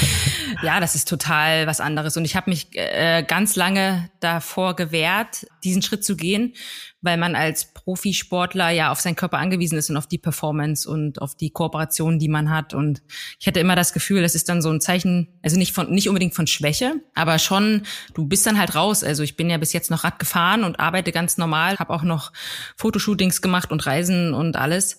ja, 0.62 0.80
das 0.80 0.96
ist 0.96 1.08
total 1.08 1.68
was 1.68 1.80
anderes. 1.80 2.16
Und 2.16 2.24
ich 2.24 2.34
habe 2.34 2.50
mich 2.50 2.68
äh, 2.72 3.22
ganz 3.22 3.54
lange 3.54 4.10
davor 4.18 4.74
gewehrt, 4.74 5.46
diesen 5.62 5.82
Schritt 5.82 6.04
zu 6.04 6.16
gehen, 6.16 6.54
weil 7.00 7.16
man 7.16 7.36
als 7.36 7.72
Profisportler 7.86 8.70
ja 8.70 8.90
auf 8.90 8.98
seinen 8.98 9.14
Körper 9.14 9.38
angewiesen 9.38 9.78
ist 9.78 9.90
und 9.90 9.96
auf 9.96 10.08
die 10.08 10.18
Performance 10.18 10.90
und 10.90 11.22
auf 11.22 11.36
die 11.36 11.50
Kooperation, 11.50 12.18
die 12.18 12.28
man 12.28 12.50
hat. 12.50 12.74
Und 12.74 13.00
ich 13.38 13.46
hatte 13.46 13.60
immer 13.60 13.76
das 13.76 13.92
Gefühl, 13.92 14.22
das 14.22 14.34
ist 14.34 14.48
dann 14.48 14.60
so 14.60 14.70
ein 14.70 14.80
Zeichen, 14.80 15.28
also 15.40 15.56
nicht 15.56 15.72
von, 15.72 15.92
nicht 15.92 16.08
unbedingt 16.08 16.34
von 16.34 16.48
Schwäche, 16.48 17.00
aber 17.14 17.38
schon, 17.38 17.82
du 18.12 18.26
bist 18.26 18.44
dann 18.44 18.58
halt 18.58 18.74
raus. 18.74 19.04
Also 19.04 19.22
ich 19.22 19.36
bin 19.36 19.48
ja 19.48 19.56
bis 19.56 19.72
jetzt 19.72 19.92
noch 19.92 20.02
Rad 20.02 20.18
gefahren 20.18 20.64
und 20.64 20.80
arbeite 20.80 21.12
ganz 21.12 21.38
normal, 21.38 21.78
habe 21.78 21.94
auch 21.94 22.02
noch 22.02 22.32
Fotoshootings 22.76 23.40
gemacht 23.40 23.70
und 23.70 23.86
Reisen 23.86 24.34
und 24.34 24.56
alles. 24.56 24.98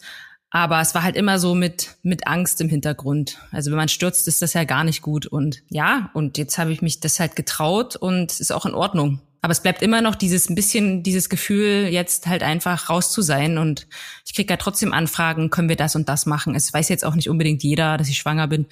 Aber 0.50 0.80
es 0.80 0.96
war 0.96 1.04
halt 1.04 1.18
immer 1.18 1.40
so 1.40 1.56
mit, 1.56 1.98
mit 2.04 2.26
Angst 2.26 2.62
im 2.62 2.70
Hintergrund. 2.70 3.38
Also 3.52 3.70
wenn 3.70 3.78
man 3.78 3.90
stürzt, 3.90 4.30
ist 4.30 4.42
das 4.42 4.54
ja 4.54 4.64
gar 4.64 4.86
nicht 4.86 5.02
gut. 5.02 5.26
Und 5.26 5.62
ja, 5.68 6.10
und 6.14 6.38
jetzt 6.38 6.58
habe 6.58 6.72
ich 6.72 6.82
mich 6.82 7.02
das 7.02 7.20
halt 7.20 7.36
getraut 7.36 7.98
und 7.98 8.40
ist 8.40 8.54
auch 8.54 8.66
in 8.66 8.74
Ordnung. 8.74 9.20
Aber 9.42 9.52
es 9.52 9.62
bleibt 9.62 9.82
immer 9.82 10.02
noch 10.02 10.16
dieses 10.16 10.50
ein 10.50 10.56
bisschen 10.56 11.04
dieses 11.04 11.30
Gefühl, 11.30 11.88
jetzt 11.90 12.28
halt 12.28 12.44
einfach 12.44 12.90
raus 12.90 13.12
zu 13.12 13.22
sein. 13.22 13.58
Und 13.58 13.88
ich 14.26 14.34
kriege 14.34 14.52
ja 14.52 14.58
trotzdem 14.58 14.94
Anfragen, 14.94 15.50
können 15.50 15.70
wir 15.70 15.76
das 15.76 15.96
und 15.96 16.10
das 16.10 16.26
machen? 16.26 16.56
Es 16.56 16.74
weiß 16.74 16.90
jetzt 16.90 17.06
auch 17.06 17.16
nicht 17.16 17.30
unbedingt 17.30 17.64
jeder, 17.64 17.98
dass 17.98 18.10
ich 18.10 18.18
schwanger 18.18 18.48
bin. 18.48 18.66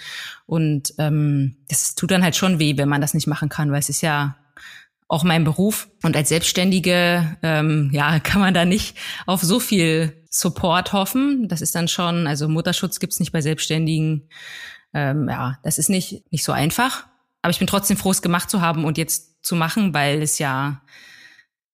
Und 0.46 0.94
ähm, 0.98 1.58
das 1.70 1.96
tut 1.96 2.12
dann 2.12 2.24
halt 2.24 2.36
schon 2.36 2.60
weh, 2.60 2.78
wenn 2.78 2.90
man 2.90 3.02
das 3.02 3.14
nicht 3.14 3.28
machen 3.28 3.50
kann, 3.50 3.72
weil 3.72 3.80
es 3.80 3.90
ist 3.90 4.02
ja 4.02 4.36
auch 5.08 5.24
mein 5.24 5.44
Beruf. 5.44 5.88
Und 6.04 6.16
als 6.16 6.30
Selbstständige, 6.30 7.38
ähm, 7.44 7.90
ja, 7.94 8.20
kann 8.24 8.42
man 8.42 8.54
da 8.54 8.66
nicht 8.66 8.98
auf 9.26 9.42
so 9.42 9.60
viel 9.60 10.24
Support 10.30 10.94
hoffen. 10.94 11.48
Das 11.48 11.62
ist 11.62 11.76
dann 11.76 11.88
schon, 11.88 12.28
also 12.28 12.50
Mutterschutz 12.50 13.00
gibt's 13.00 13.20
nicht 13.20 13.32
bei 13.32 13.42
Selbstständigen. 13.42 14.30
Ähm, 14.94 15.30
ja, 15.30 15.60
das 15.64 15.78
ist 15.78 15.90
nicht, 15.90 16.24
nicht 16.32 16.44
so 16.44 16.52
einfach. 16.52 17.08
Aber 17.46 17.52
ich 17.52 17.60
bin 17.60 17.68
trotzdem 17.68 17.96
froh, 17.96 18.10
es 18.10 18.24
gemacht 18.24 18.50
zu 18.50 18.60
haben 18.60 18.86
und 18.86 18.98
jetzt 18.98 19.46
zu 19.46 19.56
machen, 19.56 19.94
weil 19.94 20.24
es 20.24 20.40
ja 20.40 20.82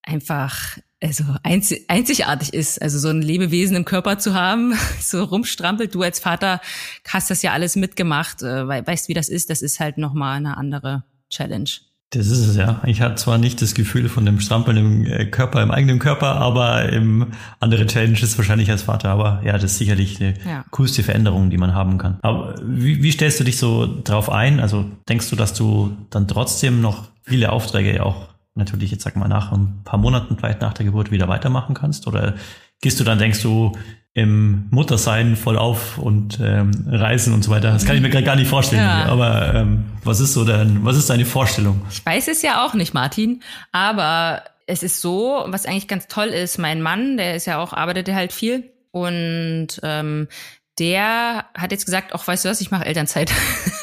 einfach 0.03 0.77
also 1.01 1.23
einzigartig 1.43 2.53
ist, 2.53 2.81
also 2.81 2.99
so 2.99 3.07
ein 3.07 3.21
Lebewesen 3.21 3.77
im 3.77 3.85
Körper 3.85 4.19
zu 4.19 4.33
haben, 4.33 4.73
so 4.99 5.23
rumstrampelt. 5.23 5.95
Du 5.95 6.01
als 6.01 6.19
Vater 6.19 6.59
hast 7.07 7.29
das 7.29 7.41
ja 7.41 7.53
alles 7.53 7.77
mitgemacht, 7.77 8.41
äh, 8.41 8.67
weißt, 8.67 9.07
wie 9.07 9.13
das 9.13 9.29
ist. 9.29 9.49
Das 9.49 9.61
ist 9.61 9.79
halt 9.79 9.97
nochmal 9.97 10.35
eine 10.35 10.57
andere 10.57 11.05
Challenge. 11.29 11.69
Das 12.13 12.27
ist 12.27 12.45
es 12.45 12.57
ja. 12.57 12.81
Ich 12.85 12.99
hatte 12.99 13.15
zwar 13.15 13.37
nicht 13.37 13.61
das 13.61 13.73
Gefühl 13.73 14.09
von 14.09 14.25
dem 14.25 14.41
Strampeln 14.41 14.75
im 14.75 15.05
äh, 15.05 15.25
Körper, 15.27 15.63
im 15.63 15.71
eigenen 15.71 15.97
Körper, 15.97 16.35
aber 16.35 16.89
im 16.89 17.27
andere 17.61 17.85
Challenge 17.85 18.19
ist 18.19 18.37
wahrscheinlich 18.37 18.69
als 18.69 18.83
Vater. 18.83 19.09
Aber 19.09 19.41
ja, 19.45 19.53
das 19.53 19.63
ist 19.63 19.77
sicherlich 19.77 20.19
eine 20.19 20.33
ja. 20.45 20.65
coolste 20.71 21.03
Veränderung, 21.03 21.49
die 21.49 21.57
man 21.57 21.73
haben 21.73 21.97
kann. 21.97 22.19
Aber 22.21 22.55
wie, 22.61 23.01
wie 23.01 23.11
stellst 23.13 23.39
du 23.39 23.45
dich 23.45 23.57
so 23.57 24.01
drauf 24.03 24.29
ein? 24.29 24.59
Also 24.59 24.85
denkst 25.07 25.29
du, 25.29 25.37
dass 25.37 25.53
du 25.53 25.95
dann 26.09 26.27
trotzdem 26.27 26.81
noch 26.81 27.07
viele 27.23 27.49
Aufträge 27.49 28.05
auch 28.05 28.27
natürlich 28.55 28.91
jetzt 28.91 29.03
sag 29.03 29.15
mal 29.15 29.29
nach 29.29 29.53
ein 29.53 29.79
paar 29.85 29.97
Monaten 29.97 30.35
vielleicht 30.35 30.59
nach 30.59 30.73
der 30.73 30.85
Geburt 30.85 31.11
wieder 31.11 31.29
weitermachen 31.29 31.75
kannst? 31.75 32.07
Oder 32.07 32.33
gehst 32.81 32.99
du 32.99 33.05
dann, 33.05 33.19
denkst 33.19 33.41
du, 33.41 33.71
im 34.13 34.67
Muttersein 34.71 35.35
voll 35.37 35.57
auf 35.57 35.97
und 35.97 36.39
ähm, 36.41 36.71
reisen 36.87 37.33
und 37.33 37.43
so 37.43 37.51
weiter. 37.51 37.71
Das 37.71 37.85
kann 37.85 37.95
ich 37.95 38.01
mir 38.01 38.09
gerade 38.09 38.25
gar 38.25 38.35
nicht 38.35 38.49
vorstellen. 38.49 38.81
Ja. 38.81 39.05
Aber 39.05 39.55
ähm, 39.55 39.85
was 40.03 40.19
ist 40.19 40.33
so 40.33 40.43
denn, 40.43 40.83
was 40.83 40.97
ist 40.97 41.09
deine 41.09 41.25
Vorstellung? 41.25 41.81
Ich 41.89 42.05
weiß 42.05 42.27
es 42.27 42.41
ja 42.41 42.65
auch 42.65 42.73
nicht, 42.73 42.93
Martin, 42.93 43.41
aber 43.71 44.43
es 44.67 44.83
ist 44.83 45.01
so, 45.01 45.45
was 45.47 45.65
eigentlich 45.65 45.87
ganz 45.87 46.07
toll 46.07 46.27
ist, 46.27 46.57
mein 46.57 46.81
Mann, 46.81 47.17
der 47.17 47.35
ist 47.35 47.45
ja 47.45 47.59
auch, 47.59 47.73
arbeitet 47.73 48.09
halt 48.09 48.33
viel 48.33 48.71
und 48.91 49.67
ähm, 49.83 50.27
der 50.79 51.45
hat 51.53 51.71
jetzt 51.71 51.85
gesagt, 51.85 52.13
auch 52.13 52.27
weißt 52.27 52.45
du 52.45 52.49
was, 52.49 52.61
ich 52.61 52.71
mache 52.71 52.85
Elternzeit. 52.85 53.31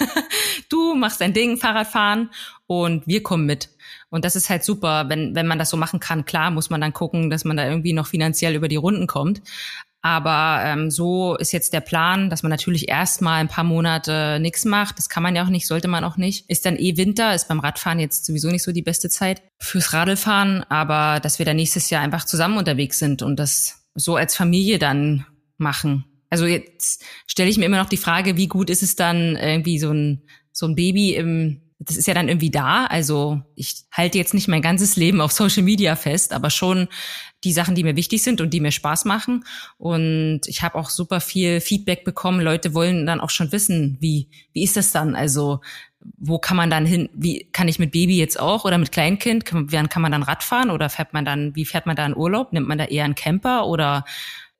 du 0.68 0.94
machst 0.94 1.20
dein 1.20 1.32
Ding, 1.32 1.56
Fahrradfahren 1.56 2.30
und 2.66 3.06
wir 3.06 3.22
kommen 3.22 3.46
mit. 3.46 3.70
Und 4.10 4.24
das 4.24 4.36
ist 4.36 4.48
halt 4.48 4.64
super, 4.64 5.08
wenn, 5.08 5.34
wenn 5.34 5.46
man 5.46 5.58
das 5.58 5.70
so 5.70 5.76
machen 5.76 6.00
kann. 6.00 6.24
Klar 6.24 6.50
muss 6.50 6.70
man 6.70 6.80
dann 6.80 6.94
gucken, 6.94 7.30
dass 7.30 7.44
man 7.44 7.56
da 7.56 7.66
irgendwie 7.66 7.92
noch 7.92 8.06
finanziell 8.06 8.54
über 8.54 8.68
die 8.68 8.76
Runden 8.76 9.06
kommt. 9.06 9.42
Aber 10.00 10.62
ähm, 10.64 10.90
so 10.90 11.36
ist 11.36 11.52
jetzt 11.52 11.72
der 11.72 11.80
Plan, 11.80 12.30
dass 12.30 12.42
man 12.42 12.50
natürlich 12.50 12.88
erstmal 12.88 13.40
ein 13.40 13.48
paar 13.48 13.64
Monate 13.64 14.38
nichts 14.40 14.64
macht. 14.64 14.96
Das 14.98 15.08
kann 15.08 15.22
man 15.22 15.34
ja 15.34 15.44
auch 15.44 15.48
nicht, 15.48 15.66
sollte 15.66 15.88
man 15.88 16.04
auch 16.04 16.16
nicht. 16.16 16.48
Ist 16.48 16.66
dann 16.66 16.76
eh 16.76 16.96
Winter, 16.96 17.34
ist 17.34 17.48
beim 17.48 17.58
Radfahren 17.58 17.98
jetzt 17.98 18.24
sowieso 18.24 18.48
nicht 18.48 18.62
so 18.62 18.72
die 18.72 18.82
beste 18.82 19.10
Zeit 19.10 19.42
fürs 19.58 19.92
Radlfahren, 19.92 20.62
aber 20.64 21.18
dass 21.20 21.38
wir 21.38 21.46
dann 21.46 21.56
nächstes 21.56 21.90
Jahr 21.90 22.02
einfach 22.02 22.24
zusammen 22.24 22.58
unterwegs 22.58 22.98
sind 22.98 23.22
und 23.22 23.36
das 23.36 23.88
so 23.94 24.14
als 24.14 24.36
Familie 24.36 24.78
dann 24.78 25.26
machen. 25.56 26.04
Also 26.30 26.46
jetzt 26.46 27.04
stelle 27.26 27.50
ich 27.50 27.58
mir 27.58 27.64
immer 27.64 27.78
noch 27.78 27.88
die 27.88 27.96
Frage, 27.96 28.36
wie 28.36 28.48
gut 28.48 28.70
ist 28.70 28.82
es 28.82 28.94
dann 28.94 29.36
irgendwie 29.36 29.78
so 29.78 29.92
ein 29.92 30.22
so 30.52 30.66
ein 30.66 30.74
Baby 30.74 31.14
im 31.14 31.62
das 31.80 31.96
ist 31.96 32.08
ja 32.08 32.14
dann 32.14 32.28
irgendwie 32.28 32.50
da. 32.50 32.86
Also 32.86 33.40
ich 33.54 33.84
halte 33.92 34.18
jetzt 34.18 34.34
nicht 34.34 34.48
mein 34.48 34.62
ganzes 34.62 34.96
Leben 34.96 35.20
auf 35.20 35.32
Social 35.32 35.62
Media 35.62 35.94
fest, 35.94 36.32
aber 36.32 36.50
schon 36.50 36.88
die 37.44 37.52
Sachen, 37.52 37.74
die 37.74 37.84
mir 37.84 37.96
wichtig 37.96 38.22
sind 38.22 38.40
und 38.40 38.52
die 38.52 38.60
mir 38.60 38.72
Spaß 38.72 39.04
machen. 39.04 39.44
Und 39.76 40.40
ich 40.46 40.62
habe 40.62 40.76
auch 40.76 40.90
super 40.90 41.20
viel 41.20 41.60
Feedback 41.60 42.04
bekommen. 42.04 42.40
Leute 42.40 42.74
wollen 42.74 43.06
dann 43.06 43.20
auch 43.20 43.30
schon 43.30 43.52
wissen, 43.52 43.96
wie, 44.00 44.28
wie 44.52 44.64
ist 44.64 44.76
das 44.76 44.90
dann? 44.90 45.14
Also 45.14 45.60
wo 46.16 46.38
kann 46.38 46.56
man 46.56 46.70
dann 46.70 46.86
hin, 46.86 47.08
wie 47.12 47.48
kann 47.52 47.68
ich 47.68 47.78
mit 47.78 47.92
Baby 47.92 48.18
jetzt 48.18 48.38
auch 48.38 48.64
oder 48.64 48.78
mit 48.78 48.92
Kleinkind, 48.92 49.44
kann, 49.44 49.66
kann 49.66 50.02
man 50.02 50.12
dann 50.12 50.22
Radfahren 50.22 50.70
oder 50.70 50.88
fährt 50.88 51.12
man 51.12 51.24
dann, 51.24 51.54
wie 51.54 51.64
fährt 51.64 51.86
man 51.86 51.96
da 51.96 52.06
in 52.06 52.16
Urlaub? 52.16 52.52
Nimmt 52.52 52.68
man 52.68 52.78
da 52.78 52.84
eher 52.84 53.04
einen 53.04 53.14
Camper 53.14 53.66
oder 53.66 54.04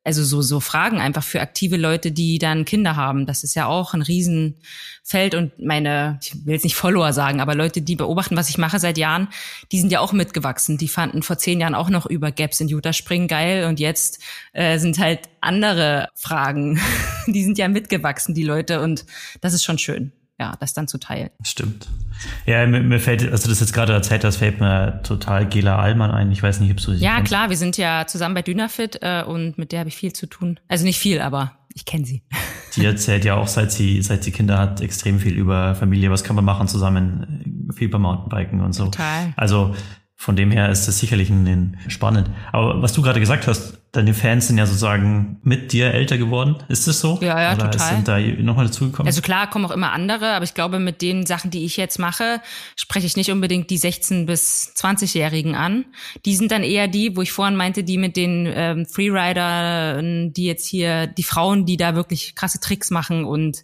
also 0.09 0.25
so, 0.25 0.41
so 0.41 0.59
Fragen 0.59 1.01
einfach 1.01 1.23
für 1.23 1.43
aktive 1.43 1.77
Leute, 1.77 2.13
die 2.13 2.39
dann 2.39 2.65
Kinder 2.65 2.97
haben. 2.97 3.27
Das 3.27 3.45
ist 3.45 3.55
ja 3.55 3.67
auch 3.67 3.93
ein 3.93 4.01
Riesenfeld 4.01 5.35
und 5.35 5.59
meine, 5.59 6.19
ich 6.23 6.47
will 6.47 6.55
jetzt 6.55 6.65
nicht 6.65 6.77
Follower 6.77 7.13
sagen, 7.13 7.43
aber 7.43 7.55
Leute, 7.55 7.83
die 7.83 7.95
beobachten, 7.95 8.35
was 8.35 8.49
ich 8.49 8.57
mache 8.57 8.79
seit 8.79 8.97
Jahren, 8.97 9.29
die 9.71 9.79
sind 9.79 9.93
ja 9.93 10.01
auch 10.01 10.15
mitgewachsen. 10.15 10.79
Die 10.79 10.89
fanden 10.89 11.23
vor 11.23 11.37
zehn 11.37 11.61
Jahren 11.61 11.75
auch 11.75 11.91
noch 11.91 12.07
über 12.07 12.33
Gaps 12.33 12.59
in 12.61 12.69
Utah 12.69 12.95
Spring 12.95 13.29
geil 13.29 13.67
und 13.67 13.81
jetzt 13.81 14.23
äh, 14.55 14.79
sind 14.79 14.99
halt 14.99 15.29
andere 15.43 16.09
Fragen. 16.15 16.81
die 17.27 17.45
sind 17.45 17.59
ja 17.59 17.69
mitgewachsen, 17.69 18.35
die 18.35 18.45
Leute 18.45 18.81
und 18.81 19.05
das 19.43 19.53
ist 19.53 19.63
schon 19.63 19.77
schön 19.77 20.13
ja, 20.41 20.55
das 20.61 20.75
dann 20.75 20.87
zu 20.89 20.99
teilen. 20.99 21.31
Stimmt. 21.45 21.89
Ja, 22.47 22.67
mir, 22.67 22.81
mir 22.81 23.01
fällt, 23.01 23.23
also 23.31 23.49
das 23.49 23.61
jetzt 23.61 23.73
gerade 23.73 23.93
erzählt 23.93 24.25
hast, 24.25 24.37
fällt 24.37 24.61
mir 24.61 25.01
total 25.03 25.47
Gela 25.47 25.79
Allmann 25.79 26.11
ein. 26.11 26.31
Ich 26.33 26.43
weiß 26.43 26.61
nicht, 26.61 26.71
ob 26.71 26.77
du 26.79 26.95
sie 26.95 27.05
Ja, 27.05 27.17
kennst. 27.17 27.29
klar, 27.31 27.51
wir 27.51 27.57
sind 27.57 27.77
ja 27.77 28.07
zusammen 28.07 28.35
bei 28.35 28.43
Dynafit 28.43 28.99
äh, 29.03 29.23
und 29.25 29.59
mit 29.59 29.73
der 29.73 29.81
habe 29.81 29.89
ich 29.89 29.97
viel 29.97 30.13
zu 30.13 30.27
tun. 30.27 30.59
Also 30.69 30.85
nicht 30.85 30.99
viel, 30.99 31.21
aber 31.21 31.53
ich 31.75 31.85
kenne 31.85 32.05
sie. 32.05 32.23
Die 32.77 32.85
erzählt 32.85 33.25
ja 33.25 33.35
auch, 33.35 33.49
seit 33.49 33.73
sie, 33.73 34.03
seit 34.03 34.23
sie 34.23 34.31
Kinder 34.31 34.59
hat, 34.59 34.81
extrem 34.81 35.19
viel 35.19 35.35
über 35.35 35.75
Familie. 35.75 36.11
Was 36.11 36.23
kann 36.23 36.37
man 36.37 36.45
machen 36.45 36.69
zusammen? 36.69 37.69
Viel 37.75 37.89
beim 37.89 38.03
Mountainbiken 38.03 38.61
und 38.61 38.73
so. 38.73 38.85
Total. 38.85 39.33
Also 39.37 39.75
von 40.21 40.35
dem 40.35 40.51
her 40.51 40.69
ist 40.69 40.89
das 40.89 40.99
sicherlich 40.99 41.31
ein, 41.31 41.79
spannend. 41.87 42.29
Aber 42.51 42.83
was 42.83 42.93
du 42.93 43.03
gerade 43.03 43.21
gesagt 43.21 43.47
hast, 43.47 43.79
deine 43.93 44.15
Fans 44.15 44.49
sind 44.49 44.59
ja 44.59 44.67
sozusagen 44.67 45.39
mit 45.45 45.73
dir 45.73 45.95
älter 45.95 46.19
geworden. 46.19 46.57
Ist 46.67 46.89
das 46.89 46.99
so? 46.99 47.21
Ja, 47.23 47.41
ja, 47.41 47.55
Oder 47.55 47.71
total. 47.71 47.95
Sind 47.95 48.09
da 48.09 48.19
nochmal 48.19 48.67
dazugekommen? 48.67 49.07
Also 49.07 49.23
klar, 49.23 49.49
kommen 49.49 49.65
auch 49.65 49.71
immer 49.71 49.93
andere, 49.93 50.33
aber 50.33 50.45
ich 50.45 50.55
glaube, 50.55 50.81
mit 50.81 51.03
den 51.03 51.25
Sachen, 51.25 51.53
die 51.53 51.65
ich 51.65 51.77
jetzt 51.77 52.01
mache, 52.01 52.41
spreche 52.75 53.07
ich 53.07 53.17
nicht 53.17 53.31
unbedingt 53.31 53.71
die 53.71 53.79
16- 53.79 54.27
bis 54.27 54.73
20-Jährigen 54.77 55.55
an. 55.55 55.85
Die 56.27 56.35
sind 56.35 56.51
dann 56.51 56.65
eher 56.65 56.89
die, 56.89 57.17
wo 57.17 57.23
ich 57.23 57.31
vorhin 57.31 57.55
meinte, 57.55 57.85
die 57.85 57.97
mit 57.97 58.17
den 58.17 58.53
ähm, 58.53 58.87
Freeridern, 58.87 60.33
die 60.33 60.47
jetzt 60.47 60.67
hier, 60.67 61.07
die 61.07 61.23
Frauen, 61.23 61.65
die 61.65 61.77
da 61.77 61.95
wirklich 61.95 62.35
krasse 62.35 62.59
Tricks 62.59 62.91
machen 62.91 63.25
und 63.25 63.59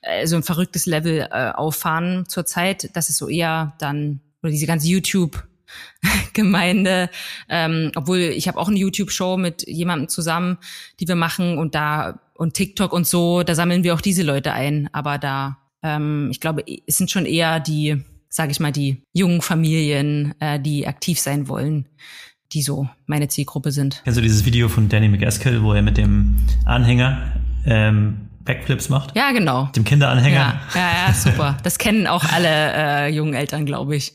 äh, 0.00 0.26
so 0.26 0.36
ein 0.36 0.42
verrücktes 0.42 0.86
Level 0.86 1.28
äh, 1.30 1.50
auffahren 1.50 2.24
zurzeit. 2.26 2.88
Das 2.96 3.10
ist 3.10 3.18
so 3.18 3.28
eher 3.28 3.74
dann, 3.78 4.20
oder 4.42 4.50
diese 4.50 4.66
ganze 4.66 4.88
YouTube- 4.88 5.44
Gemeinde, 6.32 7.10
ähm, 7.48 7.92
obwohl 7.94 8.18
ich 8.18 8.48
habe 8.48 8.58
auch 8.58 8.68
eine 8.68 8.78
YouTube-Show 8.78 9.36
mit 9.36 9.66
jemandem 9.66 10.08
zusammen, 10.08 10.58
die 10.98 11.08
wir 11.08 11.16
machen 11.16 11.58
und 11.58 11.74
da 11.74 12.20
und 12.40 12.54
TikTok 12.54 12.94
und 12.94 13.06
so, 13.06 13.42
da 13.42 13.54
sammeln 13.54 13.84
wir 13.84 13.94
auch 13.94 14.00
diese 14.00 14.22
Leute 14.22 14.52
ein. 14.52 14.88
Aber 14.92 15.18
da, 15.18 15.58
ähm, 15.82 16.28
ich 16.30 16.40
glaube, 16.40 16.64
es 16.86 16.96
sind 16.96 17.10
schon 17.10 17.26
eher 17.26 17.60
die, 17.60 18.02
sage 18.30 18.50
ich 18.50 18.60
mal, 18.60 18.72
die 18.72 19.02
jungen 19.12 19.42
Familien, 19.42 20.34
äh, 20.40 20.58
die 20.58 20.86
aktiv 20.86 21.20
sein 21.20 21.48
wollen, 21.48 21.86
die 22.52 22.62
so 22.62 22.88
meine 23.06 23.28
Zielgruppe 23.28 23.72
sind. 23.72 24.00
Kennst 24.04 24.16
du 24.16 24.22
dieses 24.22 24.46
Video 24.46 24.70
von 24.70 24.88
Danny 24.88 25.08
McEskill, 25.08 25.62
wo 25.62 25.74
er 25.74 25.82
mit 25.82 25.98
dem 25.98 26.36
Anhänger 26.64 27.30
ähm, 27.66 28.30
Backflips 28.40 28.88
macht? 28.88 29.14
Ja, 29.14 29.32
genau. 29.32 29.66
Dem 29.76 29.84
Kinderanhänger. 29.84 30.60
Ja, 30.74 30.80
ja, 30.80 31.08
ja 31.08 31.12
super. 31.12 31.58
Das 31.62 31.76
kennen 31.76 32.06
auch 32.06 32.24
alle 32.24 32.48
äh, 32.48 33.08
jungen 33.14 33.34
Eltern, 33.34 33.66
glaube 33.66 33.96
ich. 33.96 34.14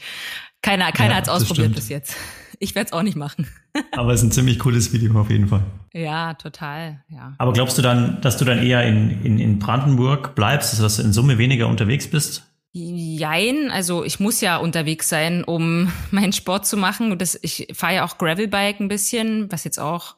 Keiner, 0.65 0.91
keiner 0.91 1.11
ja, 1.11 1.17
hat 1.17 1.23
es 1.25 1.29
ausprobiert 1.29 1.75
bis 1.75 1.89
jetzt. 1.89 2.15
Ich 2.57 2.73
werde 2.73 2.87
es 2.87 2.93
auch 2.93 3.03
nicht 3.03 3.15
machen. 3.15 3.47
Aber 3.91 4.13
es 4.13 4.21
ist 4.21 4.29
ein 4.29 4.31
ziemlich 4.31 4.57
cooles 4.57 4.91
Video 4.91 5.13
auf 5.19 5.29
jeden 5.29 5.47
Fall. 5.47 5.61
Ja, 5.93 6.33
total, 6.33 7.03
ja. 7.07 7.35
Aber 7.37 7.53
glaubst 7.53 7.77
du 7.77 7.83
dann, 7.83 8.19
dass 8.21 8.37
du 8.37 8.45
dann 8.45 8.63
eher 8.63 8.83
in, 8.83 9.23
in, 9.23 9.37
in 9.37 9.59
Brandenburg 9.59 10.33
bleibst, 10.33 10.71
also 10.71 10.81
dass 10.81 10.97
du 10.97 11.03
in 11.03 11.13
Summe 11.13 11.37
weniger 11.37 11.67
unterwegs 11.67 12.09
bist? 12.09 12.45
Jein, 12.71 13.69
also 13.69 14.03
ich 14.03 14.19
muss 14.19 14.41
ja 14.41 14.57
unterwegs 14.57 15.07
sein, 15.07 15.43
um 15.43 15.91
meinen 16.11 16.33
Sport 16.33 16.65
zu 16.65 16.77
machen. 16.77 17.15
Das, 17.19 17.37
ich 17.43 17.67
fahre 17.75 17.95
ja 17.95 18.03
auch 18.03 18.17
Gravelbike 18.17 18.79
ein 18.79 18.87
bisschen, 18.87 19.51
was 19.51 19.65
jetzt 19.65 19.79
auch 19.79 20.15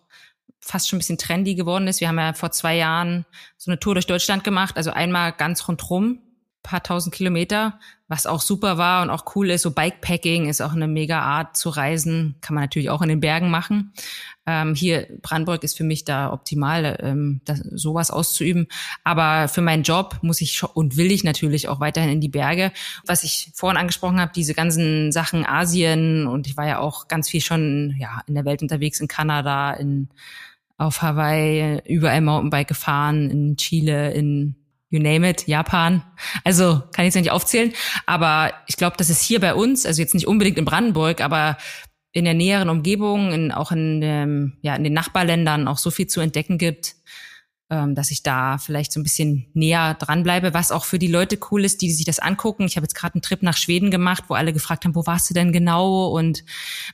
fast 0.62 0.88
schon 0.88 0.96
ein 0.96 1.00
bisschen 1.00 1.18
trendy 1.18 1.56
geworden 1.56 1.90
ist. 1.90 2.00
Wir 2.00 2.08
haben 2.08 2.20
ja 2.20 2.32
vor 2.32 2.52
zwei 2.52 2.78
Jahren 2.78 3.26
so 3.58 3.70
eine 3.70 3.82
Tour 3.82 3.96
durch 3.96 4.08
Deutschland 4.08 4.46
gemacht, 4.46 4.78
also 4.78 4.92
einmal 4.92 5.34
ganz 5.34 5.68
rundrum 5.68 6.20
paar 6.68 6.84
tausend 6.84 7.16
Kilometer, 7.16 7.80
was 8.10 8.28
auch 8.28 8.42
super 8.42 8.78
war 8.78 9.02
und 9.02 9.10
auch 9.10 9.36
cool 9.36 9.50
ist. 9.50 9.62
So 9.62 9.72
Bikepacking 9.72 10.50
ist 10.50 10.62
auch 10.62 10.74
eine 10.74 10.88
mega 10.88 11.22
Art 11.22 11.56
zu 11.56 11.70
reisen, 11.70 12.36
kann 12.42 12.56
man 12.56 12.64
natürlich 12.64 12.90
auch 12.90 13.02
in 13.02 13.10
den 13.10 13.22
Bergen 13.22 13.50
machen. 13.50 13.94
Ähm, 14.46 14.76
hier 14.76 15.08
Brandenburg 15.22 15.64
ist 15.64 15.78
für 15.78 15.86
mich 15.86 16.04
da 16.04 16.32
optimal, 16.32 16.98
ähm, 17.02 17.42
das, 17.46 17.60
sowas 17.60 18.12
auszuüben. 18.12 18.68
Aber 19.04 19.48
für 19.48 19.62
meinen 19.62 19.84
Job 19.84 20.20
muss 20.22 20.42
ich 20.42 20.62
und 20.64 20.98
will 20.98 21.12
ich 21.12 21.24
natürlich 21.24 21.70
auch 21.70 21.80
weiterhin 21.80 22.12
in 22.12 22.22
die 22.22 22.30
Berge. 22.30 22.72
Was 23.06 23.24
ich 23.24 23.52
vorhin 23.56 23.78
angesprochen 23.78 24.20
habe, 24.20 24.34
diese 24.36 24.54
ganzen 24.54 25.12
Sachen 25.12 25.46
Asien 25.46 26.28
und 26.28 26.48
ich 26.48 26.58
war 26.58 26.68
ja 26.68 26.80
auch 26.80 27.08
ganz 27.08 27.30
viel 27.30 27.42
schon 27.42 27.96
ja 27.98 28.22
in 28.28 28.36
der 28.36 28.46
Welt 28.46 28.62
unterwegs, 28.62 29.00
in 29.00 29.08
Kanada, 29.08 29.72
in 29.74 30.10
auf 30.78 31.02
Hawaii, 31.02 31.82
überall 31.86 32.22
Mountainbike 32.22 32.68
gefahren, 32.68 33.32
in 33.32 33.58
Chile, 33.58 34.12
in 34.12 34.56
you 34.90 35.00
name 35.00 35.30
it, 35.30 35.48
Japan. 35.48 36.04
Also 36.44 36.82
kann 36.94 37.06
ich 37.06 37.14
jetzt 37.14 37.22
nicht 37.22 37.32
aufzählen. 37.32 37.74
Aber 38.06 38.54
ich 38.68 38.78
glaube, 38.78 38.98
dass 38.98 39.10
es 39.10 39.22
hier 39.22 39.40
bei 39.40 39.54
uns, 39.54 39.86
also 39.86 40.02
jetzt 40.02 40.14
nicht 40.14 40.28
unbedingt 40.28 40.58
in 40.58 40.66
Brandenburg, 40.66 41.22
aber 41.22 41.58
in 42.14 42.26
der 42.26 42.34
näheren 42.34 42.70
Umgebung, 42.70 43.32
in, 43.32 43.52
auch 43.52 43.72
in, 43.72 44.02
dem, 44.02 44.58
ja, 44.62 44.76
in 44.76 44.84
den 44.84 44.94
Nachbarländern 44.94 45.68
auch 45.68 45.78
so 45.78 45.92
viel 45.92 46.08
zu 46.08 46.20
entdecken 46.20 46.58
gibt, 46.58 46.96
ähm, 47.70 47.96
dass 47.96 48.12
ich 48.12 48.24
da 48.24 48.58
vielleicht 48.58 48.94
so 48.94 49.00
ein 49.00 49.04
bisschen 49.04 49.48
näher 49.54 49.94
dranbleibe, 49.96 50.54
was 50.54 50.72
auch 50.72 50.86
für 50.86 51.00
die 51.00 51.08
Leute 51.08 51.38
cool 51.52 51.66
ist, 51.66 51.82
die 51.82 51.92
sich 51.92 52.06
das 52.06 52.20
angucken. 52.20 52.64
Ich 52.64 52.78
habe 52.78 52.86
jetzt 52.86 52.96
gerade 52.96 53.16
einen 53.16 53.22
Trip 53.22 53.44
nach 53.44 53.58
Schweden 53.58 53.92
gemacht, 53.92 54.26
wo 54.28 54.36
alle 54.36 54.54
gefragt 54.54 54.86
haben, 54.86 54.96
wo 54.96 55.06
warst 55.06 55.30
du 55.30 55.34
denn 55.34 55.52
genau? 55.52 56.08
Und 56.08 56.46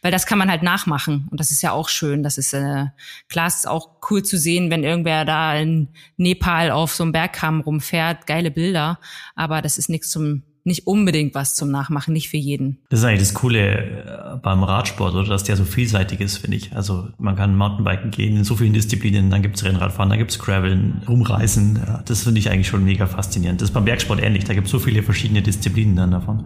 weil 0.01 0.11
das 0.11 0.25
kann 0.25 0.39
man 0.39 0.49
halt 0.49 0.63
nachmachen 0.63 1.27
und 1.29 1.39
das 1.39 1.51
ist 1.51 1.61
ja 1.61 1.71
auch 1.71 1.89
schön. 1.89 2.23
Das 2.23 2.37
ist 2.37 2.53
äh, 2.53 2.87
klar, 3.29 3.47
es 3.47 3.57
ist 3.57 3.67
auch 3.67 3.89
cool 4.09 4.23
zu 4.23 4.37
sehen, 4.37 4.71
wenn 4.71 4.83
irgendwer 4.83 5.25
da 5.25 5.55
in 5.55 5.89
Nepal 6.17 6.71
auf 6.71 6.93
so 6.95 7.03
einem 7.03 7.11
Bergkamm 7.11 7.61
rumfährt, 7.61 8.25
geile 8.25 8.49
Bilder, 8.49 8.99
aber 9.35 9.61
das 9.61 9.77
ist 9.77 9.89
nichts 9.89 10.09
zum 10.09 10.43
nicht 10.65 10.87
unbedingt 10.87 11.35
was 11.35 11.55
zum 11.55 11.71
Nachmachen, 11.71 12.13
nicht 12.13 12.29
für 12.29 12.37
jeden. 12.37 12.77
Das 12.89 12.99
ist 12.99 13.05
eigentlich 13.05 13.19
das 13.19 13.33
Coole 13.33 13.73
äh, 13.73 14.37
beim 14.41 14.63
Radsport, 14.63 15.13
oder 15.13 15.27
dass 15.27 15.43
der 15.43 15.57
so 15.57 15.65
vielseitig 15.65 16.21
ist, 16.21 16.37
finde 16.37 16.57
ich. 16.57 16.73
Also 16.73 17.09
man 17.17 17.35
kann 17.35 17.57
Mountainbiken 17.57 18.11
gehen 18.11 18.37
in 18.37 18.43
so 18.43 18.55
vielen 18.55 18.73
Disziplinen, 18.73 19.29
dann 19.29 19.41
gibt's 19.41 19.63
Rennradfahren, 19.63 20.09
dann 20.09 20.19
gibt's 20.19 20.39
Graveln, 20.39 21.01
Rumreisen. 21.07 21.81
Das 22.05 22.23
finde 22.23 22.39
ich 22.39 22.49
eigentlich 22.49 22.67
schon 22.67 22.83
mega 22.83 23.07
faszinierend. 23.07 23.61
Das 23.61 23.69
ist 23.69 23.73
beim 23.73 23.85
Bergsport 23.85 24.21
ähnlich, 24.21 24.45
da 24.45 24.53
gibt's 24.53 24.71
so 24.71 24.79
viele 24.79 25.03
verschiedene 25.03 25.41
Disziplinen 25.41 25.95
dann 25.95 26.11
davon. 26.11 26.45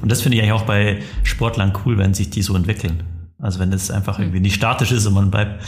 Und 0.00 0.10
das 0.10 0.22
finde 0.22 0.38
ich 0.38 0.42
eigentlich 0.42 0.54
auch 0.54 0.66
bei 0.66 1.00
Sportlern 1.22 1.72
cool, 1.84 1.98
wenn 1.98 2.14
sich 2.14 2.30
die 2.30 2.42
so 2.42 2.56
entwickeln. 2.56 3.02
Also 3.38 3.58
wenn 3.60 3.70
das 3.70 3.90
einfach 3.90 4.18
irgendwie 4.18 4.40
nicht 4.40 4.54
statisch 4.54 4.92
ist 4.92 5.06
und 5.06 5.14
man 5.14 5.30
bleibt, 5.30 5.62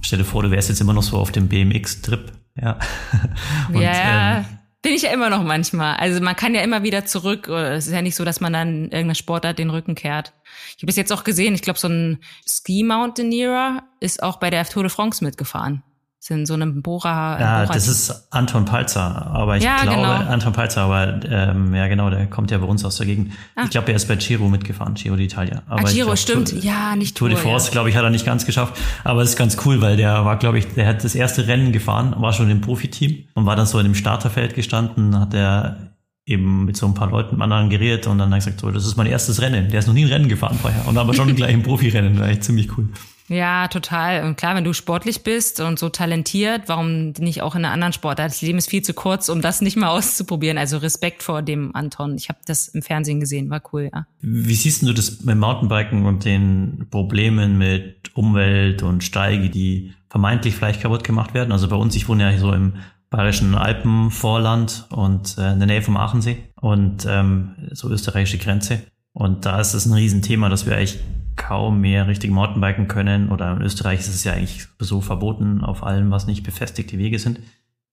stell 0.00 0.18
dir 0.18 0.24
vor, 0.24 0.42
du 0.42 0.50
wärst 0.50 0.68
jetzt 0.68 0.80
immer 0.80 0.94
noch 0.94 1.02
so 1.02 1.18
auf 1.18 1.32
dem 1.32 1.48
BMX-Trip, 1.48 2.32
ja. 2.60 2.78
Und, 3.68 3.80
ja. 3.82 4.38
Ähm, 4.38 4.44
bin 4.84 4.92
ich 4.92 5.02
ja 5.02 5.10
immer 5.10 5.30
noch 5.30 5.42
manchmal. 5.42 5.96
Also 5.96 6.20
man 6.20 6.36
kann 6.36 6.54
ja 6.54 6.60
immer 6.60 6.82
wieder 6.82 7.06
zurück. 7.06 7.48
Es 7.48 7.86
ist 7.86 7.92
ja 7.92 8.02
nicht 8.02 8.14
so, 8.14 8.24
dass 8.24 8.40
man 8.40 8.52
dann 8.52 8.84
irgendeiner 8.84 9.14
Sportart 9.14 9.58
den 9.58 9.70
Rücken 9.70 9.94
kehrt. 9.94 10.34
Ich 10.76 10.82
habe 10.82 10.90
es 10.90 10.96
jetzt 10.96 11.12
auch 11.12 11.24
gesehen, 11.24 11.54
ich 11.54 11.62
glaube, 11.62 11.78
so 11.78 11.88
ein 11.88 12.22
Ski 12.46 12.84
Mountaineer 12.84 13.82
ist 14.00 14.22
auch 14.22 14.36
bei 14.36 14.50
der 14.50 14.64
Tour 14.66 14.84
de 14.84 14.90
France 14.90 15.24
mitgefahren 15.24 15.82
in 16.30 16.46
so 16.46 16.54
einem 16.54 16.82
Bohrer. 16.82 17.38
Ja, 17.40 17.62
Bohrer 17.62 17.74
das 17.74 17.88
ist 17.88 18.28
Anton 18.30 18.64
Palzer, 18.64 19.26
aber 19.26 19.58
ich 19.58 19.62
ja, 19.62 19.82
glaube, 19.82 19.96
genau. 19.96 20.10
Anton 20.10 20.52
Palzer, 20.52 20.82
aber 20.82 21.20
ähm, 21.24 21.74
ja 21.74 21.86
genau, 21.88 22.10
der 22.10 22.26
kommt 22.26 22.50
ja 22.50 22.58
bei 22.58 22.66
uns 22.66 22.84
aus 22.84 22.96
der 22.96 23.06
Gegend. 23.06 23.32
Ah. 23.54 23.64
Ich 23.64 23.70
glaube, 23.70 23.88
er 23.88 23.96
ist 23.96 24.08
bei 24.08 24.16
Giro 24.16 24.48
mitgefahren, 24.48 24.94
Giro 24.94 25.16
d'Italia. 25.16 25.62
Aber 25.68 25.86
ah, 25.86 25.90
Giro, 25.90 26.06
glaub, 26.06 26.18
stimmt, 26.18 26.50
Tour, 26.50 26.60
ja, 26.60 26.96
nicht 26.96 27.16
Tour 27.16 27.28
de 27.28 27.36
France, 27.36 27.66
ja. 27.66 27.72
glaube 27.72 27.90
ich, 27.90 27.96
hat 27.96 28.04
er 28.04 28.10
nicht 28.10 28.24
ganz 28.24 28.46
geschafft, 28.46 28.74
aber 29.04 29.22
es 29.22 29.30
ist 29.30 29.36
ganz 29.36 29.58
cool, 29.64 29.80
weil 29.80 29.96
der 29.96 30.24
war, 30.24 30.38
glaube 30.38 30.58
ich, 30.58 30.68
der 30.74 30.86
hat 30.86 31.04
das 31.04 31.14
erste 31.14 31.46
Rennen 31.46 31.72
gefahren, 31.72 32.14
war 32.18 32.32
schon 32.32 32.48
im 32.50 32.60
Profiteam 32.60 33.24
und 33.34 33.46
war 33.46 33.56
dann 33.56 33.66
so 33.66 33.78
in 33.78 33.84
dem 33.84 33.94
Starterfeld 33.94 34.54
gestanden, 34.54 35.18
hat 35.18 35.34
er 35.34 35.94
eben 36.26 36.64
mit 36.64 36.76
so 36.76 36.86
ein 36.86 36.94
paar 36.94 37.10
Leuten 37.10 37.42
anderen 37.42 37.68
geredet 37.68 38.06
und 38.06 38.18
dann 38.18 38.28
hat 38.28 38.36
er 38.36 38.38
gesagt, 38.38 38.60
so, 38.60 38.70
das 38.70 38.86
ist 38.86 38.96
mein 38.96 39.06
erstes 39.06 39.42
Rennen. 39.42 39.68
Der 39.68 39.80
ist 39.80 39.86
noch 39.86 39.94
nie 39.94 40.04
ein 40.04 40.10
Rennen 40.10 40.28
gefahren 40.28 40.58
vorher 40.60 40.88
und 40.88 40.96
aber 40.96 41.12
schon 41.12 41.34
gleich 41.36 41.52
im 41.52 41.62
Profirennen, 41.64 42.18
war 42.18 42.28
echt 42.28 42.44
ziemlich 42.44 42.70
cool. 42.78 42.88
Ja, 43.34 43.66
total. 43.66 44.24
Und 44.24 44.36
klar, 44.36 44.54
wenn 44.54 44.62
du 44.62 44.72
sportlich 44.72 45.24
bist 45.24 45.58
und 45.58 45.76
so 45.76 45.88
talentiert, 45.88 46.62
warum 46.66 47.10
nicht 47.18 47.42
auch 47.42 47.56
in 47.56 47.64
einer 47.64 47.74
anderen 47.74 47.92
Sportart? 47.92 48.30
Das 48.30 48.42
Leben 48.42 48.58
ist 48.58 48.70
viel 48.70 48.82
zu 48.82 48.94
kurz, 48.94 49.28
um 49.28 49.40
das 49.40 49.60
nicht 49.60 49.76
mal 49.76 49.88
auszuprobieren. 49.96 50.56
Also 50.56 50.78
Respekt 50.78 51.24
vor 51.24 51.42
dem 51.42 51.74
Anton. 51.74 52.14
Ich 52.14 52.28
habe 52.28 52.38
das 52.46 52.68
im 52.68 52.82
Fernsehen 52.82 53.18
gesehen, 53.18 53.50
war 53.50 53.60
cool, 53.72 53.90
ja. 53.92 54.06
Wie 54.20 54.54
siehst 54.54 54.82
du 54.82 54.92
das 54.92 55.22
mit 55.22 55.36
Mountainbiken 55.36 56.06
und 56.06 56.24
den 56.24 56.86
Problemen 56.90 57.58
mit 57.58 58.12
Umwelt 58.14 58.84
und 58.84 59.02
Steige, 59.02 59.50
die 59.50 59.92
vermeintlich 60.08 60.54
vielleicht 60.54 60.80
kaputt 60.80 61.02
gemacht 61.02 61.34
werden? 61.34 61.50
Also 61.50 61.68
bei 61.68 61.76
uns, 61.76 61.96
ich 61.96 62.08
wohne 62.08 62.30
ja 62.30 62.38
so 62.38 62.52
im 62.52 62.74
bayerischen 63.10 63.56
Alpenvorland 63.56 64.86
und 64.90 65.38
äh, 65.38 65.52
in 65.52 65.58
der 65.58 65.66
Nähe 65.66 65.82
vom 65.82 65.96
Aachensee 65.96 66.38
und 66.60 67.04
ähm, 67.08 67.56
so 67.72 67.88
österreichische 67.88 68.38
Grenze. 68.38 68.82
Und 69.14 69.46
da 69.46 69.60
ist 69.60 69.72
es 69.74 69.86
ein 69.86 69.94
Riesenthema, 69.94 70.48
dass 70.48 70.66
wir 70.66 70.76
eigentlich 70.76 70.98
kaum 71.36 71.80
mehr 71.80 72.08
richtig 72.08 72.30
Mountainbiken 72.30 72.88
können. 72.88 73.30
Oder 73.30 73.56
in 73.56 73.62
Österreich 73.62 74.00
ist 74.00 74.08
es 74.08 74.24
ja 74.24 74.32
eigentlich 74.32 74.66
so 74.78 75.00
verboten 75.00 75.62
auf 75.62 75.82
allem, 75.82 76.10
was 76.10 76.26
nicht 76.26 76.42
befestigte 76.42 76.98
Wege 76.98 77.18
sind. 77.18 77.40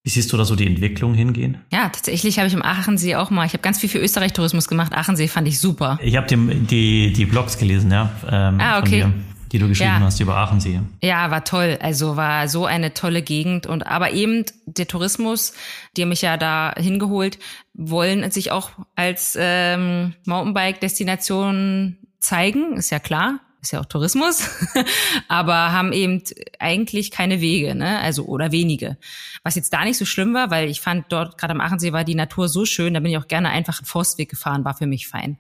Wie 0.04 0.10
siehst 0.10 0.34
du 0.34 0.38
da 0.38 0.46
so 0.46 0.56
die 0.56 0.66
Entwicklung 0.66 1.14
hingehen? 1.14 1.60
Ja, 1.72 1.90
tatsächlich 1.90 2.40
habe 2.40 2.48
ich 2.48 2.56
im 2.56 2.64
Aachensee 2.64 3.16
auch 3.16 3.30
mal, 3.30 3.46
ich 3.46 3.54
habe 3.54 3.62
ganz 3.62 3.80
viel 3.80 3.90
für 3.90 4.00
Österreich-Tourismus 4.00 4.68
gemacht. 4.68 4.94
Aachensee 4.94 5.28
fand 5.28 5.48
ich 5.48 5.60
super. 5.60 6.00
Ich 6.02 6.18
habe 6.18 6.26
die, 6.36 7.14
die 7.14 7.26
Blogs 7.26 7.60
gelesen, 7.60 7.92
ja. 7.92 8.10
Ähm, 8.28 8.60
ah, 8.60 8.80
okay. 8.80 9.06
Die 9.52 9.60
du 9.60 9.68
geschrieben 9.68 9.90
ja. 9.90 10.00
hast 10.00 10.20
über 10.22 10.38
Aachensee. 10.38 10.80
Ja, 11.02 11.30
war 11.30 11.44
toll. 11.44 11.78
Also 11.82 12.16
war 12.16 12.48
so 12.48 12.66
eine 12.66 12.94
tolle 12.94 13.22
Gegend. 13.22 13.68
Und 13.68 13.86
aber 13.86 14.12
eben 14.12 14.46
der 14.66 14.88
Tourismus, 14.88 15.54
die 15.96 16.04
haben 16.04 16.10
mich 16.10 16.22
ja 16.22 16.38
da 16.38 16.74
hingeholt, 16.78 17.38
wollen 17.74 18.30
sich 18.32 18.52
auch 18.52 18.72
als 18.96 19.38
ähm, 19.40 20.14
Mountainbike-Destination 20.26 21.98
zeigen, 22.20 22.78
ist 22.78 22.92
ja 22.92 23.00
klar, 23.00 23.40
ist 23.62 23.72
ja 23.72 23.82
auch 23.82 23.86
Tourismus, 23.86 24.50
aber 25.28 25.72
haben 25.72 25.92
eben 25.92 26.24
eigentlich 26.60 27.12
keine 27.12 27.42
Wege, 27.42 27.76
ne? 27.76 28.00
Also 28.00 28.26
oder 28.26 28.52
wenige. 28.52 28.98
Was 29.44 29.56
jetzt 29.56 29.74
da 29.74 29.84
nicht 29.84 29.98
so 29.98 30.06
schlimm 30.06 30.34
war, 30.34 30.50
weil 30.50 30.70
ich 30.70 30.82
fand 30.82 31.06
dort 31.10 31.38
gerade 31.38 31.54
am 31.54 31.62
Achensee 31.62 31.92
war 31.92 32.04
die 32.04 32.16
Natur 32.16 32.48
so 32.48 32.66
schön, 32.66 32.94
da 32.94 33.00
bin 33.02 33.12
ich 33.12 33.18
auch 33.18 33.28
gerne 33.28 33.50
einfach 33.50 33.80
einen 33.80 33.86
Forstweg 33.86 34.30
gefahren, 34.30 34.64
war 34.64 34.76
für 34.76 34.88
mich 34.88 35.08
fein. 35.08 35.38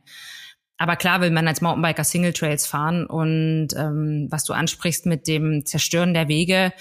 Aber 0.81 0.95
klar 0.95 1.21
will 1.21 1.29
man 1.29 1.47
als 1.47 1.61
Mountainbiker 1.61 2.03
Single 2.03 2.33
Trails 2.33 2.65
fahren 2.65 3.05
und 3.05 3.67
ähm, 3.77 4.27
was 4.31 4.45
du 4.45 4.53
ansprichst 4.53 5.05
mit 5.05 5.27
dem 5.27 5.63
Zerstören 5.63 6.15
der 6.15 6.27
Wege, 6.27 6.73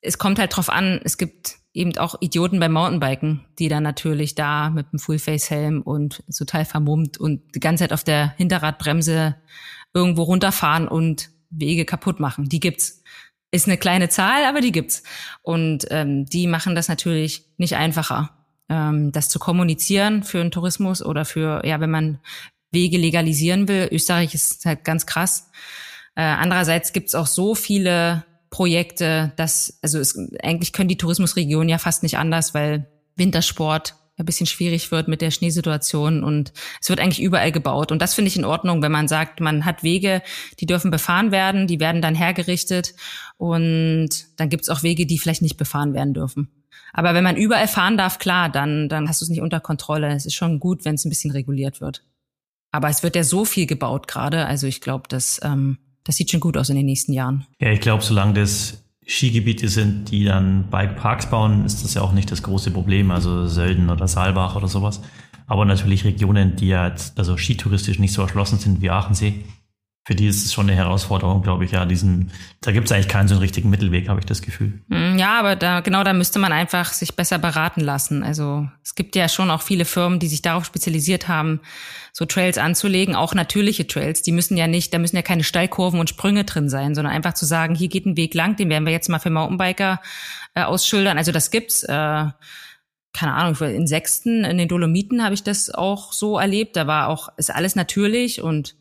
es 0.00 0.16
kommt 0.16 0.38
halt 0.38 0.56
drauf 0.56 0.70
an, 0.70 0.98
es 1.04 1.18
gibt 1.18 1.56
eben 1.74 1.94
auch 1.98 2.14
Idioten 2.20 2.58
beim 2.58 2.72
Mountainbiken, 2.72 3.44
die 3.58 3.68
dann 3.68 3.82
natürlich 3.82 4.34
da 4.34 4.70
mit 4.70 4.90
dem 4.92 4.98
Fullface-Helm 4.98 5.82
und 5.82 6.24
total 6.34 6.64
vermummt 6.64 7.18
und 7.18 7.54
die 7.54 7.60
ganze 7.60 7.84
Zeit 7.84 7.92
auf 7.92 8.02
der 8.02 8.32
Hinterradbremse 8.38 9.36
irgendwo 9.92 10.22
runterfahren 10.22 10.88
und 10.88 11.28
Wege 11.50 11.84
kaputt 11.84 12.20
machen. 12.20 12.48
Die 12.48 12.60
gibt's. 12.60 13.02
Ist 13.50 13.66
eine 13.66 13.76
kleine 13.76 14.08
Zahl, 14.08 14.46
aber 14.46 14.62
die 14.62 14.72
gibt's. 14.72 15.02
Und 15.42 15.86
ähm, 15.90 16.24
die 16.24 16.46
machen 16.46 16.74
das 16.74 16.88
natürlich 16.88 17.44
nicht 17.58 17.76
einfacher, 17.76 18.30
ähm, 18.70 19.12
das 19.12 19.28
zu 19.28 19.38
kommunizieren 19.38 20.22
für 20.22 20.40
einen 20.40 20.50
Tourismus 20.50 21.02
oder 21.02 21.26
für, 21.26 21.66
ja, 21.66 21.78
wenn 21.80 21.90
man 21.90 22.20
Wege 22.70 22.98
legalisieren 22.98 23.68
will. 23.68 23.88
Österreich 23.90 24.34
ist 24.34 24.64
halt 24.64 24.84
ganz 24.84 25.06
krass. 25.06 25.50
Äh, 26.14 26.22
andererseits 26.22 26.92
gibt's 26.92 27.14
auch 27.14 27.26
so 27.26 27.54
viele 27.54 28.24
Projekte, 28.50 29.32
dass, 29.36 29.78
also 29.82 29.98
es, 29.98 30.18
eigentlich 30.42 30.72
können 30.72 30.88
die 30.88 30.96
Tourismusregionen 30.96 31.68
ja 31.68 31.78
fast 31.78 32.02
nicht 32.02 32.18
anders, 32.18 32.54
weil 32.54 32.88
Wintersport 33.16 33.94
ein 34.18 34.24
bisschen 34.24 34.46
schwierig 34.46 34.90
wird 34.90 35.06
mit 35.06 35.20
der 35.20 35.30
Schneesituation 35.30 36.24
und 36.24 36.52
es 36.80 36.88
wird 36.88 36.98
eigentlich 36.98 37.22
überall 37.22 37.52
gebaut. 37.52 37.92
Und 37.92 38.02
das 38.02 38.14
finde 38.14 38.28
ich 38.28 38.36
in 38.36 38.44
Ordnung, 38.44 38.82
wenn 38.82 38.90
man 38.90 39.06
sagt, 39.06 39.40
man 39.40 39.64
hat 39.64 39.84
Wege, 39.84 40.22
die 40.58 40.66
dürfen 40.66 40.90
befahren 40.90 41.30
werden, 41.30 41.68
die 41.68 41.78
werden 41.78 42.02
dann 42.02 42.16
hergerichtet 42.16 42.94
und 43.36 44.08
dann 44.36 44.48
gibt's 44.48 44.68
auch 44.68 44.82
Wege, 44.82 45.06
die 45.06 45.18
vielleicht 45.18 45.42
nicht 45.42 45.56
befahren 45.56 45.94
werden 45.94 46.14
dürfen. 46.14 46.48
Aber 46.92 47.14
wenn 47.14 47.24
man 47.24 47.36
überall 47.36 47.68
fahren 47.68 47.96
darf, 47.96 48.18
klar, 48.18 48.48
dann, 48.48 48.88
dann 48.88 49.08
hast 49.08 49.20
du 49.20 49.24
es 49.24 49.28
nicht 49.28 49.42
unter 49.42 49.60
Kontrolle. 49.60 50.08
Es 50.14 50.26
ist 50.26 50.34
schon 50.34 50.58
gut, 50.58 50.84
wenn 50.84 50.96
es 50.96 51.04
ein 51.04 51.10
bisschen 51.10 51.30
reguliert 51.30 51.80
wird. 51.80 52.02
Aber 52.78 52.90
es 52.90 53.02
wird 53.02 53.16
ja 53.16 53.24
so 53.24 53.44
viel 53.44 53.66
gebaut 53.66 54.06
gerade. 54.06 54.46
Also 54.46 54.68
ich 54.68 54.80
glaube, 54.80 55.08
dass 55.08 55.40
ähm, 55.42 55.78
das 56.04 56.14
sieht 56.14 56.30
schon 56.30 56.38
gut 56.38 56.56
aus 56.56 56.68
in 56.68 56.76
den 56.76 56.86
nächsten 56.86 57.12
Jahren. 57.12 57.44
Ja, 57.60 57.72
ich 57.72 57.80
glaube, 57.80 58.04
solange 58.04 58.34
das 58.34 58.84
Skigebiete 59.04 59.66
sind, 59.66 60.12
die 60.12 60.22
dann 60.22 60.70
Bikeparks 60.70 61.28
bauen, 61.28 61.64
ist 61.64 61.82
das 61.82 61.94
ja 61.94 62.02
auch 62.02 62.12
nicht 62.12 62.30
das 62.30 62.44
große 62.44 62.70
Problem. 62.70 63.10
Also 63.10 63.48
Sölden 63.48 63.90
oder 63.90 64.06
Saalbach 64.06 64.54
oder 64.54 64.68
sowas. 64.68 65.00
Aber 65.48 65.64
natürlich 65.64 66.04
Regionen, 66.04 66.54
die 66.54 66.68
ja 66.68 66.86
jetzt, 66.86 67.18
also 67.18 67.36
skitouristisch 67.36 67.98
nicht 67.98 68.12
so 68.12 68.22
erschlossen 68.22 68.60
sind 68.60 68.80
wie 68.80 68.90
Aachensee, 68.90 69.42
für 70.08 70.14
die 70.14 70.28
ist 70.28 70.46
es 70.46 70.54
schon 70.54 70.70
eine 70.70 70.74
Herausforderung, 70.74 71.42
glaube 71.42 71.66
ich, 71.66 71.72
ja, 71.72 71.84
diesen, 71.84 72.30
da 72.62 72.72
gibt 72.72 72.86
es 72.86 72.92
eigentlich 72.92 73.08
keinen 73.08 73.28
so 73.28 73.34
einen 73.34 73.42
richtigen 73.42 73.68
Mittelweg, 73.68 74.08
habe 74.08 74.20
ich 74.20 74.24
das 74.24 74.40
Gefühl. 74.40 74.80
Hm, 74.88 75.18
ja, 75.18 75.38
aber 75.38 75.54
da, 75.54 75.80
genau 75.80 76.02
da 76.02 76.14
müsste 76.14 76.38
man 76.38 76.50
einfach 76.50 76.94
sich 76.94 77.14
besser 77.14 77.38
beraten 77.38 77.82
lassen. 77.82 78.22
Also 78.22 78.66
es 78.82 78.94
gibt 78.94 79.16
ja 79.16 79.28
schon 79.28 79.50
auch 79.50 79.60
viele 79.60 79.84
Firmen, 79.84 80.18
die 80.18 80.28
sich 80.28 80.40
darauf 80.40 80.64
spezialisiert 80.64 81.28
haben, 81.28 81.60
so 82.18 82.24
Trails 82.24 82.58
anzulegen, 82.58 83.14
auch 83.14 83.32
natürliche 83.32 83.86
Trails. 83.86 84.22
Die 84.22 84.32
müssen 84.32 84.56
ja 84.56 84.66
nicht, 84.66 84.92
da 84.92 84.98
müssen 84.98 85.14
ja 85.14 85.22
keine 85.22 85.44
Steilkurven 85.44 86.00
und 86.00 86.10
Sprünge 86.10 86.42
drin 86.42 86.68
sein, 86.68 86.96
sondern 86.96 87.14
einfach 87.14 87.34
zu 87.34 87.46
sagen, 87.46 87.76
hier 87.76 87.86
geht 87.86 88.06
ein 88.06 88.16
Weg 88.16 88.34
lang, 88.34 88.56
den 88.56 88.68
werden 88.70 88.86
wir 88.86 88.92
jetzt 88.92 89.08
mal 89.08 89.20
für 89.20 89.30
Mountainbiker 89.30 90.00
äh, 90.56 90.64
ausschildern. 90.64 91.16
Also 91.16 91.30
das 91.30 91.52
gibt's. 91.52 91.84
Äh, 91.84 92.24
keine 93.14 93.34
Ahnung, 93.34 93.56
in 93.60 93.86
Sechsten, 93.86 94.44
in 94.44 94.58
den 94.58 94.68
Dolomiten 94.68 95.24
habe 95.24 95.34
ich 95.34 95.44
das 95.44 95.70
auch 95.70 96.12
so 96.12 96.38
erlebt. 96.38 96.76
Da 96.76 96.88
war 96.88 97.08
auch, 97.08 97.28
ist 97.36 97.54
alles 97.54 97.76
natürlich 97.76 98.42
und 98.42 98.74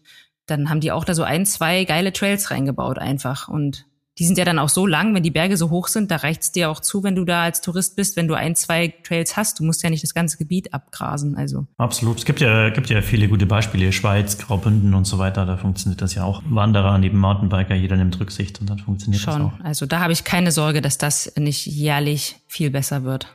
dann 0.47 0.69
haben 0.69 0.80
die 0.80 0.91
auch 0.91 1.06
da 1.06 1.13
so 1.13 1.23
ein, 1.23 1.45
zwei 1.45 1.86
geile 1.86 2.13
Trails 2.13 2.50
reingebaut 2.50 2.97
einfach. 2.97 3.47
Und 3.50 3.86
die 4.19 4.25
sind 4.25 4.38
ja 4.38 4.45
dann 4.45 4.58
auch 4.58 4.69
so 4.69 4.88
lang, 4.88 5.13
wenn 5.13 5.21
die 5.21 5.32
Berge 5.32 5.58
so 5.58 5.69
hoch 5.69 5.88
sind, 5.88 6.10
da 6.10 6.17
reicht's 6.17 6.51
dir 6.51 6.71
auch 6.71 6.80
zu, 6.80 7.03
wenn 7.03 7.15
du 7.15 7.23
da 7.23 7.43
als 7.43 7.62
Tourist 7.62 7.95
bist, 7.95 8.15
wenn 8.15 8.27
du 8.27 8.34
ein, 8.34 8.56
zwei 8.56 8.93
Trails 9.03 9.38
hast. 9.38 9.60
Du 9.60 9.63
musst 9.63 9.84
ja 9.84 9.89
nicht 9.89 10.03
das 10.03 10.13
ganze 10.13 10.38
Gebiet 10.38 10.73
abgrasen. 10.73 11.36
Also. 11.38 11.67
Absolut. 11.77 12.17
Es 12.17 12.25
gibt 12.25 12.39
ja, 12.39 12.69
gibt 12.69 12.89
ja 12.89 13.01
viele 13.01 13.27
gute 13.27 13.45
Beispiele. 13.45 13.91
Schweiz, 13.91 14.38
Graubünden 14.38 14.93
und 14.95 15.06
so 15.06 15.19
weiter. 15.19 15.45
Da 15.45 15.58
funktioniert 15.58 16.01
das 16.01 16.15
ja 16.15 16.23
auch. 16.23 16.41
Wanderer 16.49 16.97
neben 16.97 17.19
Mountainbiker, 17.19 17.75
jeder 17.75 17.95
nimmt 17.95 18.19
Rücksicht 18.19 18.60
und 18.60 18.69
dann 18.69 18.80
funktioniert 18.80 19.21
Schon. 19.21 19.34
das 19.34 19.41
auch. 19.41 19.65
Also 19.65 19.86
da 19.86 19.99
habe 19.99 20.13
ich 20.13 20.23
keine 20.23 20.51
Sorge, 20.51 20.82
dass 20.82 20.97
das 20.97 21.34
nicht 21.38 21.67
jährlich 21.67 22.38
viel 22.47 22.71
besser 22.71 23.03
wird. 23.03 23.27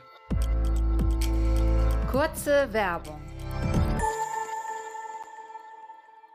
Kurze 2.11 2.67
Werbung. 2.71 3.19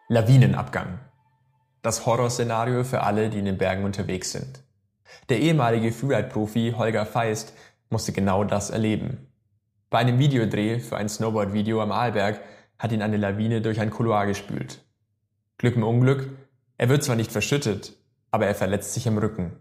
Lawinenabgang. 0.09 0.99
Das 1.89 2.05
Horrorszenario 2.05 2.85
für 2.85 3.03
alle, 3.03 3.31
die 3.31 3.39
in 3.39 3.47
den 3.47 3.57
Bergen 3.57 3.85
unterwegs 3.85 4.33
sind. 4.33 4.63
Der 5.31 5.41
ehemalige 5.41 5.91
Freeride-Profi 5.91 6.75
Holger 6.77 7.07
Feist 7.07 7.55
musste 7.89 8.13
genau 8.13 8.45
das 8.45 8.69
erleben. 8.69 9.27
Bei 9.89 9.97
einem 9.97 10.19
Videodreh 10.19 10.81
für 10.81 10.99
ein 10.99 11.09
Snowboard-Video 11.09 11.81
am 11.81 11.91
Arlberg 11.91 12.43
hat 12.79 12.93
ihn 12.93 13.01
eine 13.01 13.17
Lawine 13.17 13.63
durch 13.63 13.81
ein 13.81 13.89
Couloir 13.89 14.27
gespült. 14.27 14.85
Glück 15.57 15.77
im 15.77 15.83
Unglück, 15.83 16.29
er 16.77 16.91
wird 16.91 17.05
zwar 17.05 17.17
nicht 17.17 17.33
verschüttet, 17.33 17.95
aber 18.31 18.45
er 18.47 18.55
verletzt 18.55 18.93
sich 18.93 19.09
am 19.09 19.17
Rücken. 19.17 19.57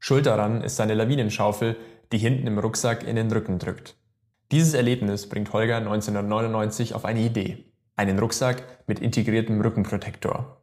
Schuld 0.00 0.26
daran 0.26 0.64
ist 0.64 0.74
seine 0.74 0.94
Lawinenschaufel, 0.94 1.76
die 2.10 2.18
hinten 2.18 2.48
im 2.48 2.58
Rucksack 2.58 3.06
in 3.06 3.14
den 3.14 3.30
Rücken 3.30 3.60
drückt. 3.60 3.94
Dieses 4.50 4.74
Erlebnis 4.74 5.28
bringt 5.28 5.52
Holger 5.52 5.76
1999 5.76 6.92
auf 6.92 7.04
eine 7.04 7.20
Idee. 7.20 7.66
Einen 7.94 8.18
Rucksack 8.18 8.64
mit 8.88 8.98
integriertem 8.98 9.60
Rückenprotektor. 9.60 10.60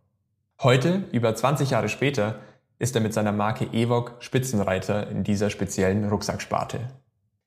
Heute, 0.61 1.03
über 1.11 1.35
20 1.35 1.71
Jahre 1.71 1.89
später, 1.89 2.39
ist 2.79 2.95
er 2.95 3.01
mit 3.01 3.13
seiner 3.13 3.31
Marke 3.31 3.65
Evok 3.73 4.15
Spitzenreiter 4.19 5.09
in 5.09 5.23
dieser 5.23 5.49
speziellen 5.49 6.07
Rucksacksparte. 6.07 6.79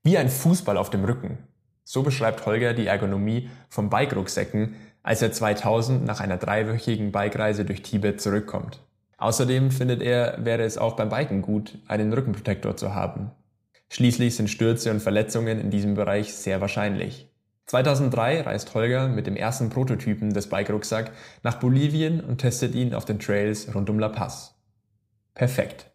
Wie 0.03 0.19
ein 0.19 0.29
Fußball 0.29 0.77
auf 0.77 0.91
dem 0.91 1.05
Rücken. 1.05 1.39
So 1.85 2.03
beschreibt 2.03 2.47
Holger 2.47 2.75
die 2.75 2.87
Ergonomie 2.87 3.49
von 3.69 3.91
Bike-Rucksäcken, 3.91 4.75
als 5.03 5.23
er 5.23 5.33
2000 5.33 6.05
nach 6.05 6.21
einer 6.21 6.37
dreiwöchigen 6.37 7.13
Bikereise 7.13 7.65
durch 7.65 7.83
Tibet 7.83 8.21
zurückkommt. 8.21 8.81
Außerdem 9.19 9.71
findet 9.71 10.03
er, 10.03 10.45
wäre 10.45 10.65
es 10.65 10.79
auch 10.79 10.97
beim 10.97 11.09
Biken 11.09 11.43
gut, 11.43 11.79
einen 11.87 12.13
Rückenprotektor 12.13 12.77
zu 12.77 12.95
haben. 12.95 13.31
Schließlich 13.89 14.37
sind 14.37 14.51
Stürze 14.51 14.91
und 14.91 15.01
Verletzungen 15.01 15.61
in 15.61 15.71
diesem 15.71 15.95
Bereich 15.95 16.35
sehr 16.35 16.61
wahrscheinlich. 16.61 17.31
2003 17.67 18.43
reist 18.43 18.75
Holger 18.75 19.09
mit 19.09 19.27
dem 19.27 19.37
ersten 19.37 19.71
Prototypen 19.71 20.33
des 20.33 20.49
Bike-Rucksack 20.49 21.11
nach 21.43 21.57
Bolivien 21.57 22.21
und 22.21 22.39
testet 22.39 22.75
ihn 22.75 22.95
auf 22.95 23.05
den 23.05 23.19
Trails 23.19 23.75
rund 23.75 23.91
um 23.91 23.99
La 23.99 24.09
Paz. 24.09 24.55
Perfekt. 25.35 25.91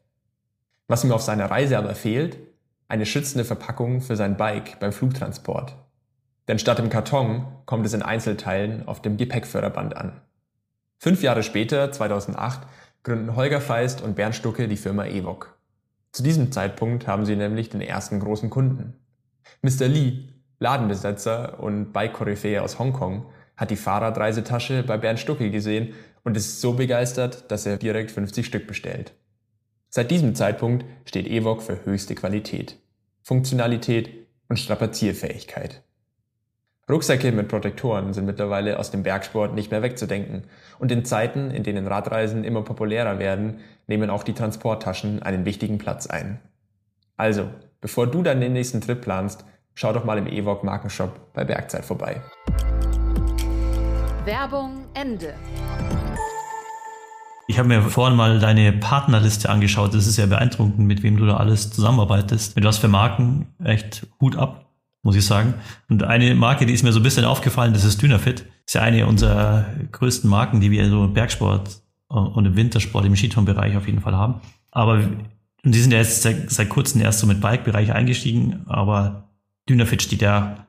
Was 0.87 1.03
ihm 1.05 1.13
auf 1.13 1.21
seiner 1.21 1.49
Reise 1.49 1.77
aber 1.77 1.95
fehlt, 1.95 2.37
eine 2.89 3.05
schützende 3.05 3.45
Verpackung 3.45 4.01
für 4.01 4.17
sein 4.17 4.35
Bike 4.35 4.79
beim 4.81 4.91
Flugtransport. 4.91 5.77
Denn 6.49 6.59
statt 6.59 6.79
im 6.79 6.89
Karton 6.89 7.45
kommt 7.65 7.85
es 7.85 7.93
in 7.93 8.01
Einzelteilen 8.01 8.85
auf 8.85 9.01
dem 9.01 9.15
Gepäckförderband 9.15 9.95
an. 9.95 10.19
Fünf 10.97 11.23
Jahre 11.23 11.41
später, 11.41 11.89
2008, 11.89 12.67
gründen 13.03 13.37
Holger 13.37 13.61
Feist 13.61 14.01
und 14.01 14.17
Bernd 14.17 14.35
Stucke 14.35 14.67
die 14.67 14.75
Firma 14.75 15.05
Evok. 15.05 15.57
Zu 16.11 16.21
diesem 16.21 16.51
Zeitpunkt 16.51 17.07
haben 17.07 17.25
sie 17.25 17.37
nämlich 17.37 17.69
den 17.69 17.79
ersten 17.79 18.19
großen 18.19 18.49
Kunden. 18.49 18.95
Mr. 19.61 19.87
Lee, 19.87 20.30
Ladenbesetzer 20.61 21.59
und 21.59 21.91
Bike-Koryphäe 21.91 22.61
aus 22.61 22.77
Hongkong, 22.77 23.25
hat 23.57 23.71
die 23.71 23.75
Fahrradreisetasche 23.75 24.83
bei 24.83 24.97
Bernd 24.97 25.19
Stucke 25.19 25.49
gesehen 25.49 25.95
und 26.23 26.37
ist 26.37 26.61
so 26.61 26.73
begeistert, 26.73 27.49
dass 27.49 27.65
er 27.65 27.77
direkt 27.77 28.11
50 28.11 28.45
Stück 28.45 28.67
bestellt. 28.67 29.13
Seit 29.89 30.11
diesem 30.11 30.35
Zeitpunkt 30.35 30.85
steht 31.05 31.27
Evok 31.27 31.63
für 31.63 31.83
höchste 31.83 32.13
Qualität, 32.13 32.77
Funktionalität 33.23 34.11
und 34.49 34.57
Strapazierfähigkeit. 34.57 35.81
Rucksäcke 36.87 37.31
mit 37.31 37.47
Protektoren 37.47 38.13
sind 38.13 38.25
mittlerweile 38.25 38.77
aus 38.77 38.91
dem 38.91 39.01
Bergsport 39.01 39.55
nicht 39.55 39.71
mehr 39.71 39.81
wegzudenken. 39.81 40.43
Und 40.77 40.91
in 40.91 41.05
Zeiten, 41.05 41.49
in 41.49 41.63
denen 41.63 41.87
Radreisen 41.87 42.43
immer 42.43 42.61
populärer 42.63 43.17
werden, 43.17 43.61
nehmen 43.87 44.09
auch 44.09 44.23
die 44.23 44.33
Transporttaschen 44.33 45.23
einen 45.23 45.45
wichtigen 45.45 45.77
Platz 45.77 46.07
ein. 46.07 46.39
Also, 47.17 47.47
bevor 47.79 48.07
du 48.07 48.21
dann 48.21 48.41
den 48.41 48.53
nächsten 48.53 48.81
Trip 48.81 49.01
planst, 49.01 49.45
schau 49.73 49.93
doch 49.93 50.03
mal 50.03 50.17
im 50.17 50.27
Evok 50.27 50.63
Markenshop 50.63 51.33
bei 51.33 51.43
Bergzeit 51.43 51.85
vorbei. 51.85 52.21
Werbung 54.25 54.85
Ende. 54.93 55.33
Ich 57.47 57.57
habe 57.57 57.67
mir 57.67 57.81
vorhin 57.81 58.15
mal 58.15 58.39
deine 58.39 58.71
Partnerliste 58.71 59.49
angeschaut. 59.49 59.93
Das 59.93 60.07
ist 60.07 60.17
ja 60.17 60.25
beeindruckend, 60.25 60.79
mit 60.79 61.03
wem 61.03 61.17
du 61.17 61.25
da 61.25 61.37
alles 61.37 61.71
zusammenarbeitest. 61.71 62.55
Mit 62.55 62.63
was 62.63 62.77
für 62.77 62.87
Marken. 62.87 63.47
Echt 63.63 64.07
Hut 64.21 64.37
ab 64.37 64.71
muss 65.03 65.15
ich 65.15 65.25
sagen. 65.25 65.55
Und 65.89 66.03
eine 66.03 66.35
Marke, 66.35 66.65
die 66.65 66.73
ist 66.73 66.83
mir 66.83 66.91
so 66.91 66.99
ein 66.99 67.03
bisschen 67.03 67.25
aufgefallen, 67.25 67.73
das 67.73 67.83
ist 67.83 68.01
Dynafit. 68.01 68.41
Das 68.41 68.47
ist 68.67 68.73
ja 68.75 68.81
eine 68.81 69.07
unserer 69.07 69.65
größten 69.91 70.29
Marken, 70.29 70.61
die 70.61 70.71
wir 70.71 70.89
so 70.89 71.05
im 71.05 71.13
Bergsport 71.13 71.81
und 72.07 72.45
im 72.45 72.55
Wintersport, 72.55 73.05
im 73.05 73.15
Skitourenbereich 73.15 73.75
auf 73.77 73.87
jeden 73.87 74.01
Fall 74.01 74.15
haben. 74.15 74.41
Aber 74.69 75.01
und 75.63 75.75
die 75.75 75.79
sind 75.79 75.91
ja 75.91 75.99
jetzt 75.99 76.23
seit, 76.23 76.49
seit 76.49 76.69
kurzem 76.69 77.01
erst 77.01 77.19
so 77.19 77.27
mit 77.27 77.39
Bike-Bereich 77.39 77.93
eingestiegen, 77.93 78.63
aber 78.65 79.30
Dynafit 79.71 80.01
steht 80.01 80.21
ja 80.21 80.67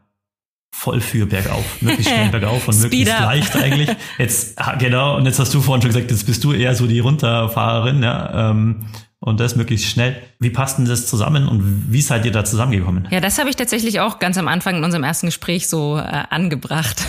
voll 0.75 1.01
für 1.01 1.27
bergauf, 1.27 1.81
möglichst 1.83 2.11
schnell 2.12 2.29
bergauf 2.31 2.67
und 2.67 2.81
möglichst 2.81 3.21
leicht 3.21 3.55
eigentlich. 3.57 3.91
Jetzt, 4.19 4.57
genau, 4.79 5.17
und 5.17 5.27
jetzt 5.27 5.38
hast 5.38 5.53
du 5.55 5.61
vorhin 5.61 5.83
schon 5.83 5.91
gesagt, 5.91 6.11
jetzt 6.11 6.27
bist 6.27 6.43
du 6.45 6.53
eher 6.53 6.75
so 6.75 6.87
die 6.87 6.99
Runterfahrerin, 6.99 8.03
ja. 8.03 8.51
Ähm, 8.51 8.87
und 9.21 9.38
das 9.38 9.55
möglichst 9.55 9.87
schnell. 9.87 10.21
Wie 10.41 10.51
passt 10.51 10.79
denn 10.79 10.85
das 10.85 11.07
zusammen 11.07 11.47
und 11.47 11.93
wie 11.93 12.01
seid 12.01 12.25
ihr 12.25 12.33
da 12.33 12.45
zusammengekommen? 12.45 13.07
Ja, 13.12 13.21
das 13.21 13.38
habe 13.38 13.49
ich 13.51 13.55
tatsächlich 13.55 14.01
auch 14.01 14.19
ganz 14.19 14.37
am 14.37 14.49
Anfang 14.49 14.79
in 14.79 14.85
unserem 14.85 15.05
ersten 15.05 15.27
Gespräch 15.27 15.69
so 15.69 15.97
äh, 15.97 16.25
angebracht. 16.29 17.01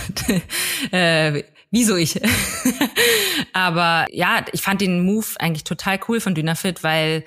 äh, 0.92 1.42
wieso 1.72 1.96
ich? 1.96 2.22
Aber 3.54 4.06
ja, 4.12 4.46
ich 4.52 4.62
fand 4.62 4.82
den 4.82 5.04
Move 5.04 5.26
eigentlich 5.40 5.64
total 5.64 6.00
cool 6.08 6.20
von 6.20 6.36
Dynafit, 6.36 6.84
weil 6.84 7.24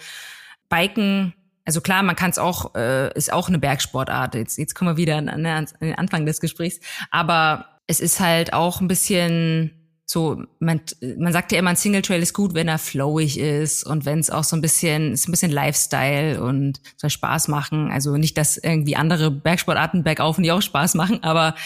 Biken 0.69 1.35
also 1.67 1.81
klar, 1.81 2.03
man 2.03 2.17
kann 2.17 2.31
es 2.31 2.39
auch, 2.39 2.75
äh, 2.75 3.13
ist 3.15 3.33
auch 3.33 3.49
eine 3.49 3.59
Bergsportart. 3.59 4.37
Jetzt, 4.37 4.57
jetzt 4.57 4.75
kommen 4.75 4.93
wir 4.93 4.97
wieder 4.97 5.17
an, 5.17 5.29
an 5.29 5.67
den 5.81 5.95
Anfang 5.97 6.25
des 6.25 6.41
Gesprächs. 6.41 6.81
Aber 7.11 7.67
es 7.89 8.01
ist 8.01 8.21
halt 8.21 8.53
auch 8.53 8.81
ein 8.81 8.89
bisschen 8.89 9.73
so, 10.09 10.41
man, 10.61 10.81
man 11.19 11.33
sagt 11.33 11.51
ja 11.51 11.59
immer, 11.59 11.71
ein 11.71 11.77
Single 11.77 12.03
Trail 12.03 12.23
ist 12.23 12.33
gut, 12.33 12.55
wenn 12.55 12.69
er 12.69 12.79
flowig 12.79 13.39
ist 13.41 13.83
und 13.83 14.05
wenn 14.05 14.21
es 14.21 14.31
auch 14.31 14.45
so 14.45 14.55
ein 14.55 14.63
bisschen, 14.63 15.13
ist 15.13 15.27
ein 15.29 15.33
bisschen 15.33 15.51
Lifestyle 15.51 16.41
und 16.41 16.81
soll 16.97 17.11
Spaß 17.11 17.49
machen. 17.49 17.91
Also 17.91 18.17
nicht, 18.17 18.39
dass 18.39 18.57
irgendwie 18.57 18.95
andere 18.95 19.33
Bergsportarten 19.33 20.05
bergauf 20.05 20.39
und 20.39 20.45
die 20.45 20.53
auch 20.53 20.63
Spaß 20.63 20.95
machen, 20.95 21.25
aber 21.25 21.57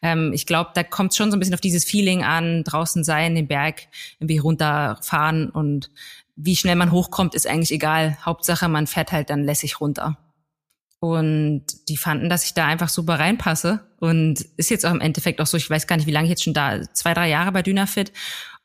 ähm, 0.00 0.32
ich 0.32 0.46
glaube, 0.46 0.70
da 0.74 0.82
kommt 0.82 1.14
schon 1.14 1.30
so 1.30 1.36
ein 1.36 1.40
bisschen 1.40 1.54
auf 1.54 1.60
dieses 1.60 1.84
Feeling 1.84 2.24
an, 2.24 2.64
draußen 2.64 3.04
sein, 3.04 3.34
den 3.34 3.46
Berg 3.46 3.82
irgendwie 4.18 4.38
runterfahren 4.38 5.50
und 5.50 5.90
wie 6.36 6.56
schnell 6.56 6.76
man 6.76 6.92
hochkommt, 6.92 7.34
ist 7.34 7.46
eigentlich 7.46 7.72
egal. 7.72 8.16
Hauptsache, 8.24 8.68
man 8.68 8.86
fährt 8.86 9.12
halt 9.12 9.30
dann 9.30 9.44
lässig 9.44 9.80
runter. 9.80 10.18
Und 11.00 11.64
die 11.88 11.96
fanden, 11.96 12.28
dass 12.28 12.44
ich 12.44 12.54
da 12.54 12.66
einfach 12.66 12.88
super 12.88 13.18
reinpasse. 13.18 13.80
Und 13.98 14.46
ist 14.56 14.70
jetzt 14.70 14.86
auch 14.86 14.92
im 14.92 15.00
Endeffekt 15.00 15.40
auch 15.40 15.46
so, 15.46 15.56
ich 15.56 15.68
weiß 15.68 15.86
gar 15.86 15.96
nicht, 15.96 16.06
wie 16.06 16.12
lange 16.12 16.26
ich 16.26 16.30
jetzt 16.30 16.44
schon 16.44 16.54
da, 16.54 16.80
zwei, 16.92 17.12
drei 17.12 17.28
Jahre 17.28 17.52
bei 17.52 17.62
Dynafit. 17.62 18.12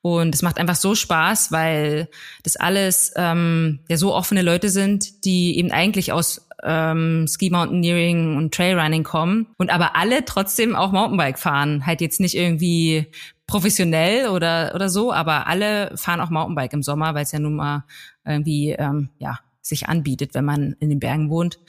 Und 0.01 0.35
es 0.35 0.41
macht 0.41 0.59
einfach 0.59 0.75
so 0.75 0.95
Spaß, 0.95 1.51
weil 1.51 2.09
das 2.43 2.55
alles 2.55 3.11
ähm, 3.15 3.79
ja 3.89 3.97
so 3.97 4.13
offene 4.13 4.41
Leute 4.41 4.69
sind, 4.69 5.25
die 5.25 5.57
eben 5.57 5.71
eigentlich 5.71 6.11
aus 6.11 6.47
ähm, 6.63 7.27
Ski 7.27 7.49
Mountaineering 7.49 8.37
und 8.37 8.53
Trailrunning 8.53 9.03
kommen 9.03 9.47
und 9.57 9.69
aber 9.69 9.95
alle 9.95 10.25
trotzdem 10.25 10.75
auch 10.75 10.91
Mountainbike 10.91 11.39
fahren. 11.39 11.85
Halt 11.85 12.01
jetzt 12.01 12.19
nicht 12.19 12.35
irgendwie 12.35 13.07
professionell 13.47 14.27
oder 14.27 14.73
oder 14.75 14.89
so, 14.89 15.11
aber 15.13 15.47
alle 15.47 15.95
fahren 15.95 16.21
auch 16.21 16.29
Mountainbike 16.29 16.73
im 16.73 16.83
Sommer, 16.83 17.15
weil 17.15 17.23
es 17.23 17.31
ja 17.31 17.39
nun 17.39 17.55
mal 17.55 17.85
irgendwie 18.25 18.71
ähm, 18.71 19.09
ja 19.17 19.39
sich 19.61 19.87
anbietet, 19.87 20.33
wenn 20.33 20.45
man 20.45 20.75
in 20.79 20.89
den 20.89 20.99
Bergen 20.99 21.29
wohnt. 21.29 21.59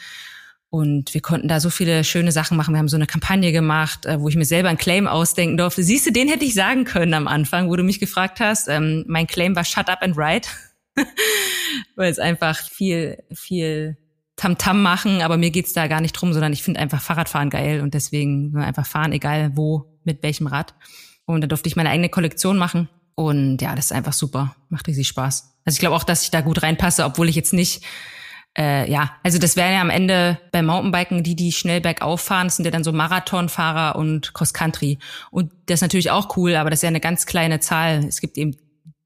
Und 0.71 1.15
wir 1.15 1.23
konnten 1.23 1.49
da 1.49 1.61
so 1.61 1.71
viele 1.71 2.05
schöne 2.05 2.31
Sachen 2.31 2.57
machen. 2.57 2.75
Wir 2.75 2.79
haben 2.79 2.89
so 2.89 2.97
eine 2.97 3.07
Kampagne 3.07 3.53
gemacht, 3.53 4.05
äh, 4.05 4.21
wo 4.21 4.29
ich 4.29 4.37
mir 4.37 4.45
selber 4.45 4.69
einen 4.69 4.77
Claim 4.77 5.07
ausdenken 5.07 5.57
durfte. 5.57 5.83
Siehst 5.83 6.07
du, 6.07 6.13
den 6.13 6.29
hätte 6.29 6.45
ich 6.45 6.53
sagen 6.53 6.85
können 6.85 7.15
am 7.15 7.27
Anfang, 7.27 7.71
wo 7.71 7.77
du 7.77 7.83
mich 7.83 8.01
gefragt 8.01 8.39
hast. 8.39 8.69
Ähm, 8.69 9.05
mein 9.09 9.27
Claim 9.27 9.57
war 9.57 9.65
Shut 9.65 9.89
up 9.89 10.03
and 10.03 10.19
ride. 10.19 10.47
Weil 11.97 12.11
es 12.11 12.19
einfach 12.19 12.59
viel, 12.59 13.23
viel 13.33 13.97
Tamtam 14.37 14.77
-Tam 14.77 14.81
machen, 14.83 15.23
aber 15.23 15.37
mir 15.37 15.51
geht's 15.51 15.73
da 15.73 15.87
gar 15.87 16.01
nicht 16.01 16.13
drum, 16.13 16.33
sondern 16.33 16.53
ich 16.53 16.63
finde 16.63 16.81
einfach 16.81 17.01
Fahrradfahren 17.01 17.51
geil 17.51 17.81
und 17.81 17.95
deswegen 17.95 18.57
einfach 18.57 18.87
fahren, 18.87 19.13
egal 19.13 19.53
wo, 19.55 19.99
mit 20.05 20.23
welchem 20.23 20.47
Rad. 20.47 20.75
Und 21.29 21.43
da 21.43 21.47
durfte 21.47 21.69
ich 21.69 21.77
meine 21.77 21.91
eigene 21.91 22.09
Kollektion 22.09 22.57
machen. 22.57 22.89
Und 23.15 23.61
ja, 23.61 23.75
das 23.75 23.87
ist 23.87 23.93
einfach 23.93 24.15
super. 24.15 24.57
Macht 24.71 24.87
riesig 24.87 25.09
Spaß. 25.09 25.57
Also 25.65 25.77
ich 25.77 25.81
glaube 25.81 25.95
auch, 25.95 26.05
dass 26.05 26.23
ich 26.23 26.31
da 26.31 26.41
gut 26.41 26.63
reinpasse, 26.63 27.05
obwohl 27.05 27.29
ich 27.29 27.37
jetzt 27.37 27.53
nicht 27.53 27.85
äh, 28.57 28.91
ja, 28.91 29.13
also 29.23 29.39
das 29.39 29.55
wären 29.55 29.75
ja 29.75 29.81
am 29.83 29.91
Ende 29.91 30.41
bei 30.53 30.63
Mountainbiken, 30.63 31.23
die, 31.23 31.37
die 31.37 31.53
schnell 31.53 31.81
bergauf 31.81 32.23
fahren, 32.23 32.49
sind 32.49 32.65
ja 32.65 32.71
dann 32.71 32.83
so 32.83 32.93
Marathonfahrer 32.93 33.97
und 33.97 34.33
Cross-Country. 34.33 34.99
Und 35.31 35.53
das 35.67 35.77
ist 35.77 35.83
natürlich 35.83 36.11
auch 36.11 36.37
cool, 36.37 36.57
aber 36.57 36.71
das 36.71 36.79
ist 36.79 36.85
ja 36.85 36.89
eine 36.89 36.99
ganz 36.99 37.27
kleine 37.27 37.61
Zahl. 37.61 38.05
Es 38.05 38.21
gibt 38.21 38.39
eben, 38.39 38.57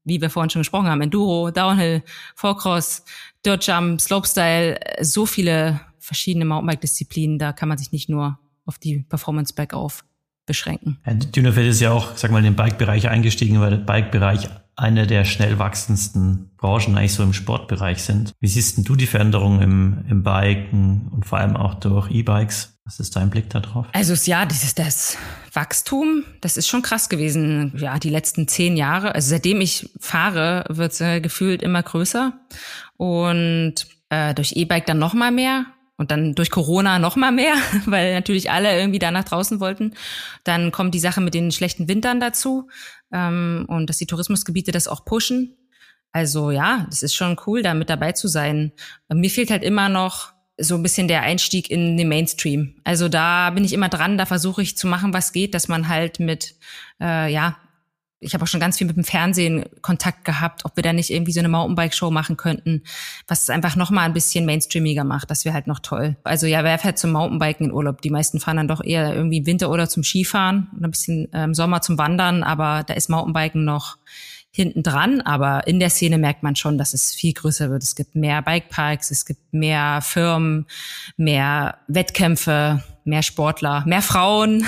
wie 0.05 0.21
wir 0.21 0.29
vorhin 0.29 0.49
schon 0.49 0.61
gesprochen 0.61 0.87
haben, 0.87 1.01
Enduro, 1.01 1.51
Downhill, 1.51 2.03
Forecross, 2.35 3.03
Dirt 3.45 3.67
Jump, 3.67 3.99
Slopestyle, 3.99 4.79
so 5.01 5.25
viele 5.25 5.81
verschiedene 5.99 6.45
Mountainbike-Disziplinen, 6.45 7.37
da 7.37 7.51
kann 7.51 7.69
man 7.69 7.77
sich 7.77 7.91
nicht 7.91 8.09
nur 8.09 8.39
auf 8.65 8.79
die 8.79 8.99
Performance 9.09 9.53
bergauf 9.53 10.03
beschränken. 10.45 10.99
Ja, 11.05 11.49
ist 11.63 11.79
ja 11.79 11.91
auch, 11.91 12.15
sag 12.17 12.31
mal, 12.31 12.39
in 12.39 12.45
den 12.45 12.55
Bike-Bereich 12.55 13.07
eingestiegen, 13.09 13.59
weil 13.59 13.71
der 13.71 13.77
Bike-Bereich 13.77 14.49
eine 14.75 15.05
der 15.05 15.23
schnell 15.23 15.59
wachsendsten 15.59 16.51
Branchen 16.57 16.97
eigentlich 16.97 17.13
so 17.13 17.23
im 17.23 17.33
Sportbereich 17.33 18.01
sind. 18.01 18.33
Wie 18.39 18.47
siehst 18.47 18.77
denn 18.77 18.83
du 18.83 18.95
die 18.95 19.05
Veränderungen 19.05 19.61
im, 19.61 20.05
im 20.09 20.23
Biken 20.23 21.09
und 21.11 21.25
vor 21.25 21.37
allem 21.37 21.55
auch 21.55 21.75
durch 21.75 22.09
E-Bikes? 22.09 22.79
Was 22.85 22.99
ist 22.99 23.15
dein 23.15 23.29
Blick 23.29 23.49
da 23.49 23.59
drauf? 23.59 23.85
Also 23.93 24.13
ja, 24.29 24.45
dieses 24.45 24.75
das 24.75 25.17
Wachstum, 25.53 26.23
das 26.41 26.57
ist 26.57 26.67
schon 26.67 26.81
krass 26.81 27.07
gewesen. 27.07 27.73
Ja, 27.77 27.97
die 27.97 28.09
letzten 28.09 28.47
zehn 28.47 28.75
Jahre. 28.75 29.15
Also 29.15 29.29
seitdem 29.29 29.61
ich 29.61 29.89
fahre, 29.99 30.65
wird 30.69 30.91
es 30.91 31.01
äh, 31.01 31.21
gefühlt 31.21 31.61
immer 31.61 31.81
größer 31.81 32.33
und 32.97 33.75
äh, 34.09 34.33
durch 34.33 34.53
E-Bike 34.53 34.85
dann 34.85 34.99
noch 34.99 35.13
mal 35.13 35.31
mehr. 35.31 35.65
Und 35.95 36.09
dann 36.09 36.33
durch 36.33 36.49
Corona 36.49 36.97
noch 36.97 37.15
mal 37.15 37.31
mehr, 37.31 37.55
weil 37.85 38.13
natürlich 38.13 38.51
alle 38.51 38.77
irgendwie 38.77 38.99
da 38.99 39.11
nach 39.11 39.23
draußen 39.23 39.59
wollten. 39.59 39.93
Dann 40.43 40.71
kommt 40.71 40.93
die 40.95 40.99
Sache 40.99 41.21
mit 41.21 41.33
den 41.33 41.51
schlechten 41.51 41.87
Wintern 41.87 42.19
dazu 42.19 42.69
ähm, 43.11 43.65
und 43.67 43.89
dass 43.89 43.97
die 43.97 44.07
Tourismusgebiete 44.07 44.71
das 44.71 44.87
auch 44.87 45.05
pushen. 45.05 45.55
Also 46.11 46.51
ja, 46.51 46.85
das 46.89 47.03
ist 47.03 47.15
schon 47.15 47.37
cool, 47.47 47.63
da 47.63 47.73
mit 47.73 47.89
dabei 47.89 48.11
zu 48.11 48.27
sein. 48.27 48.71
Mir 49.11 49.29
fehlt 49.29 49.49
halt 49.49 49.63
immer 49.63 49.89
noch 49.89 50.33
so 50.57 50.75
ein 50.75 50.83
bisschen 50.83 51.07
der 51.07 51.23
Einstieg 51.23 51.71
in 51.71 51.97
den 51.97 52.07
Mainstream. 52.07 52.75
Also 52.83 53.09
da 53.09 53.49
bin 53.49 53.63
ich 53.63 53.73
immer 53.73 53.89
dran, 53.89 54.17
da 54.17 54.25
versuche 54.25 54.61
ich 54.61 54.77
zu 54.77 54.87
machen, 54.87 55.13
was 55.13 55.31
geht, 55.31 55.55
dass 55.55 55.67
man 55.67 55.87
halt 55.87 56.19
mit, 56.19 56.55
äh, 57.01 57.31
ja, 57.31 57.57
ich 58.23 58.33
habe 58.33 58.43
auch 58.43 58.47
schon 58.47 58.59
ganz 58.59 58.77
viel 58.77 58.87
mit 58.87 58.95
dem 58.95 59.03
Fernsehen 59.03 59.65
Kontakt 59.81 60.25
gehabt, 60.25 60.65
ob 60.65 60.75
wir 60.75 60.83
da 60.83 60.93
nicht 60.93 61.09
irgendwie 61.09 61.31
so 61.31 61.39
eine 61.39 61.49
Mountainbike-Show 61.49 62.11
machen 62.11 62.37
könnten, 62.37 62.83
was 63.27 63.43
es 63.43 63.49
einfach 63.49 63.75
noch 63.75 63.91
mal 63.91 64.03
ein 64.03 64.13
bisschen 64.13 64.45
mainstreamiger 64.45 65.03
macht. 65.03 65.29
Das 65.29 65.45
wäre 65.45 65.53
halt 65.53 65.67
noch 65.67 65.79
toll. 65.79 66.15
Also 66.23 66.47
ja, 66.47 66.63
wer 66.63 66.77
fährt 66.79 66.97
zum 66.97 67.11
Mountainbiken 67.11 67.67
in 67.67 67.71
Urlaub? 67.71 68.01
Die 68.01 68.09
meisten 68.09 68.39
fahren 68.39 68.57
dann 68.57 68.67
doch 68.67 68.83
eher 68.83 69.13
irgendwie 69.13 69.37
im 69.37 69.45
Winter 69.45 69.69
oder 69.69 69.87
zum 69.87 70.03
Skifahren 70.03 70.69
und 70.75 70.83
ein 70.83 70.91
bisschen 70.91 71.31
äh, 71.33 71.43
im 71.43 71.53
Sommer 71.53 71.81
zum 71.81 71.97
Wandern, 71.97 72.43
aber 72.43 72.83
da 72.83 72.93
ist 72.93 73.09
Mountainbiken 73.09 73.65
noch 73.65 73.97
hinten 74.55 74.83
dran, 74.83 75.19
aber 75.21 75.65
in 75.65 75.79
der 75.79 75.89
Szene 75.89 76.19
merkt 76.19 76.43
man 76.43 76.55
schon, 76.55 76.77
dass 76.77 76.93
es 76.93 77.13
viel 77.13 77.33
größer 77.33 77.71
wird. 77.71 77.81
Es 77.81 77.95
gibt 77.95 78.13
mehr 78.13 78.43
Bikeparks, 78.43 79.09
es 79.09 79.25
gibt 79.25 79.51
mehr 79.51 79.99
Firmen, 80.03 80.67
mehr 81.17 81.79
Wettkämpfe, 81.87 82.83
mehr 83.03 83.23
Sportler, 83.23 83.83
mehr 83.85 84.01
Frauen. 84.01 84.65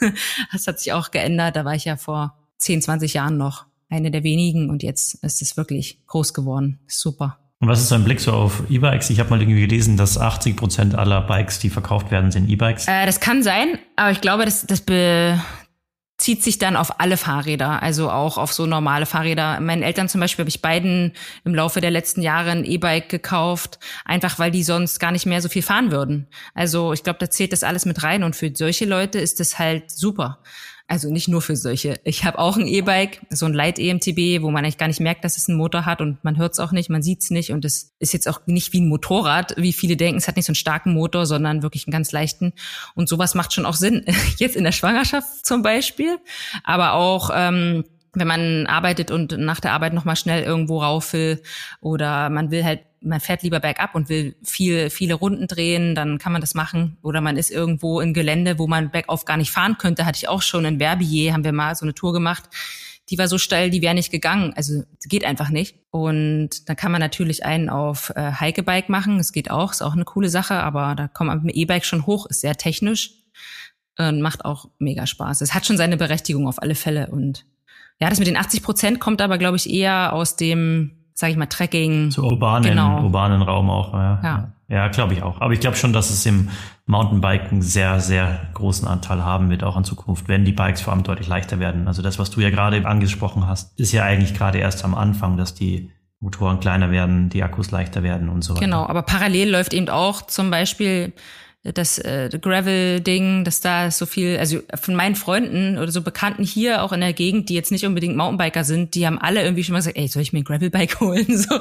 Das 0.52 0.66
hat 0.66 0.80
sich 0.80 0.92
auch 0.92 1.10
geändert. 1.10 1.56
Da 1.56 1.64
war 1.64 1.74
ich 1.74 1.84
ja 1.84 1.96
vor 1.96 2.37
10, 2.58 2.82
20 2.82 3.14
Jahren 3.14 3.36
noch 3.36 3.66
eine 3.88 4.10
der 4.10 4.22
wenigen 4.22 4.70
und 4.70 4.82
jetzt 4.82 5.14
ist 5.24 5.42
es 5.42 5.56
wirklich 5.56 6.04
groß 6.06 6.34
geworden. 6.34 6.78
Super. 6.86 7.38
Und 7.60 7.68
was 7.68 7.80
ist 7.80 7.90
dein 7.90 8.04
Blick 8.04 8.20
so 8.20 8.32
auf 8.32 8.62
E-Bikes? 8.68 9.10
Ich 9.10 9.18
habe 9.18 9.30
mal 9.30 9.40
irgendwie 9.40 9.62
gelesen, 9.62 9.96
dass 9.96 10.16
80 10.16 10.56
Prozent 10.56 10.94
aller 10.94 11.22
Bikes, 11.22 11.58
die 11.58 11.70
verkauft 11.70 12.10
werden, 12.10 12.30
sind 12.30 12.48
E-Bikes. 12.48 12.86
Äh, 12.86 13.06
das 13.06 13.18
kann 13.18 13.42
sein, 13.42 13.78
aber 13.96 14.12
ich 14.12 14.20
glaube, 14.20 14.44
das, 14.44 14.66
das 14.66 14.80
be 14.80 15.40
zieht 16.18 16.42
sich 16.42 16.58
dann 16.58 16.74
auf 16.74 16.98
alle 17.00 17.16
Fahrräder, 17.16 17.80
also 17.80 18.10
auch 18.10 18.38
auf 18.38 18.52
so 18.52 18.66
normale 18.66 19.06
Fahrräder. 19.06 19.60
Meinen 19.60 19.84
Eltern 19.84 20.08
zum 20.08 20.20
Beispiel 20.20 20.42
habe 20.42 20.50
ich 20.50 20.60
beiden 20.60 21.12
im 21.44 21.54
Laufe 21.54 21.80
der 21.80 21.92
letzten 21.92 22.22
Jahre 22.22 22.50
ein 22.50 22.64
E-Bike 22.64 23.08
gekauft, 23.08 23.78
einfach 24.04 24.40
weil 24.40 24.50
die 24.50 24.64
sonst 24.64 24.98
gar 24.98 25.12
nicht 25.12 25.26
mehr 25.26 25.40
so 25.40 25.48
viel 25.48 25.62
fahren 25.62 25.92
würden. 25.92 26.26
Also 26.54 26.92
ich 26.92 27.04
glaube, 27.04 27.20
da 27.20 27.30
zählt 27.30 27.52
das 27.52 27.62
alles 27.62 27.86
mit 27.86 28.02
rein 28.02 28.24
und 28.24 28.34
für 28.34 28.50
solche 28.52 28.84
Leute 28.84 29.20
ist 29.20 29.38
das 29.38 29.60
halt 29.60 29.92
super. 29.92 30.40
Also 30.90 31.10
nicht 31.12 31.28
nur 31.28 31.42
für 31.42 31.54
solche. 31.54 32.00
Ich 32.04 32.24
habe 32.24 32.38
auch 32.38 32.56
ein 32.56 32.66
E-Bike, 32.66 33.20
so 33.28 33.44
ein 33.44 33.52
Light 33.52 33.78
EMTB, 33.78 34.42
wo 34.42 34.50
man 34.50 34.64
eigentlich 34.64 34.78
gar 34.78 34.88
nicht 34.88 35.00
merkt, 35.00 35.22
dass 35.22 35.36
es 35.36 35.46
einen 35.46 35.58
Motor 35.58 35.84
hat 35.84 36.00
und 36.00 36.24
man 36.24 36.38
hört 36.38 36.54
es 36.54 36.60
auch 36.60 36.72
nicht, 36.72 36.88
man 36.88 37.02
sieht 37.02 37.20
es 37.20 37.30
nicht 37.30 37.52
und 37.52 37.66
es 37.66 37.92
ist 37.98 38.14
jetzt 38.14 38.26
auch 38.26 38.40
nicht 38.46 38.72
wie 38.72 38.80
ein 38.80 38.88
Motorrad, 38.88 39.54
wie 39.58 39.74
viele 39.74 39.98
denken, 39.98 40.16
es 40.16 40.28
hat 40.28 40.36
nicht 40.36 40.46
so 40.46 40.50
einen 40.50 40.54
starken 40.54 40.94
Motor, 40.94 41.26
sondern 41.26 41.62
wirklich 41.62 41.86
einen 41.86 41.92
ganz 41.92 42.10
leichten. 42.10 42.54
Und 42.94 43.06
sowas 43.06 43.34
macht 43.34 43.52
schon 43.52 43.66
auch 43.66 43.74
Sinn. 43.74 44.06
Jetzt 44.38 44.56
in 44.56 44.64
der 44.64 44.72
Schwangerschaft 44.72 45.44
zum 45.44 45.60
Beispiel, 45.60 46.16
aber 46.64 46.94
auch 46.94 47.28
ähm, 47.34 47.84
wenn 48.18 48.28
man 48.28 48.66
arbeitet 48.66 49.10
und 49.10 49.36
nach 49.38 49.60
der 49.60 49.72
Arbeit 49.72 49.92
nochmal 49.92 50.16
schnell 50.16 50.42
irgendwo 50.42 50.82
rauf 50.82 51.12
will 51.12 51.42
oder 51.80 52.30
man 52.30 52.50
will 52.50 52.64
halt 52.64 52.80
man 53.00 53.20
fährt 53.20 53.42
lieber 53.42 53.60
bergab 53.60 53.94
und 53.94 54.08
will 54.08 54.36
viel, 54.42 54.90
viele 54.90 55.14
Runden 55.14 55.46
drehen, 55.46 55.94
dann 55.94 56.18
kann 56.18 56.32
man 56.32 56.40
das 56.40 56.54
machen. 56.54 56.98
Oder 57.02 57.20
man 57.20 57.36
ist 57.36 57.50
irgendwo 57.50 58.00
in 58.00 58.12
Gelände, 58.12 58.58
wo 58.58 58.66
man 58.66 58.90
bergauf 58.90 59.24
gar 59.24 59.36
nicht 59.36 59.50
fahren 59.50 59.78
könnte. 59.78 60.04
Hatte 60.04 60.18
ich 60.18 60.28
auch 60.28 60.42
schon 60.42 60.64
in 60.64 60.78
Verbier, 60.78 61.32
haben 61.32 61.44
wir 61.44 61.52
mal 61.52 61.74
so 61.74 61.84
eine 61.84 61.94
Tour 61.94 62.12
gemacht. 62.12 62.44
Die 63.10 63.16
war 63.16 63.28
so 63.28 63.38
steil, 63.38 63.70
die 63.70 63.82
wäre 63.82 63.94
nicht 63.94 64.10
gegangen. 64.10 64.52
Also 64.54 64.82
geht 65.04 65.24
einfach 65.24 65.48
nicht. 65.48 65.76
Und 65.90 66.68
dann 66.68 66.76
kann 66.76 66.92
man 66.92 67.00
natürlich 67.00 67.44
einen 67.44 67.70
auf 67.70 68.10
äh, 68.16 68.32
Hikebike 68.32 68.90
machen. 68.90 69.18
Das 69.18 69.32
geht 69.32 69.50
auch, 69.50 69.72
ist 69.72 69.82
auch 69.82 69.94
eine 69.94 70.04
coole 70.04 70.28
Sache, 70.28 70.54
aber 70.54 70.94
da 70.94 71.08
kommt 71.08 71.28
man 71.28 71.42
mit 71.42 71.54
dem 71.54 71.60
E-Bike 71.60 71.84
schon 71.84 72.04
hoch, 72.04 72.26
ist 72.26 72.40
sehr 72.40 72.56
technisch 72.56 73.12
und 73.96 74.20
macht 74.20 74.44
auch 74.44 74.70
mega 74.78 75.06
Spaß. 75.06 75.40
Es 75.40 75.54
hat 75.54 75.66
schon 75.66 75.76
seine 75.76 75.96
Berechtigung 75.96 76.46
auf 76.46 76.60
alle 76.62 76.74
Fälle. 76.74 77.08
Und 77.08 77.46
ja, 78.00 78.08
das 78.08 78.18
mit 78.18 78.28
den 78.28 78.36
80 78.36 78.62
Prozent 78.62 79.00
kommt 79.00 79.20
aber, 79.20 79.38
glaube 79.38 79.56
ich, 79.56 79.68
eher 79.68 80.12
aus 80.12 80.36
dem 80.36 80.92
sage 81.18 81.32
ich 81.32 81.36
mal, 81.36 81.46
Trekking. 81.46 82.12
So 82.12 82.22
urbanen, 82.22 82.70
genau. 82.70 83.02
urbanen 83.02 83.42
Raum 83.42 83.70
auch. 83.70 83.92
Ja, 83.92 84.20
ja. 84.22 84.52
ja 84.68 84.88
glaube 84.88 85.14
ich 85.14 85.22
auch. 85.24 85.40
Aber 85.40 85.52
ich 85.52 85.58
glaube 85.58 85.76
schon, 85.76 85.92
dass 85.92 86.10
es 86.10 86.24
im 86.26 86.48
Mountainbiken 86.86 87.60
sehr, 87.60 87.98
sehr 87.98 88.48
großen 88.54 88.86
Anteil 88.86 89.24
haben 89.24 89.50
wird, 89.50 89.64
auch 89.64 89.76
in 89.76 89.82
Zukunft, 89.82 90.28
wenn 90.28 90.44
die 90.44 90.52
Bikes 90.52 90.80
vor 90.80 90.92
allem 90.92 91.02
deutlich 91.02 91.26
leichter 91.26 91.58
werden. 91.58 91.88
Also 91.88 92.02
das, 92.02 92.20
was 92.20 92.30
du 92.30 92.40
ja 92.40 92.50
gerade 92.50 92.86
angesprochen 92.86 93.48
hast, 93.48 93.76
ist 93.80 93.90
ja 93.90 94.04
eigentlich 94.04 94.32
gerade 94.32 94.58
erst 94.58 94.84
am 94.84 94.94
Anfang, 94.94 95.36
dass 95.36 95.54
die 95.54 95.90
Motoren 96.20 96.60
kleiner 96.60 96.92
werden, 96.92 97.30
die 97.30 97.42
Akkus 97.42 97.72
leichter 97.72 98.04
werden 98.04 98.28
und 98.28 98.42
so 98.42 98.54
weiter. 98.54 98.64
Genau, 98.64 98.86
aber 98.86 99.02
parallel 99.02 99.50
läuft 99.50 99.74
eben 99.74 99.88
auch 99.88 100.22
zum 100.22 100.52
Beispiel 100.52 101.12
das 101.72 101.98
äh, 101.98 102.30
Gravel-Ding, 102.40 103.44
dass 103.44 103.60
da 103.60 103.90
so 103.90 104.06
viel, 104.06 104.38
also 104.38 104.60
von 104.74 104.94
meinen 104.94 105.14
Freunden 105.14 105.78
oder 105.78 105.90
so 105.90 106.02
Bekannten 106.02 106.44
hier 106.44 106.82
auch 106.82 106.92
in 106.92 107.00
der 107.00 107.12
Gegend, 107.12 107.48
die 107.48 107.54
jetzt 107.54 107.70
nicht 107.70 107.86
unbedingt 107.86 108.16
Mountainbiker 108.16 108.64
sind, 108.64 108.94
die 108.94 109.06
haben 109.06 109.18
alle 109.18 109.42
irgendwie 109.42 109.64
schon 109.64 109.72
mal 109.72 109.78
gesagt, 109.78 109.96
ey, 109.96 110.08
soll 110.08 110.22
ich 110.22 110.32
mir 110.32 110.40
ein 110.40 110.44
Gravel-Bike 110.44 111.00
holen? 111.00 111.26
So, 111.36 111.58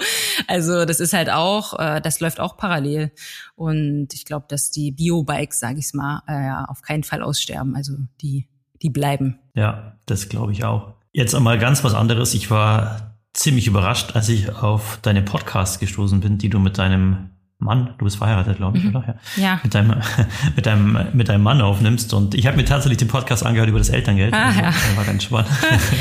also 0.47 0.86
das 0.86 0.99
ist 0.99 1.14
halt 1.14 1.30
auch, 1.30 1.78
äh, 1.80 2.01
das 2.01 2.20
läuft 2.20 2.39
auch 2.39 2.58
parallel. 2.58 3.12
Und 3.55 4.14
ich 4.14 4.26
glaube, 4.26 4.45
dass 4.49 4.72
die 4.72 4.91
Bio-Bikes, 4.91 5.60
sage 5.60 5.80
ich 5.80 5.93
mal, 5.93 6.22
äh, 6.28 6.70
auf 6.70 6.82
keinen 6.82 7.03
Fall 7.03 7.22
aussterben. 7.22 7.76
Also 7.76 7.93
die, 8.22 8.47
die 8.82 8.89
bleiben. 8.89 9.39
Ja, 9.55 9.97
das 10.05 10.30
glaube 10.30 10.51
ich 10.51 10.64
auch. 10.64 10.93
Jetzt 11.12 11.34
einmal 11.34 11.58
ganz 11.58 11.84
was 11.84 11.93
anderes. 11.93 12.34
Ich 12.34 12.51
war 12.51 13.18
ziemlich 13.34 13.68
überrascht, 13.68 14.16
als 14.16 14.30
ich 14.30 14.51
auf 14.51 14.99
deine 15.01 15.22
Podcasts 15.22 15.80
gestoßen 15.80 16.20
bin, 16.20 16.38
die 16.38 16.49
du 16.49 16.60
mit 16.60 16.78
deinem 16.78 17.30
Mann, 17.60 17.95
du 17.97 18.05
bist 18.05 18.18
verheiratet, 18.18 18.58
glaube 18.58 18.78
ich, 18.78 18.84
mhm. 18.84 18.95
oder? 18.95 19.20
Ja. 19.36 19.43
ja. 19.43 19.60
Mit 19.64 19.74
deinem, 19.74 19.95
mit 20.55 20.66
deinem, 20.66 20.97
mit 21.14 21.30
deinem 21.30 21.43
Mann 21.43 21.62
aufnimmst. 21.62 22.14
Und 22.14 22.36
ich 22.36 22.45
habe 22.45 22.58
mir 22.58 22.66
tatsächlich 22.66 22.97
den 22.97 23.08
Podcast 23.08 23.45
angehört 23.45 23.70
über 23.70 23.80
das 23.80 23.89
Elterngeld. 23.89 24.34
Ah, 24.34 24.47
also, 24.47 24.60
ja. 24.60 24.74
war 24.95 25.05
ganz 25.05 25.24
spannend. 25.24 25.49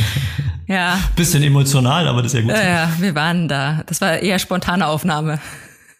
ja. 0.66 0.98
Bisschen 1.16 1.42
emotional, 1.42 2.08
aber 2.08 2.22
das 2.22 2.34
ist 2.34 2.40
ja 2.40 2.44
gut. 2.44 2.50
Ja, 2.50 2.68
ja, 2.68 2.92
wir 2.98 3.14
waren 3.14 3.48
da. 3.48 3.82
Das 3.86 4.00
war 4.02 4.18
eher 4.18 4.38
spontane 4.38 4.86
Aufnahme. 4.86 5.40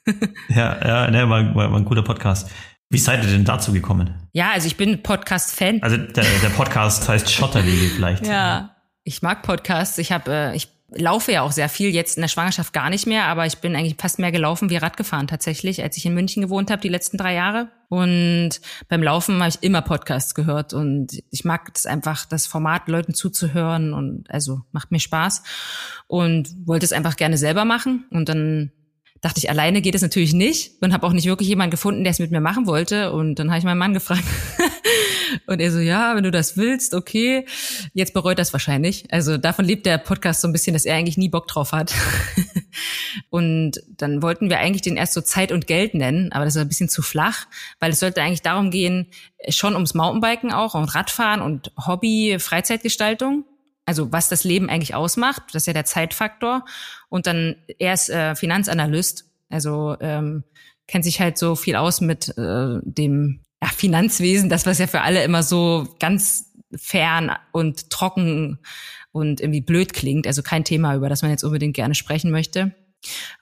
ja, 0.49 0.87
ja, 0.87 1.11
ne, 1.11 1.29
war, 1.29 1.55
war, 1.55 1.73
war 1.73 1.79
ein 1.79 1.85
guter 1.87 2.03
Podcast. 2.03 2.51
Wie 2.91 2.99
seid 2.99 3.25
ihr 3.25 3.31
denn 3.31 3.45
dazu 3.45 3.73
gekommen? 3.73 4.15
Ja, 4.33 4.51
also 4.53 4.67
ich 4.67 4.77
bin 4.77 5.03
Podcast-Fan. 5.03 5.83
Also 5.83 5.97
der, 5.97 6.25
der 6.43 6.51
Podcast 6.51 7.09
heißt 7.09 7.33
Schotterwege 7.33 7.89
vielleicht. 7.89 8.27
Ja, 8.27 8.77
ich 9.03 9.23
mag 9.23 9.43
Podcasts. 9.43 9.99
Ich 9.99 10.13
habe, 10.13 10.31
äh, 10.31 10.57
ich 10.57 10.76
laufe 10.89 11.33
ja 11.33 11.43
auch 11.43 11.53
sehr 11.53 11.69
viel, 11.69 11.91
jetzt 11.91 12.17
in 12.17 12.21
der 12.21 12.29
Schwangerschaft 12.29 12.73
gar 12.73 12.91
nicht 12.91 13.07
mehr, 13.07 13.25
aber 13.25 13.47
ich 13.47 13.59
bin 13.59 13.75
eigentlich 13.75 13.97
fast 13.99 14.19
mehr 14.19 14.31
gelaufen 14.31 14.71
wie 14.71 14.77
Rad 14.77 14.97
gefahren 14.97 15.27
tatsächlich, 15.27 15.83
als 15.83 15.97
ich 15.97 16.07
in 16.07 16.15
München 16.15 16.43
gewohnt 16.43 16.71
habe, 16.71 16.81
die 16.81 16.89
letzten 16.89 17.19
drei 17.19 17.35
Jahre. 17.35 17.69
Und 17.89 18.61
beim 18.89 19.03
Laufen 19.03 19.41
habe 19.41 19.49
ich 19.49 19.63
immer 19.63 19.83
Podcasts 19.83 20.35
gehört 20.35 20.75
und 20.75 21.23
ich 21.31 21.45
mag 21.45 21.71
es 21.75 21.87
einfach, 21.87 22.25
das 22.27 22.47
Format 22.47 22.89
Leuten 22.89 23.15
zuzuhören 23.15 23.93
und 23.93 24.31
also 24.31 24.61
macht 24.73 24.91
mir 24.93 25.01
Spaß 25.01 25.43
und 26.07 26.51
wollte 26.67 26.87
es 26.87 26.93
einfach 26.93 27.17
gerne 27.17 27.39
selber 27.39 27.65
machen 27.65 28.07
und 28.11 28.29
dann 28.29 28.73
dachte 29.21 29.39
ich, 29.39 29.51
alleine 29.51 29.83
geht 29.83 29.95
es 29.95 30.03
natürlich 30.03 30.35
nicht 30.35 30.83
und 30.83 30.93
habe 30.93 31.07
auch 31.07 31.13
nicht 31.13 31.27
wirklich 31.27 31.49
jemanden 31.49 31.71
gefunden, 31.71 32.05
der 32.05 32.13
es 32.13 32.19
mit 32.19 32.31
mir 32.31 32.41
machen 32.41 32.67
wollte 32.67 33.13
und 33.13 33.37
dann 33.37 33.51
habe 33.51 33.59
ich 33.59 33.65
meinen 33.65 33.79
Mann 33.79 33.95
gefragt, 33.95 34.25
Und 35.47 35.61
er 35.61 35.73
so, 35.73 35.79
ja, 35.79 36.15
wenn 36.17 36.25
du 36.25 36.31
das 36.31 36.57
willst, 36.57 36.95
okay. 36.95 37.47
Jetzt 37.93 38.15
bereut 38.15 38.39
das 38.39 38.53
wahrscheinlich. 38.53 39.13
Also 39.13 39.39
davon 39.39 39.65
lebt 39.65 39.87
der 39.87 39.99
Podcast 39.99 40.41
so 40.41 40.49
ein 40.49 40.53
bisschen, 40.53 40.75
dass 40.75 40.85
er 40.85 40.97
eigentlich 40.97 41.19
nie 41.19 41.29
Bock 41.29 41.49
drauf 41.49 41.73
hat. 41.73 41.95
und 43.31 43.83
dann 43.97 44.23
wollten 44.23 44.51
wir 44.51 44.59
eigentlich 44.59 44.83
den 44.83 44.97
erst 44.97 45.15
so 45.15 45.21
Zeit 45.21 45.53
und 45.53 45.67
Geld 45.67 45.95
nennen, 45.95 46.33
aber 46.33 46.45
das 46.45 46.57
ist 46.57 46.63
ein 46.63 46.69
bisschen 46.69 46.89
zu 46.89 47.03
flach, 47.03 47.47
weil 47.81 47.93
es 47.93 48.01
sollte 48.01 48.23
eigentlich 48.23 48.43
darum 48.43 48.71
gehen, 48.71 49.09
schon 49.49 49.75
ums 49.75 49.95
Mountainbiken 49.95 50.53
auch 50.53 50.75
und 50.75 50.95
Radfahren 50.95 51.41
und 51.41 51.73
Hobby, 51.87 52.39
Freizeitgestaltung. 52.39 53.45
Also 53.85 54.11
was 54.11 54.29
das 54.29 54.43
Leben 54.43 54.69
eigentlich 54.69 54.95
ausmacht, 54.95 55.43
das 55.53 55.63
ist 55.63 55.67
ja 55.69 55.73
der 55.73 55.85
Zeitfaktor. 55.85 56.65
Und 57.09 57.27
dann 57.27 57.57
er 57.79 57.95
ist 57.95 58.11
äh, 58.11 58.35
Finanzanalyst, 58.35 59.31
also 59.49 59.97
ähm, 60.01 60.43
kennt 60.89 61.05
sich 61.05 61.21
halt 61.21 61.39
so 61.39 61.55
viel 61.55 61.77
aus 61.77 62.01
mit 62.01 62.37
äh, 62.37 62.79
dem 62.83 63.41
ja, 63.67 63.73
Finanzwesen, 63.73 64.49
das 64.49 64.67
was 64.67 64.79
ja 64.79 64.87
für 64.87 65.03
alle 65.03 65.25
immer 65.25 65.43
so 65.43 65.89
ganz 65.99 66.53
fern 66.75 67.33
und 67.53 67.91
trocken 67.91 68.59
und 69.13 69.41
irgendwie 69.41 69.61
blöd 69.61 69.93
klingt, 69.93 70.27
also 70.27 70.43
kein 70.43 70.65
Thema, 70.65 70.95
über 70.95 71.09
das 71.09 71.23
man 71.23 71.31
jetzt 71.31 71.45
unbedingt 71.45 71.75
gerne 71.75 71.95
sprechen 71.95 72.31
möchte. 72.31 72.75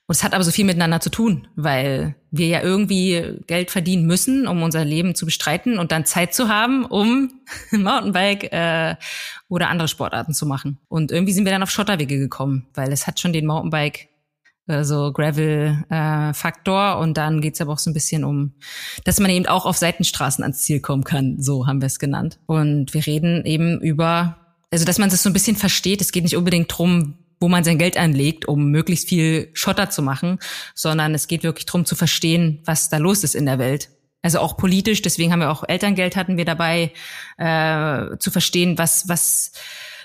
Und 0.07 0.15
es 0.15 0.23
hat 0.23 0.35
aber 0.35 0.45
so 0.45 0.51
viel 0.51 0.67
miteinander 0.67 1.01
zu 1.01 1.11
tun, 1.11 1.49
weil 1.57 2.15
wir 2.31 2.47
ja 2.47 2.63
irgendwie 2.63 3.39
Geld 3.47 3.71
verdienen 3.71 4.07
müssen, 4.07 4.47
um 4.47 4.63
unser 4.63 4.85
Leben 4.85 5.15
zu 5.15 5.25
bestreiten 5.25 5.79
und 5.79 5.93
dann 5.93 6.05
Zeit 6.05 6.35
zu 6.35 6.49
haben, 6.49 6.85
um 6.85 7.41
Mountainbike 7.71 8.53
äh, 8.53 8.97
oder 9.49 9.69
andere 9.69 9.89
Sportarten 9.89 10.35
zu 10.35 10.45
machen. 10.45 10.79
Und 10.89 11.13
irgendwie 11.13 11.33
sind 11.33 11.45
wir 11.45 11.53
dann 11.53 11.63
auf 11.63 11.71
Schotterwege 11.71 12.19
gekommen, 12.19 12.67
weil 12.75 12.93
es 12.93 13.07
hat 13.07 13.21
schon 13.21 13.33
den 13.33 13.47
Mountainbike 13.47 14.09
so 14.67 15.13
Gravel-Faktor. 15.13 16.93
Äh, 16.93 17.03
und 17.03 17.17
dann 17.17 17.41
geht's 17.41 17.61
aber 17.61 17.73
auch 17.73 17.79
so 17.79 17.91
ein 17.91 17.95
bisschen 17.95 18.25
um, 18.25 18.55
dass 19.05 19.21
man 19.21 19.31
eben 19.31 19.47
auch 19.47 19.67
auf 19.67 19.77
Seitenstraßen 19.77 20.43
ans 20.43 20.63
Ziel 20.63 20.81
kommen 20.81 21.05
kann. 21.05 21.41
So 21.41 21.67
haben 21.67 21.81
wir 21.81 21.87
es 21.87 21.99
genannt. 21.99 22.39
Und 22.47 22.95
wir 22.95 23.07
reden 23.07 23.45
eben 23.45 23.81
über, 23.81 24.37
also 24.71 24.85
dass 24.85 24.99
man 24.99 25.11
das 25.11 25.23
so 25.23 25.31
ein 25.31 25.35
bisschen 25.35 25.57
versteht. 25.57 26.01
Es 26.01 26.13
geht 26.13 26.25
nicht 26.25 26.37
unbedingt 26.37 26.77
drum, 26.77 27.19
wo 27.41 27.49
man 27.49 27.65
sein 27.65 27.79
Geld 27.79 27.99
anlegt, 27.99 28.47
um 28.47 28.71
möglichst 28.71 29.09
viel 29.09 29.51
Schotter 29.53 29.91
zu 29.91 30.03
machen, 30.03 30.39
sondern 30.75 31.15
es 31.15 31.27
geht 31.29 31.43
wirklich 31.43 31.67
drum 31.67 31.85
zu 31.85 31.95
verstehen, 31.95 32.63
was 32.65 32.89
da 32.89 32.97
los 32.97 33.23
ist 33.23 33.35
in 33.35 33.45
der 33.45 33.59
Welt. 33.59 33.91
Also 34.23 34.39
auch 34.39 34.57
politisch, 34.57 35.03
deswegen 35.03 35.31
haben 35.31 35.41
wir 35.41 35.51
auch 35.51 35.65
Elterngeld 35.69 36.17
hatten 36.17 36.39
wir 36.39 36.47
dabei, 36.47 36.93
äh, 37.37 38.17
zu 38.17 38.31
verstehen, 38.31 38.79
was, 38.79 39.07
was, 39.07 39.53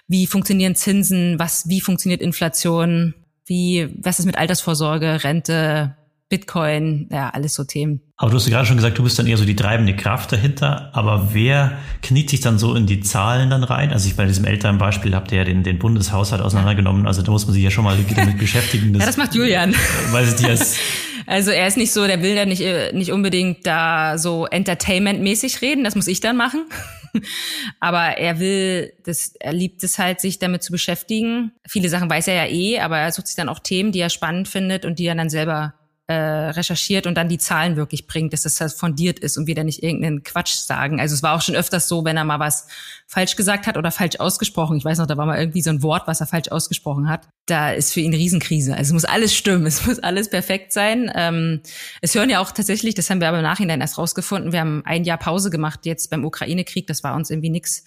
wie 0.10 0.28
funktionieren 0.28 0.76
Zinsen, 0.76 1.40
was, 1.40 1.70
wie 1.70 1.80
funktioniert 1.80 2.22
Inflation, 2.22 3.14
wie, 3.50 3.90
was 4.02 4.20
ist 4.20 4.26
mit 4.26 4.38
Altersvorsorge, 4.38 5.24
Rente, 5.24 5.96
Bitcoin, 6.30 7.10
ja, 7.12 7.30
alles 7.32 7.56
so 7.56 7.64
Themen. 7.64 8.02
Aber 8.16 8.30
du 8.30 8.38
hast 8.38 8.46
ja 8.46 8.52
gerade 8.52 8.68
schon 8.68 8.76
gesagt, 8.78 9.00
du 9.00 9.04
bist 9.04 9.18
dann 9.18 9.26
eher 9.26 9.38
so 9.38 9.46
die 9.46 9.56
treibende 9.56 9.96
Kraft 9.96 10.32
dahinter. 10.32 10.92
Aber 10.94 11.34
wer 11.34 11.80
kniet 12.04 12.30
sich 12.30 12.42
dann 12.42 12.60
so 12.60 12.76
in 12.76 12.86
die 12.86 13.00
Zahlen 13.00 13.50
dann 13.50 13.64
rein? 13.64 13.92
Also 13.92 14.08
ich 14.08 14.16
bei 14.16 14.26
diesem 14.26 14.46
älteren 14.46 14.78
Beispiel 14.78 15.16
habt 15.16 15.32
ihr 15.32 15.40
ja 15.40 15.44
den, 15.44 15.64
den 15.64 15.80
Bundeshaushalt 15.80 16.42
auseinandergenommen. 16.42 17.08
Also 17.08 17.24
da 17.24 17.32
muss 17.32 17.48
man 17.48 17.54
sich 17.56 17.64
ja 17.64 17.72
schon 17.72 17.84
mal 17.84 17.98
damit 18.16 18.38
beschäftigen. 18.38 18.94
ja, 18.94 19.06
das 19.06 19.18
macht 19.18 19.34
Julian. 19.34 19.74
Weiß 20.12 20.40
ich 20.40 20.46
als 20.46 20.78
also 21.30 21.52
er 21.52 21.68
ist 21.68 21.78
nicht 21.78 21.94
so, 21.94 22.08
der 22.08 22.24
will 22.24 22.36
da 22.36 22.46
nicht, 22.46 22.62
äh, 22.62 22.92
nicht 22.92 23.12
unbedingt 23.12 23.68
da 23.68 24.18
so 24.18 24.48
entertainmentmäßig 24.48 25.62
reden. 25.62 25.84
Das 25.84 25.94
muss 25.94 26.08
ich 26.08 26.22
dann 26.22 26.36
machen. 26.36 26.66
aber 27.80 28.18
er 28.18 28.40
will, 28.40 28.94
das, 29.04 29.36
er 29.40 29.54
liebt 29.54 29.84
es 29.84 30.00
halt, 30.00 30.22
sich 30.22 30.40
damit 30.40 30.64
zu 30.64 30.72
beschäftigen. 30.72 31.52
Viele 31.68 31.88
Sachen 31.90 32.10
weiß 32.10 32.30
er 32.30 32.34
ja 32.34 32.46
eh, 32.48 32.80
aber 32.80 32.98
er 32.98 33.12
sucht 33.12 33.28
sich 33.28 33.36
dann 33.36 33.48
auch 33.48 33.60
Themen, 33.60 33.92
die 33.92 34.00
er 34.00 34.10
spannend 34.10 34.48
findet 34.48 34.86
und 34.86 34.98
die 34.98 35.06
er 35.06 35.14
dann 35.14 35.30
selber 35.30 35.76
äh, 36.10 36.50
recherchiert 36.50 37.06
und 37.06 37.14
dann 37.14 37.30
die 37.30 37.38
Zahlen 37.38 37.76
wirklich 37.76 38.08
bringt, 38.08 38.34
dass 38.34 38.42
das 38.42 38.60
halt 38.60 38.74
fundiert 38.74 39.20
ist 39.20 39.38
und 39.38 39.46
wir 39.46 39.54
da 39.54 39.64
nicht 39.64 39.84
irgendeinen 39.84 40.24
Quatsch 40.24 40.56
sagen. 40.56 41.00
Also 41.00 41.14
es 41.14 41.22
war 41.22 41.36
auch 41.36 41.42
schon 41.42 41.56
öfters 41.56 41.88
so, 41.88 42.04
wenn 42.04 42.18
er 42.18 42.24
mal 42.24 42.40
was 42.40 42.66
falsch 43.06 43.36
gesagt 43.36 43.68
hat 43.68 43.78
oder 43.78 43.92
falsch 43.92 44.20
ausgesprochen. 44.20 44.76
Ich 44.76 44.84
weiß 44.84 44.98
noch, 44.98 45.06
da 45.06 45.18
war 45.18 45.28
mal 45.28 45.38
irgendwie 45.38 45.62
so 45.62 45.70
ein 45.70 45.84
Wort, 45.84 46.08
was 46.08 46.20
er 46.20 46.26
falsch 46.26 46.50
ausgesprochen 46.50 47.10
hat. 47.10 47.28
Da 47.46 47.74
ist 47.74 47.94
für 47.94 48.00
ihn 48.00 48.16
Riesenkrise. 48.16 48.72
Also 48.72 48.90
es 48.90 48.94
muss 48.94 49.06
alles 49.06 49.36
stimmen, 49.36 49.68
es 49.68 49.86
muss 49.86 50.00
alles 50.00 50.32
perfekt 50.32 50.74
sein. 50.74 51.12
Ähm, 51.14 51.62
es 52.02 52.16
hören 52.16 52.32
ja 52.32 52.40
auch 52.40 52.54
tatsächlich, 52.54 52.96
das 52.96 53.08
haben 53.12 53.22
wir 53.22 53.28
aber 53.28 53.38
im 53.38 53.44
Nachhinein 53.44 53.80
erst 53.80 54.00
rausgefunden, 54.00 54.52
wir 54.52 54.62
haben 54.62 54.82
ein 54.86 55.04
Jahr 55.04 55.20
Pause 55.20 55.52
gemacht 55.52 55.86
jetzt 55.86 56.10
beim 56.10 56.26
Ukraine-Krieg, 56.26 56.88
das 56.88 57.04
war 57.04 57.14
uns 57.14 57.30
irgendwie 57.30 57.52
nix. 57.52 57.84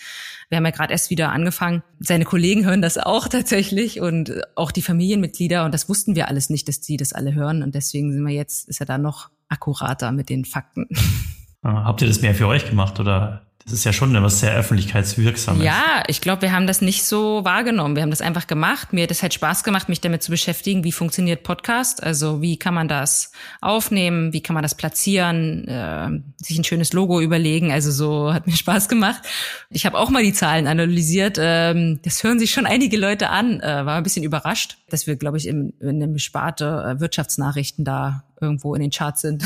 Wir 0.49 0.57
haben 0.57 0.65
ja 0.65 0.71
gerade 0.71 0.93
erst 0.93 1.11
wieder 1.11 1.33
angefangen. 1.33 1.83
Seine 1.99 2.25
Kollegen 2.25 2.65
hören 2.65 2.83
das 2.83 2.99
auch 2.99 3.29
tatsächlich 3.29 4.01
und 4.01 4.33
auch 4.55 4.71
die 4.71 4.83
Familienmitglieder 4.83 5.65
und 5.65 5.73
das 5.73 5.89
wussten 5.89 6.17
wir 6.17 6.29
alles 6.29 6.51
nicht, 6.51 6.69
dass 6.69 6.81
die 6.81 6.97
das 6.97 7.13
alle 7.13 7.35
hören 7.35 7.63
und 7.63 7.75
deswegen 7.75 8.13
sind 8.13 8.25
wir 8.25 8.35
jetzt, 8.35 8.69
ist 8.69 8.81
er 8.81 8.87
da 8.87 8.99
noch 8.99 9.31
akkurater 9.49 10.13
mit 10.13 10.29
den 10.29 10.45
Fakten. 10.45 10.89
Habt 11.65 12.03
ihr 12.03 12.09
das 12.09 12.23
mehr 12.23 12.35
für 12.35 12.49
euch 12.49 12.69
gemacht 12.69 12.99
oder 12.99 13.43
das 13.65 13.75
ist 13.75 13.85
ja 13.85 13.93
schon 13.93 14.15
etwas 14.15 14.41
sehr 14.41 14.55
öffentlichkeitswirksames. 14.55 15.65
Ja, 15.65 16.03
ich 16.09 16.21
glaube, 16.21 16.43
wir 16.43 16.53
haben 16.53 16.67
das 16.67 16.81
nicht 16.81 17.05
so 17.05 17.45
wahrgenommen. 17.45 17.95
Wir 17.95 18.03
haben 18.03 18.11
das 18.11 18.21
einfach 18.21 18.49
gemacht. 18.49 18.93
Mir 18.93 19.05
hat 19.05 19.11
es 19.13 19.23
halt 19.23 19.35
Spaß 19.35 19.63
gemacht, 19.63 19.89
mich 19.89 20.01
damit 20.01 20.23
zu 20.23 20.33
beschäftigen, 20.33 20.83
wie 20.83 20.91
funktioniert 20.91 21.45
Podcast, 21.45 22.03
also 22.03 22.43
wie 22.43 22.57
kann 22.57 22.75
man 22.75 22.89
das 22.89 23.31
aufnehmen, 23.61 24.33
wie 24.33 24.43
kann 24.43 24.55
man 24.55 24.65
das 24.65 24.75
platzieren, 24.75 25.69
äh, 25.69 26.09
sich 26.39 26.59
ein 26.59 26.65
schönes 26.65 26.93
Logo 26.93 27.21
überlegen. 27.21 27.71
Also 27.71 27.93
so 27.93 28.35
hat 28.35 28.49
mir 28.49 28.57
Spaß 28.57 28.89
gemacht. 28.89 29.23
Ich 29.71 29.87
habe 29.87 29.97
auch 29.97 30.11
mal 30.11 30.25
die 30.25 30.33
Zahlen 30.33 30.67
analysiert. 30.67 31.39
Ähm, 31.41 32.01
das 32.03 32.25
hören 32.25 32.41
sich 32.41 32.51
schon 32.51 32.67
einige 32.67 32.97
Leute 32.97 33.29
an. 33.29 33.61
Äh, 33.61 33.87
war 33.87 33.97
ein 33.97 34.03
bisschen 34.03 34.25
überrascht, 34.25 34.79
dass 34.91 35.07
wir, 35.07 35.15
glaube 35.15 35.37
ich, 35.37 35.47
in, 35.47 35.73
in 35.81 36.03
einem 36.03 36.19
Sparte 36.19 36.97
äh, 36.97 37.01
Wirtschaftsnachrichten 37.01 37.85
da 37.85 38.25
irgendwo 38.41 38.75
in 38.75 38.83
den 38.83 38.91
Charts 38.91 39.21
sind. 39.21 39.45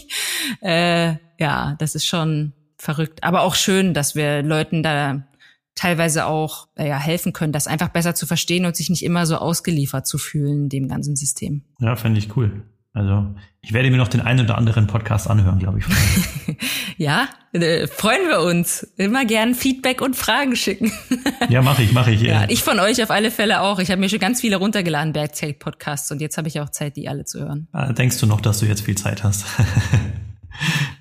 äh, 0.62 1.14
ja, 1.38 1.76
das 1.78 1.94
ist 1.94 2.06
schon 2.06 2.54
verrückt. 2.82 3.22
Aber 3.22 3.42
auch 3.42 3.54
schön, 3.54 3.94
dass 3.94 4.14
wir 4.14 4.42
Leuten 4.42 4.82
da 4.82 5.22
teilweise 5.74 6.26
auch 6.26 6.68
äh, 6.74 6.88
ja, 6.88 6.98
helfen 6.98 7.32
können, 7.32 7.52
das 7.52 7.66
einfach 7.66 7.88
besser 7.88 8.14
zu 8.14 8.26
verstehen 8.26 8.66
und 8.66 8.76
sich 8.76 8.90
nicht 8.90 9.04
immer 9.04 9.24
so 9.24 9.36
ausgeliefert 9.36 10.06
zu 10.06 10.18
fühlen 10.18 10.68
dem 10.68 10.88
ganzen 10.88 11.16
System. 11.16 11.62
Ja, 11.80 11.96
fände 11.96 12.18
ich 12.18 12.36
cool. 12.36 12.64
Also 12.92 13.34
ich 13.62 13.72
werde 13.72 13.90
mir 13.90 13.96
noch 13.96 14.08
den 14.08 14.20
einen 14.20 14.44
oder 14.44 14.58
anderen 14.58 14.86
Podcast 14.86 15.30
anhören, 15.30 15.60
glaube 15.60 15.78
ich. 15.78 16.56
ja, 16.98 17.28
äh, 17.52 17.86
freuen 17.86 18.28
wir 18.28 18.40
uns. 18.40 18.82
Immer 18.98 19.24
gern 19.24 19.54
Feedback 19.54 20.02
und 20.02 20.14
Fragen 20.14 20.56
schicken. 20.56 20.92
ja, 21.48 21.62
mache 21.62 21.82
ich, 21.84 21.92
mache 21.92 22.10
ich. 22.10 22.20
Ja, 22.20 22.46
ich 22.50 22.62
von 22.62 22.80
euch 22.80 23.02
auf 23.02 23.10
alle 23.10 23.30
Fälle 23.30 23.62
auch. 23.62 23.78
Ich 23.78 23.90
habe 23.90 24.00
mir 24.00 24.10
schon 24.10 24.18
ganz 24.18 24.42
viele 24.42 24.56
runtergeladen, 24.56 25.14
Bergzelt-Podcasts, 25.14 26.10
und 26.10 26.20
jetzt 26.20 26.36
habe 26.36 26.48
ich 26.48 26.60
auch 26.60 26.68
Zeit, 26.68 26.96
die 26.96 27.08
alle 27.08 27.24
zu 27.24 27.40
hören. 27.40 27.68
Ah, 27.72 27.92
denkst 27.94 28.18
du 28.18 28.26
noch, 28.26 28.42
dass 28.42 28.58
du 28.58 28.66
jetzt 28.66 28.82
viel 28.82 28.96
Zeit 28.96 29.24
hast? 29.24 29.46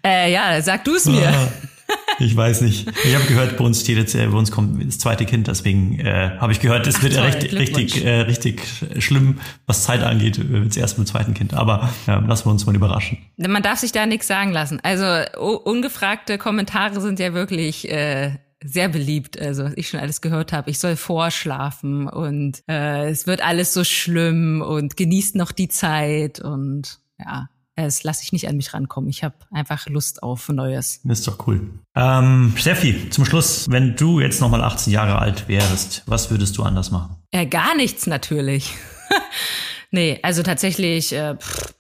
äh, 0.06 0.32
ja, 0.32 0.62
sag 0.62 0.84
du 0.84 0.96
es 0.96 1.06
mir. 1.06 1.32
Ich 2.20 2.36
weiß 2.36 2.62
nicht. 2.62 2.88
Ich 3.04 3.16
habe 3.16 3.26
gehört, 3.26 3.58
bei 3.58 3.64
uns 3.64 3.82
steht 3.82 4.14
äh, 4.16 4.28
bei 4.28 4.38
uns 4.38 4.52
kommt 4.52 4.86
das 4.86 5.00
zweite 5.00 5.26
Kind, 5.26 5.48
deswegen 5.48 6.00
äh, 6.00 6.38
habe 6.40 6.52
ich 6.52 6.60
gehört, 6.60 6.88
es 6.88 7.02
wird 7.02 7.16
toll, 7.16 7.24
recht, 7.24 7.52
richtig, 7.54 8.06
äh, 8.06 8.22
richtig 8.22 8.62
schlimm, 9.00 9.40
was 9.66 9.84
Zeit 9.84 10.04
angeht, 10.04 10.38
äh, 10.38 10.64
jetzt 10.64 10.78
erst 10.78 10.98
mit 10.98 11.08
dem 11.08 11.12
zweiten 11.12 11.34
Kind. 11.34 11.54
Aber 11.54 11.90
ja, 12.08 12.20
lassen 12.20 12.46
wir 12.46 12.52
uns 12.52 12.66
mal 12.66 12.76
überraschen. 12.76 13.18
Man 13.38 13.64
darf 13.64 13.80
sich 13.80 13.92
da 13.92 14.06
nichts 14.06 14.28
sagen 14.28 14.52
lassen. 14.52 14.80
Also 14.84 15.06
ungefragte 15.40 16.38
Kommentare 16.38 17.02
sind 17.02 17.20
ja 17.20 17.34
wirklich 17.34 17.90
äh, 17.90 18.36
sehr 18.64 18.90
beliebt, 18.90 19.40
also 19.40 19.64
was 19.64 19.74
ich 19.76 19.90
schon 19.90 20.00
alles 20.00 20.22
gehört 20.22 20.54
habe. 20.54 20.70
Ich 20.70 20.80
soll 20.80 20.96
vorschlafen 20.96 22.08
und 22.08 22.62
äh, 22.68 23.10
es 23.10 23.26
wird 23.26 23.44
alles 23.44 23.74
so 23.74 23.84
schlimm 23.84 24.62
und 24.62 24.96
genießt 24.96 25.36
noch 25.36 25.52
die 25.52 25.70
Zeit 25.70 26.40
und 26.40 27.00
ja, 27.20 27.50
es 27.86 28.04
lasse 28.04 28.24
ich 28.24 28.32
nicht 28.32 28.48
an 28.48 28.58
mich 28.58 28.74
rankommen. 28.74 29.10
Ich 29.10 29.24
habe 29.24 29.36
einfach 29.52 29.88
Lust 29.88 30.24
auf 30.24 30.50
Neues. 30.50 31.02
Das 31.04 31.20
ist 31.20 31.28
doch 31.28 31.48
cool. 31.48 31.70
Ähm, 31.96 32.54
Steffi, 32.56 33.10
zum 33.10 33.26
Schluss, 33.26 33.68
wenn 33.70 33.96
du 33.96 34.20
jetzt 34.20 34.42
nochmal 34.42 34.64
18 34.64 34.92
Jahre 34.92 35.20
alt 35.20 35.48
wärst, 35.48 36.04
was 36.06 36.32
würdest 36.32 36.58
du 36.58 36.64
anders 36.64 36.92
machen? 36.92 37.18
Ja, 37.34 37.46
gar 37.46 37.76
nichts 37.76 38.08
natürlich. 38.08 38.74
nee, 39.92 40.20
also 40.24 40.44
tatsächlich, 40.44 41.14
äh, 41.14 41.36
pff, 41.36 41.74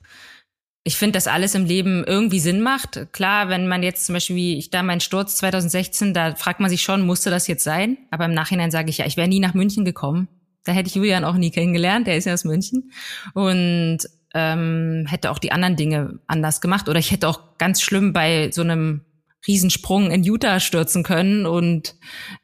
ich 0.83 0.97
finde, 0.97 1.13
dass 1.13 1.27
alles 1.27 1.53
im 1.53 1.65
Leben 1.65 2.03
irgendwie 2.03 2.39
Sinn 2.39 2.61
macht. 2.61 3.07
Klar, 3.11 3.49
wenn 3.49 3.67
man 3.67 3.83
jetzt 3.83 4.05
zum 4.05 4.13
Beispiel, 4.13 4.35
wie 4.35 4.57
ich 4.57 4.71
da 4.71 4.81
meinen 4.81 4.99
Sturz 4.99 5.37
2016, 5.37 6.13
da 6.13 6.35
fragt 6.35 6.59
man 6.59 6.71
sich 6.71 6.81
schon, 6.81 7.05
musste 7.05 7.29
das 7.29 7.47
jetzt 7.47 7.63
sein? 7.63 7.97
Aber 8.09 8.25
im 8.25 8.33
Nachhinein 8.33 8.71
sage 8.71 8.89
ich 8.89 8.97
ja, 8.97 9.05
ich 9.05 9.15
wäre 9.15 9.27
nie 9.27 9.39
nach 9.39 9.53
München 9.53 9.85
gekommen. 9.85 10.27
Da 10.63 10.71
hätte 10.71 10.89
ich 10.89 10.95
Julian 10.95 11.23
auch 11.23 11.35
nie 11.35 11.51
kennengelernt, 11.51 12.07
der 12.07 12.17
ist 12.17 12.25
ja 12.25 12.33
aus 12.33 12.45
München. 12.45 12.91
Und 13.33 13.99
ähm, 14.33 15.05
hätte 15.07 15.31
auch 15.31 15.39
die 15.39 15.51
anderen 15.51 15.75
Dinge 15.75 16.19
anders 16.27 16.61
gemacht 16.61 16.87
oder 16.89 16.99
ich 16.99 17.11
hätte 17.11 17.27
auch 17.27 17.57
ganz 17.57 17.81
schlimm 17.81 18.13
bei 18.13 18.49
so 18.51 18.61
einem 18.61 19.01
Riesensprung 19.47 20.11
in 20.11 20.23
Utah 20.23 20.59
stürzen 20.59 21.03
können 21.03 21.45
und 21.45 21.95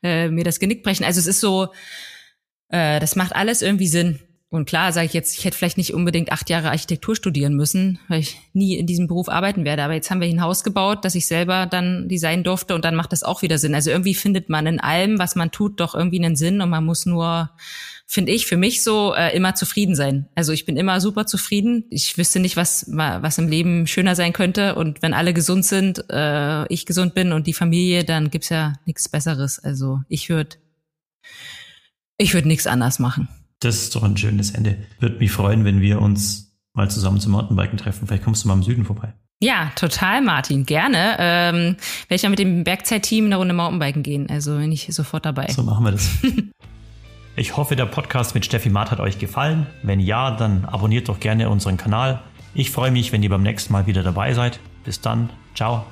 äh, 0.04 0.30
mir 0.30 0.44
das 0.44 0.60
Genick 0.60 0.84
brechen. 0.84 1.06
Also 1.06 1.20
es 1.20 1.28
ist 1.28 1.40
so, 1.40 1.70
äh, 2.70 3.00
das 3.00 3.16
macht 3.16 3.36
alles 3.36 3.62
irgendwie 3.62 3.88
Sinn. 3.88 4.20
Und 4.50 4.66
klar 4.66 4.94
sage 4.94 5.08
ich 5.08 5.14
jetzt, 5.14 5.38
ich 5.38 5.44
hätte 5.44 5.58
vielleicht 5.58 5.78
nicht 5.78 5.94
unbedingt 5.94 6.32
acht 6.32 6.50
Jahre 6.50 6.70
Architektur 6.70 7.18
studieren 7.18 7.56
müssen, 7.56 8.00
weil 8.08 8.22
ich 8.22 8.38
nie 8.54 8.78
in 8.78 8.88
diesem 8.88 9.08
Beruf 9.08 9.28
arbeiten 9.28 9.66
werde. 9.66 9.84
Aber 9.84 9.94
jetzt 9.94 10.10
haben 10.10 10.22
wir 10.22 10.28
ein 10.30 10.42
Haus 10.42 10.64
gebaut, 10.64 11.04
das 11.04 11.16
ich 11.16 11.28
selber 11.28 11.66
dann 11.66 12.08
designen 12.08 12.46
durfte 12.46 12.74
und 12.74 12.86
dann 12.86 12.96
macht 12.96 13.12
das 13.12 13.24
auch 13.24 13.42
wieder 13.42 13.58
Sinn. 13.58 13.76
Also 13.76 13.92
irgendwie 13.92 14.16
findet 14.16 14.48
man 14.48 14.66
in 14.66 14.80
allem, 14.80 15.20
was 15.20 15.36
man 15.36 15.52
tut, 15.52 15.82
doch 15.82 15.96
irgendwie 15.96 16.24
einen 16.24 16.38
Sinn 16.38 16.62
und 16.62 16.70
man 16.70 16.86
muss 16.86 17.06
nur 17.06 17.50
finde 18.10 18.32
ich, 18.32 18.48
für 18.48 18.56
mich 18.56 18.82
so 18.82 19.14
äh, 19.14 19.36
immer 19.36 19.54
zufrieden 19.54 19.94
sein. 19.94 20.30
Also 20.34 20.54
ich 20.54 20.66
bin 20.66 20.78
immer 20.78 21.02
super 21.02 21.26
zufrieden. 21.26 21.84
Ich 21.90 22.18
wüsste 22.18 22.40
nicht, 22.40 22.56
was, 22.56 22.86
was 22.90 23.38
im 23.38 23.50
Leben 23.50 23.86
schöner 23.86 24.16
sein 24.16 24.32
könnte. 24.32 24.76
Und 24.76 25.02
wenn 25.02 25.14
alle 25.14 25.34
gesund 25.34 25.66
sind, 25.66 26.06
äh, 26.10 26.66
ich 26.74 26.86
gesund 26.86 27.14
bin 27.14 27.34
und 27.34 27.48
die 27.48 27.54
Familie, 27.54 28.06
dann 28.06 28.32
gibt's 28.32 28.50
ja 28.50 28.74
nichts 28.86 29.10
Besseres. 29.10 29.60
Also 29.60 30.02
ich 30.08 30.30
würde 30.30 30.56
ich 32.18 32.34
würde 32.34 32.48
nichts 32.48 32.66
anders 32.66 32.98
machen. 32.98 33.28
Das 33.60 33.76
ist 33.76 33.96
doch 33.96 34.04
ein 34.04 34.18
schönes 34.18 34.52
Ende. 34.52 34.78
Würde 35.00 35.18
mich 35.18 35.32
freuen, 35.32 35.66
wenn 35.66 35.82
wir 35.82 36.02
uns 36.02 36.56
mal 36.74 36.90
zusammen 36.90 37.20
zum 37.20 37.34
Mountainbiken 37.34 37.78
treffen. 37.78 38.08
Vielleicht 38.08 38.24
kommst 38.24 38.44
du 38.44 38.48
mal 38.48 38.54
im 38.54 38.64
Süden 38.64 38.86
vorbei. 38.86 39.14
Ja, 39.40 39.72
total, 39.76 40.22
Martin. 40.22 40.66
Gerne. 40.66 41.16
Ähm, 41.20 41.76
werde 42.08 42.16
ich 42.16 42.22
ja 42.24 42.30
mit 42.30 42.40
dem 42.40 42.64
Bergzeit-Team 42.64 43.26
eine 43.26 43.36
Runde 43.36 43.54
Mountainbiken 43.54 44.02
gehen. 44.02 44.30
Also 44.30 44.58
bin 44.58 44.72
ich 44.72 44.88
sofort 44.92 45.26
dabei. 45.26 45.48
So 45.52 45.62
machen 45.64 45.84
wir 45.84 45.92
das. 45.92 46.10
Ich 47.40 47.56
hoffe, 47.56 47.76
der 47.76 47.86
Podcast 47.86 48.34
mit 48.34 48.46
Steffi 48.46 48.72
Maat 48.72 48.90
hat 48.90 49.00
euch 49.00 49.20
gefallen. 49.20 49.68
Wenn 49.84 50.00
ja, 50.00 50.32
dann 50.32 50.66
abonniert 50.66 51.08
doch 51.08 51.20
gerne 51.20 51.52
unseren 51.52 51.78
Kanal. 51.78 52.20
Ich 52.56 52.72
freue 52.72 52.90
mich, 52.90 53.12
wenn 53.12 53.22
ihr 53.22 53.30
beim 53.30 53.44
nächsten 53.44 53.72
Mal 53.72 53.86
wieder 53.86 54.02
dabei 54.02 54.34
seid. 54.34 54.60
Bis 54.84 55.02
dann. 55.02 55.30
Ciao. 55.54 55.86